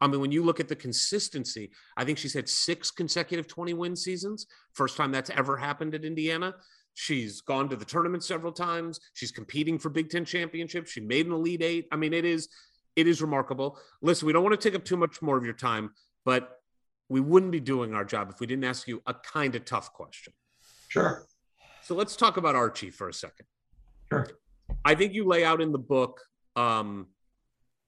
[0.00, 3.74] I mean, when you look at the consistency, I think she's had six consecutive 20
[3.74, 4.46] win seasons.
[4.72, 6.54] First time that's ever happened at Indiana.
[6.94, 8.98] She's gone to the tournament several times.
[9.12, 10.90] She's competing for Big Ten championships.
[10.90, 11.86] She made an Elite Eight.
[11.92, 12.48] I mean, it is
[13.00, 13.78] it is remarkable.
[14.02, 15.90] Listen, we don't want to take up too much more of your time,
[16.24, 16.60] but
[17.08, 19.92] we wouldn't be doing our job if we didn't ask you a kind of tough
[19.92, 20.32] question.
[20.88, 21.26] Sure.
[21.82, 23.46] So let's talk about Archie for a second.
[24.10, 24.26] Sure.
[24.84, 26.20] I think you lay out in the book
[26.56, 27.08] um,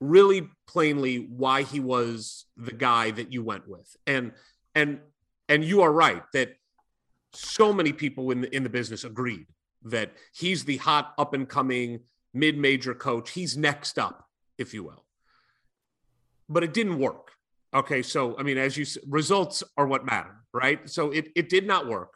[0.01, 4.33] really plainly why he was the guy that you went with, and
[4.75, 5.01] and
[5.49, 6.55] and you are right that
[7.33, 9.47] so many people in the in the business agreed
[9.85, 12.01] that he's the hot up and coming
[12.35, 13.31] mid major coach.
[13.31, 14.27] He's next up
[14.59, 15.02] if you will.
[16.49, 17.33] But it didn't work.
[17.75, 20.89] Okay, so I mean, as you results are what matter, right?
[20.89, 22.15] So it it did not work.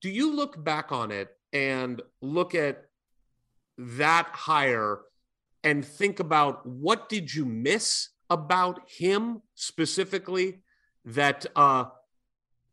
[0.00, 2.84] Do you look back on it and look at
[3.78, 5.00] that hire
[5.64, 10.62] and think about what did you miss about him specifically
[11.04, 11.84] that uh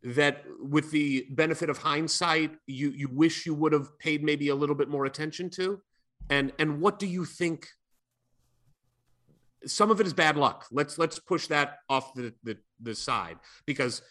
[0.04, 4.56] that with the benefit of hindsight you you wish you would have paid maybe a
[4.56, 5.82] little bit more attention to
[6.30, 7.68] and and what do you think
[9.66, 10.66] some of it is bad luck.
[10.72, 14.02] Let's let's push that off the, the the side because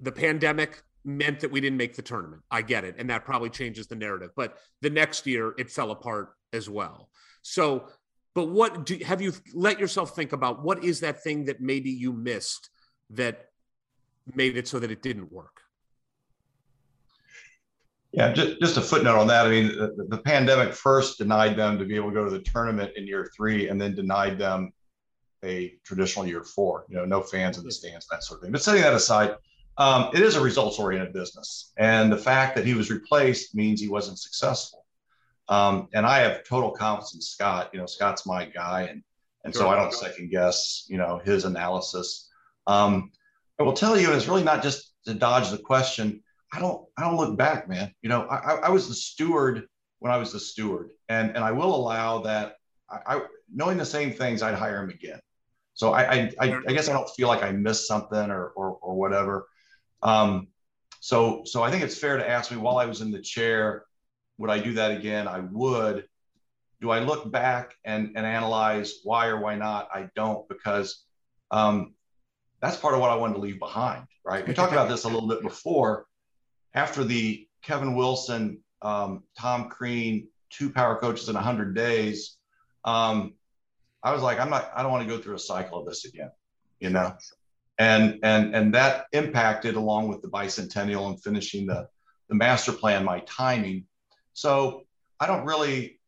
[0.00, 2.42] the pandemic meant that we didn't make the tournament.
[2.50, 4.30] I get it, and that probably changes the narrative.
[4.36, 7.08] But the next year, it fell apart as well.
[7.42, 7.88] So,
[8.34, 10.62] but what do have you let yourself think about?
[10.62, 12.70] What is that thing that maybe you missed
[13.10, 13.46] that
[14.34, 15.61] made it so that it didn't work?
[18.12, 19.46] Yeah, just, just a footnote on that.
[19.46, 22.42] I mean, the, the, pandemic first denied them to be able to go to the
[22.42, 24.70] tournament in year three, and then denied them
[25.42, 26.84] a traditional year four.
[26.90, 28.52] You know, no fans in the stands, that sort of thing.
[28.52, 29.36] But setting that aside,
[29.78, 33.88] um, it is a results-oriented business, and the fact that he was replaced means he
[33.88, 34.84] wasn't successful.
[35.48, 37.70] Um, and I have total confidence in Scott.
[37.72, 39.02] You know, Scott's my guy, and
[39.44, 39.62] and sure.
[39.62, 40.84] so I don't second guess.
[40.86, 42.28] You know, his analysis.
[42.66, 43.10] Um,
[43.58, 46.22] I will tell you, it's really not just to dodge the question
[46.52, 47.92] I don't I don't look back, man.
[48.02, 49.66] You know, I, I was the steward
[50.00, 52.56] when I was the steward, and and I will allow that.
[52.90, 53.22] I, I
[53.52, 55.20] knowing the same things, I'd hire him again.
[55.74, 58.78] So I I, I, I guess I don't feel like I missed something or or,
[58.82, 59.46] or whatever.
[60.02, 60.48] Um,
[61.00, 63.86] so so I think it's fair to ask me while I was in the chair,
[64.36, 65.26] would I do that again?
[65.26, 66.06] I would.
[66.82, 69.88] Do I look back and, and analyze why or why not?
[69.94, 71.04] I don't because
[71.52, 71.94] um,
[72.60, 74.46] that's part of what I wanted to leave behind, right?
[74.46, 76.06] We talked about this a little bit before
[76.74, 82.36] after the Kevin Wilson, um, Tom Crean, two power coaches in 100 days,
[82.84, 83.34] um,
[84.02, 86.04] I was like, I'm not, I don't want to go through a cycle of this
[86.04, 86.30] again,
[86.80, 87.16] you know?
[87.78, 91.88] And, and, and that impacted along with the bicentennial and finishing the,
[92.28, 93.86] the master plan, my timing.
[94.32, 94.82] So
[95.20, 96.00] I don't really,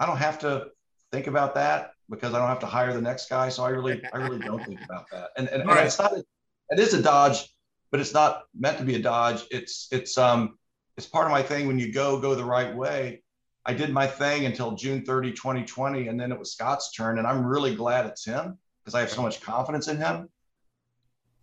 [0.00, 0.68] I don't have to
[1.10, 3.50] think about that because I don't have to hire the next guy.
[3.50, 5.30] So I really, I really don't think about that.
[5.36, 7.48] And and, and it's not, it is a dodge,
[7.92, 9.44] but it's not meant to be a dodge.
[9.52, 10.58] It's it's um
[10.96, 11.68] it's part of my thing.
[11.68, 13.22] When you go, go the right way.
[13.64, 17.28] I did my thing until June 30, 2020, and then it was Scott's turn, and
[17.28, 20.28] I'm really glad it's him because I have so much confidence in him.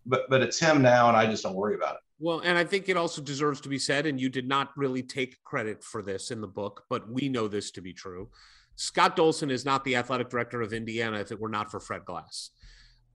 [0.05, 2.01] But but it's him now, and I just don't worry about it.
[2.19, 5.03] Well, and I think it also deserves to be said, and you did not really
[5.03, 8.30] take credit for this in the book, but we know this to be true.
[8.76, 12.05] Scott Dolson is not the athletic director of Indiana if it were not for Fred
[12.05, 12.49] Glass.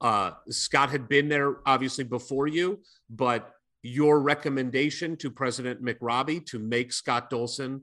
[0.00, 3.52] Uh, Scott had been there obviously before you, but
[3.82, 7.82] your recommendation to President McRobbie to make Scott Dolson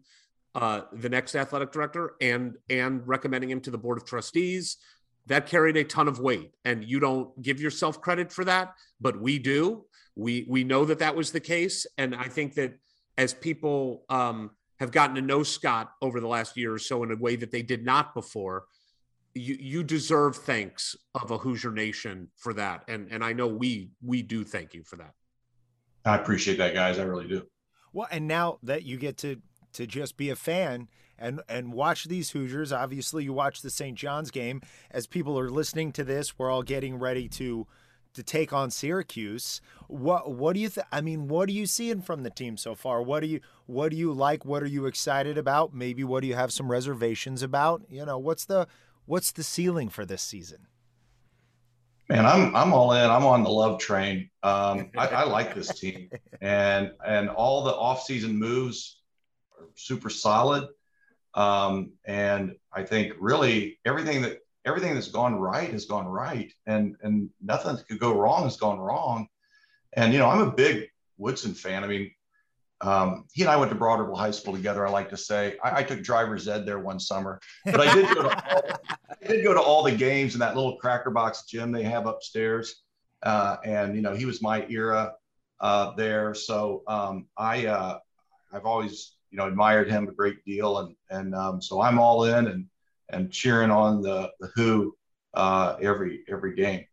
[0.54, 4.78] uh, the next athletic director and and recommending him to the board of trustees
[5.28, 6.52] that carried a ton of weight.
[6.66, 9.86] And you don't give yourself credit for that but we do.
[10.16, 11.86] We we know that that was the case.
[11.98, 12.74] And i think that
[13.18, 17.12] as people um, have gotten to know scott over the last year or so in
[17.12, 18.66] a way that they did not before
[19.34, 23.92] you you deserve thanks of a hoosier nation for that and and i know we
[24.02, 25.14] we do thank you for that
[26.06, 27.46] i appreciate that guys i really do
[27.94, 29.38] well and now that you get to
[29.74, 30.88] to just be a fan
[31.22, 32.74] and and watch these Hoosiers.
[32.74, 33.98] Obviously, you watch the St.
[33.98, 34.62] John's game.
[34.90, 37.68] As people are listening to this, we're all getting ready to
[38.14, 39.62] to take on Syracuse.
[39.88, 42.76] What what do you th- I mean, what are you seeing from the team so
[42.76, 43.02] far?
[43.02, 44.44] What do you what do you like?
[44.44, 45.74] What are you excited about?
[45.74, 47.84] Maybe what do you have some reservations about?
[47.90, 48.68] You know, what's the
[49.12, 50.68] what's the ceiling for this season?
[52.08, 53.10] Man, I'm I'm all in.
[53.10, 54.30] I'm on the love train.
[54.42, 56.10] Um, I, I like this team,
[56.40, 59.02] and and all the offseason moves
[59.60, 60.70] are super solid.
[61.34, 66.96] Um, and I think really everything that everything that's gone right has gone right, and
[67.04, 69.28] and nothing that could go wrong has gone wrong.
[69.94, 71.84] And you know, I'm a big Woodson fan.
[71.84, 72.12] I mean,
[72.82, 74.86] um, he and I went to Broad High School together.
[74.86, 78.16] I like to say I, I, took driver's ed there one summer, but I did
[78.16, 78.72] go to all,
[79.24, 82.08] I did go to all the games in that little cracker box gym they have
[82.08, 82.82] upstairs.
[83.24, 85.14] Uh, and you know, he was my era
[85.60, 86.34] uh, there.
[86.34, 88.00] So um, I uh,
[88.52, 92.26] I've always you know admired him a great deal, and and um, so I'm all
[92.26, 92.66] in and
[93.10, 94.96] and cheering on the the Who
[95.34, 96.86] uh, every every game.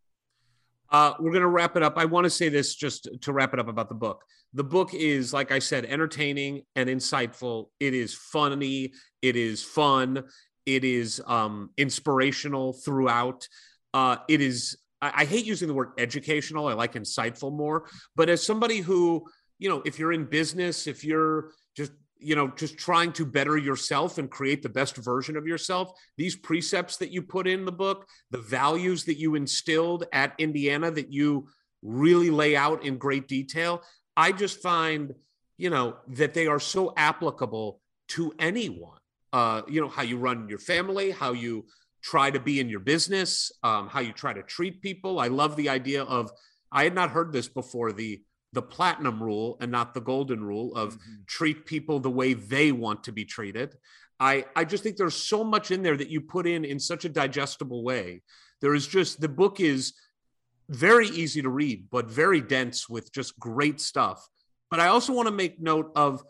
[0.91, 1.99] Uh, we're going to wrap it up.
[1.99, 4.23] I want to say this just to wrap it up about the book.
[4.55, 7.67] The book is, like I said, entertaining and insightful.
[7.81, 8.93] It is funny.
[9.21, 10.25] It is fun.
[10.65, 13.47] It is um, inspirational throughout.
[13.93, 14.77] Uh, it is.
[15.01, 16.67] I, I hate using the word educational.
[16.67, 17.89] I like insightful more.
[18.17, 19.27] But as somebody who,
[19.59, 23.57] you know, if you're in business, if you're just you know just trying to better
[23.57, 27.73] yourself and create the best version of yourself these precepts that you put in the
[27.73, 31.47] book the values that you instilled at indiana that you
[31.83, 33.83] really lay out in great detail
[34.19, 35.15] i just find
[35.57, 38.99] you know that they are so applicable to anyone
[39.33, 41.65] uh, you know how you run your family how you
[42.03, 45.57] try to be in your business um, how you try to treat people i love
[45.57, 46.31] the idea of
[46.71, 48.21] i had not heard this before the
[48.53, 51.15] the platinum rule and not the golden rule of mm-hmm.
[51.27, 53.75] treat people the way they want to be treated.
[54.21, 57.05] I, I just think there's so much in there that you put in in such
[57.05, 58.23] a digestible way.
[58.61, 59.93] There is just the book is
[60.69, 64.27] very easy to read, but very dense with just great stuff.
[64.71, 66.23] But I also want to make note of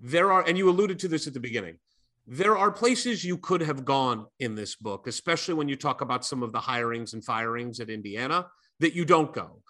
[0.00, 1.78] there are, and you alluded to this at the beginning,
[2.26, 6.24] there are places you could have gone in this book, especially when you talk about
[6.24, 8.46] some of the hirings and firings at Indiana,
[8.80, 9.62] that you don't go.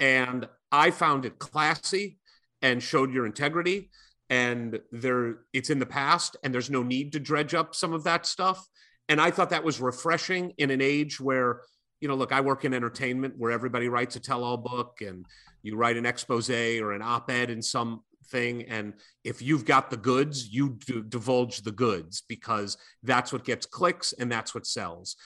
[0.00, 2.18] And I found it classy
[2.62, 3.90] and showed your integrity.
[4.28, 8.04] And there, it's in the past, and there's no need to dredge up some of
[8.04, 8.64] that stuff.
[9.08, 11.62] And I thought that was refreshing in an age where,
[12.00, 15.26] you know, look, I work in entertainment where everybody writes a tell all book and
[15.62, 18.62] you write an expose or an op ed in some thing.
[18.68, 18.94] And
[19.24, 20.78] if you've got the goods you
[21.08, 25.16] divulge the goods because that's what gets clicks and that's what sells.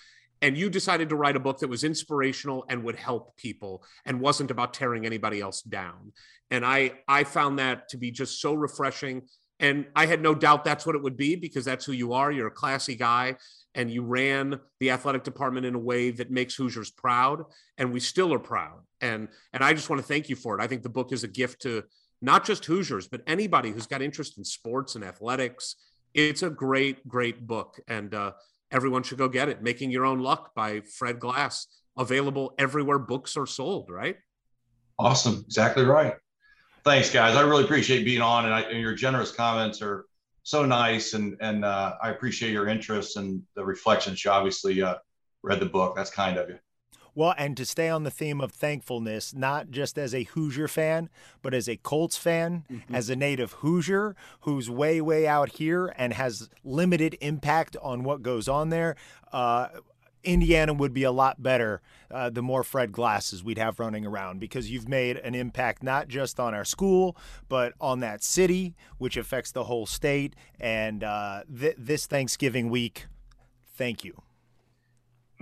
[0.42, 4.20] And you decided to write a book that was inspirational and would help people and
[4.20, 6.12] wasn't about tearing anybody else down.
[6.50, 9.22] And i i found that to be just so refreshing.
[9.60, 12.32] And i had no doubt that's what it would be because that's who you are.
[12.32, 13.36] You're a classy guy
[13.74, 17.44] and you ran the athletic department in a way that makes hoosiers proud
[17.78, 20.62] and we still are proud and and i just want to thank you for it
[20.62, 21.82] i think the book is a gift to
[22.22, 25.76] not just hoosiers but anybody who's got interest in sports and athletics
[26.14, 28.30] it's a great great book and uh,
[28.74, 29.62] everyone should go get it.
[29.62, 34.16] Making Your Own Luck by Fred Glass, available everywhere books are sold, right?
[34.98, 35.44] Awesome.
[35.46, 36.16] Exactly right.
[36.84, 37.36] Thanks, guys.
[37.36, 40.04] I really appreciate being on, and, I, and your generous comments are
[40.44, 44.24] so nice, and and uh, I appreciate your interest and the reflections.
[44.24, 44.96] You obviously uh,
[45.42, 45.96] read the book.
[45.96, 46.58] That's kind of you.
[47.16, 51.08] Well, and to stay on the theme of thankfulness, not just as a Hoosier fan,
[51.42, 52.94] but as a Colts fan, mm-hmm.
[52.94, 58.22] as a native Hoosier who's way, way out here and has limited impact on what
[58.22, 58.96] goes on there.
[59.32, 59.68] Uh,
[60.24, 64.40] Indiana would be a lot better uh, the more Fred Glasses we'd have running around
[64.40, 67.16] because you've made an impact not just on our school,
[67.48, 70.34] but on that city, which affects the whole state.
[70.58, 73.06] And uh, th- this Thanksgiving week,
[73.76, 74.22] thank you.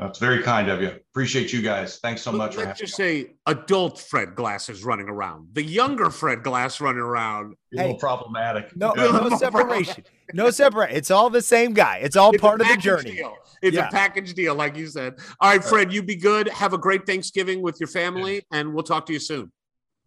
[0.03, 0.89] That's very kind of you.
[1.13, 1.99] Appreciate you guys.
[1.99, 2.57] Thanks so much.
[2.57, 5.49] Let's just say adult Fred Glass is running around.
[5.53, 7.55] The younger Fred Glass running around.
[7.71, 8.75] Hey, a little problematic.
[8.77, 9.11] No, yeah.
[9.11, 10.05] no separation.
[10.35, 10.91] No separate.
[10.93, 11.99] It's all the same guy.
[11.99, 13.13] It's all it's part of the journey.
[13.13, 13.37] Deal.
[13.63, 13.89] It's yeah.
[13.89, 15.15] a package deal, like you said.
[15.41, 16.49] All right, Fred, you be good.
[16.49, 18.59] Have a great Thanksgiving with your family, yeah.
[18.59, 19.53] and we'll talk to you soon.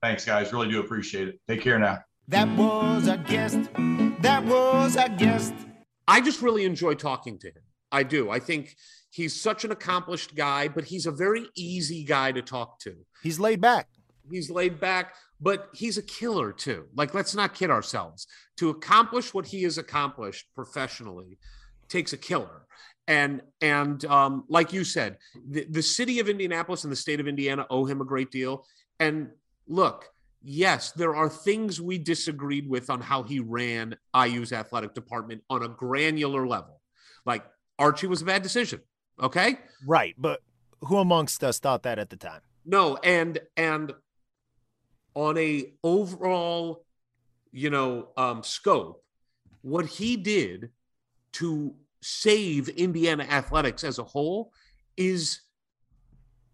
[0.01, 0.51] Thanks, guys.
[0.51, 1.39] Really do appreciate it.
[1.47, 1.99] Take care now.
[2.27, 3.59] That was a guest.
[4.21, 5.53] That was a guest.
[6.07, 7.63] I just really enjoy talking to him.
[7.91, 8.29] I do.
[8.29, 8.75] I think
[9.15, 12.97] He's such an accomplished guy, but he's a very easy guy to talk to.
[13.23, 13.87] He's laid back.
[14.29, 16.87] He's laid back, but he's a killer too.
[16.93, 18.27] Like, let's not kid ourselves.
[18.57, 21.37] To accomplish what he has accomplished professionally
[21.87, 22.65] takes a killer.
[23.07, 25.17] And and um, like you said,
[25.49, 28.65] the, the city of Indianapolis and the state of Indiana owe him a great deal.
[28.99, 29.29] And
[29.65, 30.09] look,
[30.43, 35.63] yes, there are things we disagreed with on how he ran IU's athletic department on
[35.63, 36.81] a granular level.
[37.25, 37.45] Like
[37.79, 38.81] Archie was a bad decision.
[39.21, 39.59] Okay.
[39.85, 40.15] Right.
[40.17, 40.41] But
[40.81, 42.41] who amongst us thought that at the time?
[42.65, 42.97] No.
[42.97, 43.93] And, and
[45.13, 46.85] on a overall,
[47.51, 49.03] you know, um, scope,
[49.61, 50.69] what he did
[51.33, 54.51] to save Indiana athletics as a whole
[54.95, 55.41] is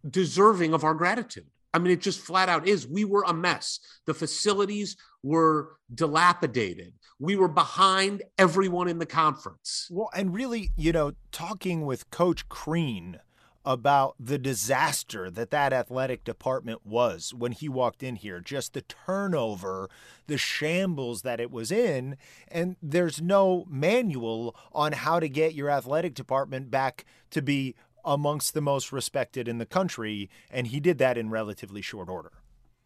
[0.09, 1.45] deserving of our gratitude.
[1.73, 2.87] I mean, it just flat out is.
[2.87, 3.79] We were a mess.
[4.05, 6.93] The facilities were dilapidated.
[7.19, 9.87] We were behind everyone in the conference.
[9.91, 13.19] Well, and really, you know, talking with Coach Crean
[13.63, 18.81] about the disaster that that athletic department was when he walked in here, just the
[18.81, 19.87] turnover,
[20.25, 22.17] the shambles that it was in.
[22.47, 28.55] And there's no manual on how to get your athletic department back to be amongst
[28.55, 30.27] the most respected in the country.
[30.49, 32.31] And he did that in relatively short order.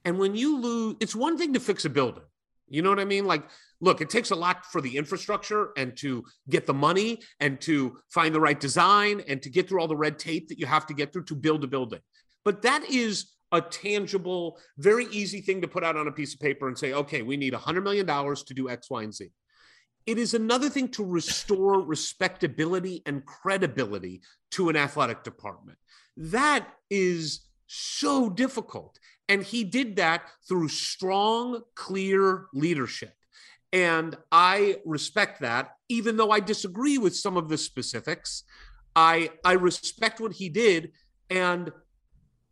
[0.06, 2.24] And when you lose, it's one thing to fix a building.
[2.68, 3.26] You know what I mean?
[3.26, 3.44] Like,
[3.82, 7.98] look, it takes a lot for the infrastructure and to get the money and to
[8.10, 10.88] find the right design and to get through all the red tape that you have
[10.88, 12.00] to get through to build a building.
[12.44, 16.40] But that is a tangible, very easy thing to put out on a piece of
[16.40, 19.30] paper and say, okay, we need $100 million to do X, Y, and Z.
[20.06, 24.22] It is another thing to restore respectability and credibility
[24.52, 25.78] to an athletic department.
[26.18, 29.00] That is so difficult.
[29.28, 33.14] And he did that through strong, clear leadership.
[33.74, 38.44] And I respect that, even though I disagree with some of the specifics.
[38.96, 40.92] I, I respect what he did.
[41.30, 41.72] And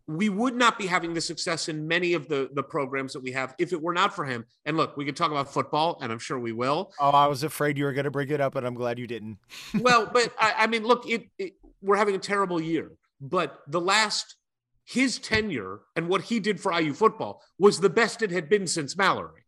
[0.07, 3.31] we would not be having the success in many of the the programs that we
[3.31, 4.45] have if it were not for him.
[4.65, 6.91] And look, we could talk about football, and I'm sure we will.
[6.99, 9.07] Oh, I was afraid you were going to bring it up, and I'm glad you
[9.07, 9.37] didn't.
[9.79, 12.91] well, but I, I mean, look, it, it, we're having a terrible year,
[13.21, 14.35] but the last
[14.85, 18.67] his tenure and what he did for IU football was the best it had been
[18.67, 19.43] since Mallory.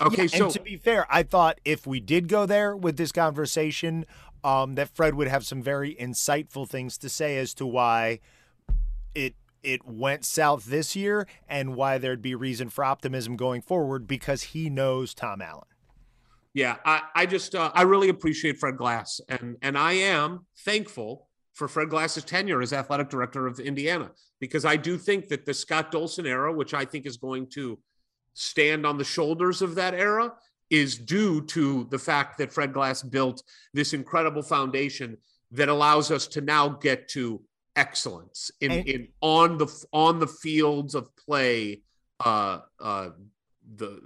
[0.00, 3.12] Okay, yeah, so to be fair, I thought if we did go there with this
[3.12, 4.06] conversation,
[4.42, 8.20] um, that Fred would have some very insightful things to say as to why
[9.14, 14.06] it it went south this year and why there'd be reason for optimism going forward
[14.06, 15.64] because he knows Tom Allen.
[16.52, 21.28] Yeah, I, I just uh, I really appreciate Fred Glass and and I am thankful
[21.54, 24.10] for Fred Glass's tenure as athletic director of Indiana
[24.44, 27.78] because I do think that the Scott Dolson era, which I think is going to
[28.34, 30.34] stand on the shoulders of that era,
[30.68, 33.42] is due to the fact that Fred Glass built
[33.72, 35.16] this incredible foundation
[35.52, 37.40] that allows us to now get to
[37.74, 41.80] excellence in, and, in on the on the fields of play
[42.22, 43.08] uh uh
[43.76, 43.98] the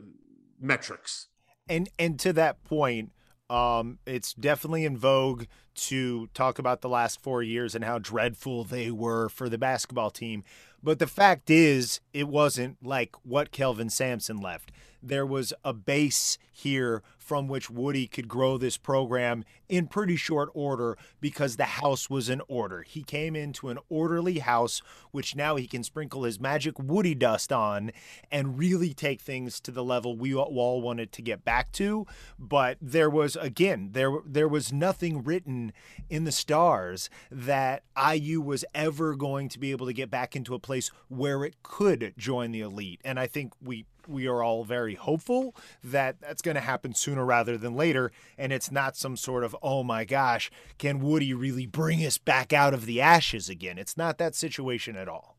[0.60, 1.26] metrics.
[1.68, 3.10] And and to that point
[3.50, 5.44] um it's definitely in vogue
[5.74, 10.10] to talk about the last 4 years and how dreadful they were for the basketball
[10.10, 10.42] team.
[10.82, 14.72] But the fact is it wasn't like what Kelvin Sampson left.
[15.02, 20.48] There was a base here from which Woody could grow this program in pretty short
[20.54, 22.80] order because the house was in order.
[22.80, 24.80] He came into an orderly house,
[25.10, 27.92] which now he can sprinkle his magic Woody dust on
[28.30, 32.06] and really take things to the level we all wanted to get back to.
[32.38, 35.74] But there was, again, there, there was nothing written
[36.08, 40.54] in the stars that IU was ever going to be able to get back into
[40.54, 43.02] a place where it could join the elite.
[43.04, 45.54] And I think we we are all very hopeful
[45.84, 48.10] that that's going to happen sooner rather than later.
[48.36, 52.52] And it's not some sort of, oh my gosh, can Woody really bring us back
[52.52, 53.78] out of the ashes again?
[53.78, 55.36] It's not that situation at all.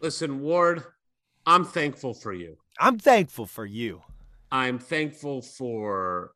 [0.00, 0.84] Listen, Ward,
[1.46, 2.58] I'm thankful for you.
[2.78, 4.02] I'm thankful for you.
[4.50, 6.32] I'm thankful for,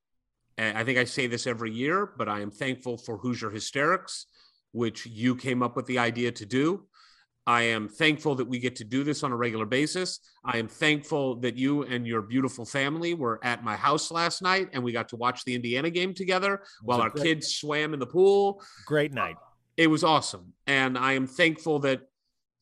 [0.58, 4.26] I think I say this every year, but I am thankful for Hoosier Hysterics,
[4.72, 6.84] which you came up with the idea to do.
[7.47, 10.20] I am thankful that we get to do this on a regular basis.
[10.44, 14.69] I am thankful that you and your beautiful family were at my house last night
[14.73, 18.01] and we got to watch the Indiana game together while our great- kids swam in
[18.01, 18.62] the pool.
[18.86, 19.36] Great night.
[19.77, 20.52] It was awesome.
[20.66, 22.02] And I am thankful that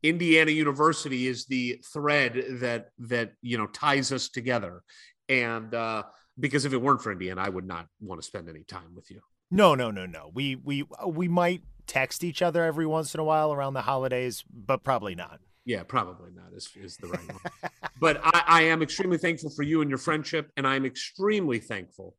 [0.02, 4.82] Indiana University is the thread that that you know ties us together.
[5.28, 6.04] And uh
[6.38, 9.10] because if it weren't for Indiana, I would not want to spend any time with
[9.10, 9.20] you.
[9.50, 10.30] No, no, no, no.
[10.32, 14.44] We we we might text each other every once in a while around the holidays,
[14.48, 15.40] but probably not.
[15.64, 17.70] Yeah, probably not is, is the right one.
[18.00, 20.52] but I, I am extremely thankful for you and your friendship.
[20.56, 22.16] And I'm extremely thankful,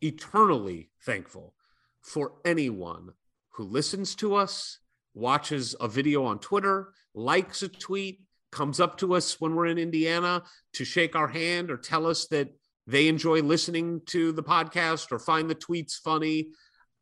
[0.00, 1.54] eternally thankful
[2.02, 3.10] for anyone
[3.50, 4.78] who listens to us,
[5.12, 8.20] watches a video on Twitter, likes a tweet,
[8.52, 10.44] comes up to us when we're in Indiana
[10.74, 12.48] to shake our hand or tell us that
[12.86, 16.52] they enjoy listening to the podcast or find the tweets funny.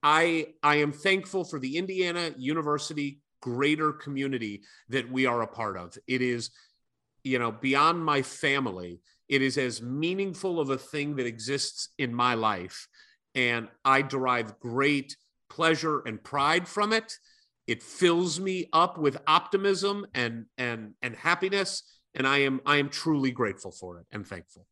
[0.07, 5.77] I I am thankful for the Indiana University greater community that we are a part
[5.77, 5.99] of.
[6.07, 6.51] It is,
[7.25, 9.01] you know, beyond my family.
[9.29, 12.87] It is as meaningful of a thing that exists in my life,
[13.35, 15.17] and I derive great
[15.51, 17.13] pleasure and pride from it.
[17.67, 21.83] It fills me up with optimism and and and happiness,
[22.15, 24.69] and I am I am truly grateful for it and thankful.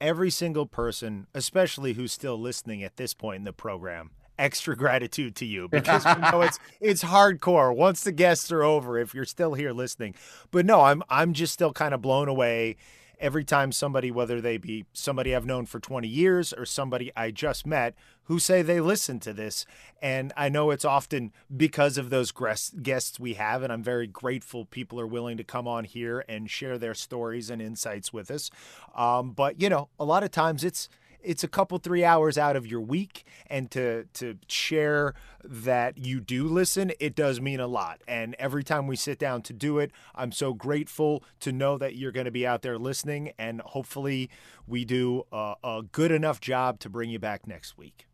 [0.00, 5.36] Every single person, especially who's still listening at this point in the program, extra gratitude
[5.36, 9.24] to you because you know it's it's hardcore once the guests are over if you're
[9.24, 10.14] still here listening.
[10.50, 12.76] But no, I'm I'm just still kind of blown away
[13.20, 17.30] every time somebody whether they be somebody I've known for 20 years or somebody I
[17.30, 17.94] just met
[18.24, 19.66] who say they listen to this
[20.02, 24.06] and I know it's often because of those guests guests we have and I'm very
[24.06, 28.30] grateful people are willing to come on here and share their stories and insights with
[28.30, 28.50] us.
[28.94, 30.88] Um, but you know, a lot of times it's
[31.24, 36.20] it's a couple three hours out of your week and to to share that you
[36.20, 38.00] do listen it does mean a lot.
[38.06, 41.96] And every time we sit down to do it i'm so grateful to know that
[41.96, 44.30] you're going to be out there listening and hopefully
[44.66, 48.06] we do a, a good enough job to bring you back next week.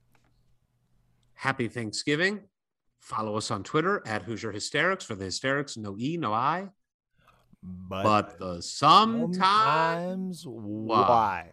[1.34, 2.40] Happy Thanksgiving.
[2.98, 6.68] Follow us on Twitter at Hoosier Hysterics for the hysterics, no E, no I.
[7.62, 11.52] but, But the sometimes sometimes why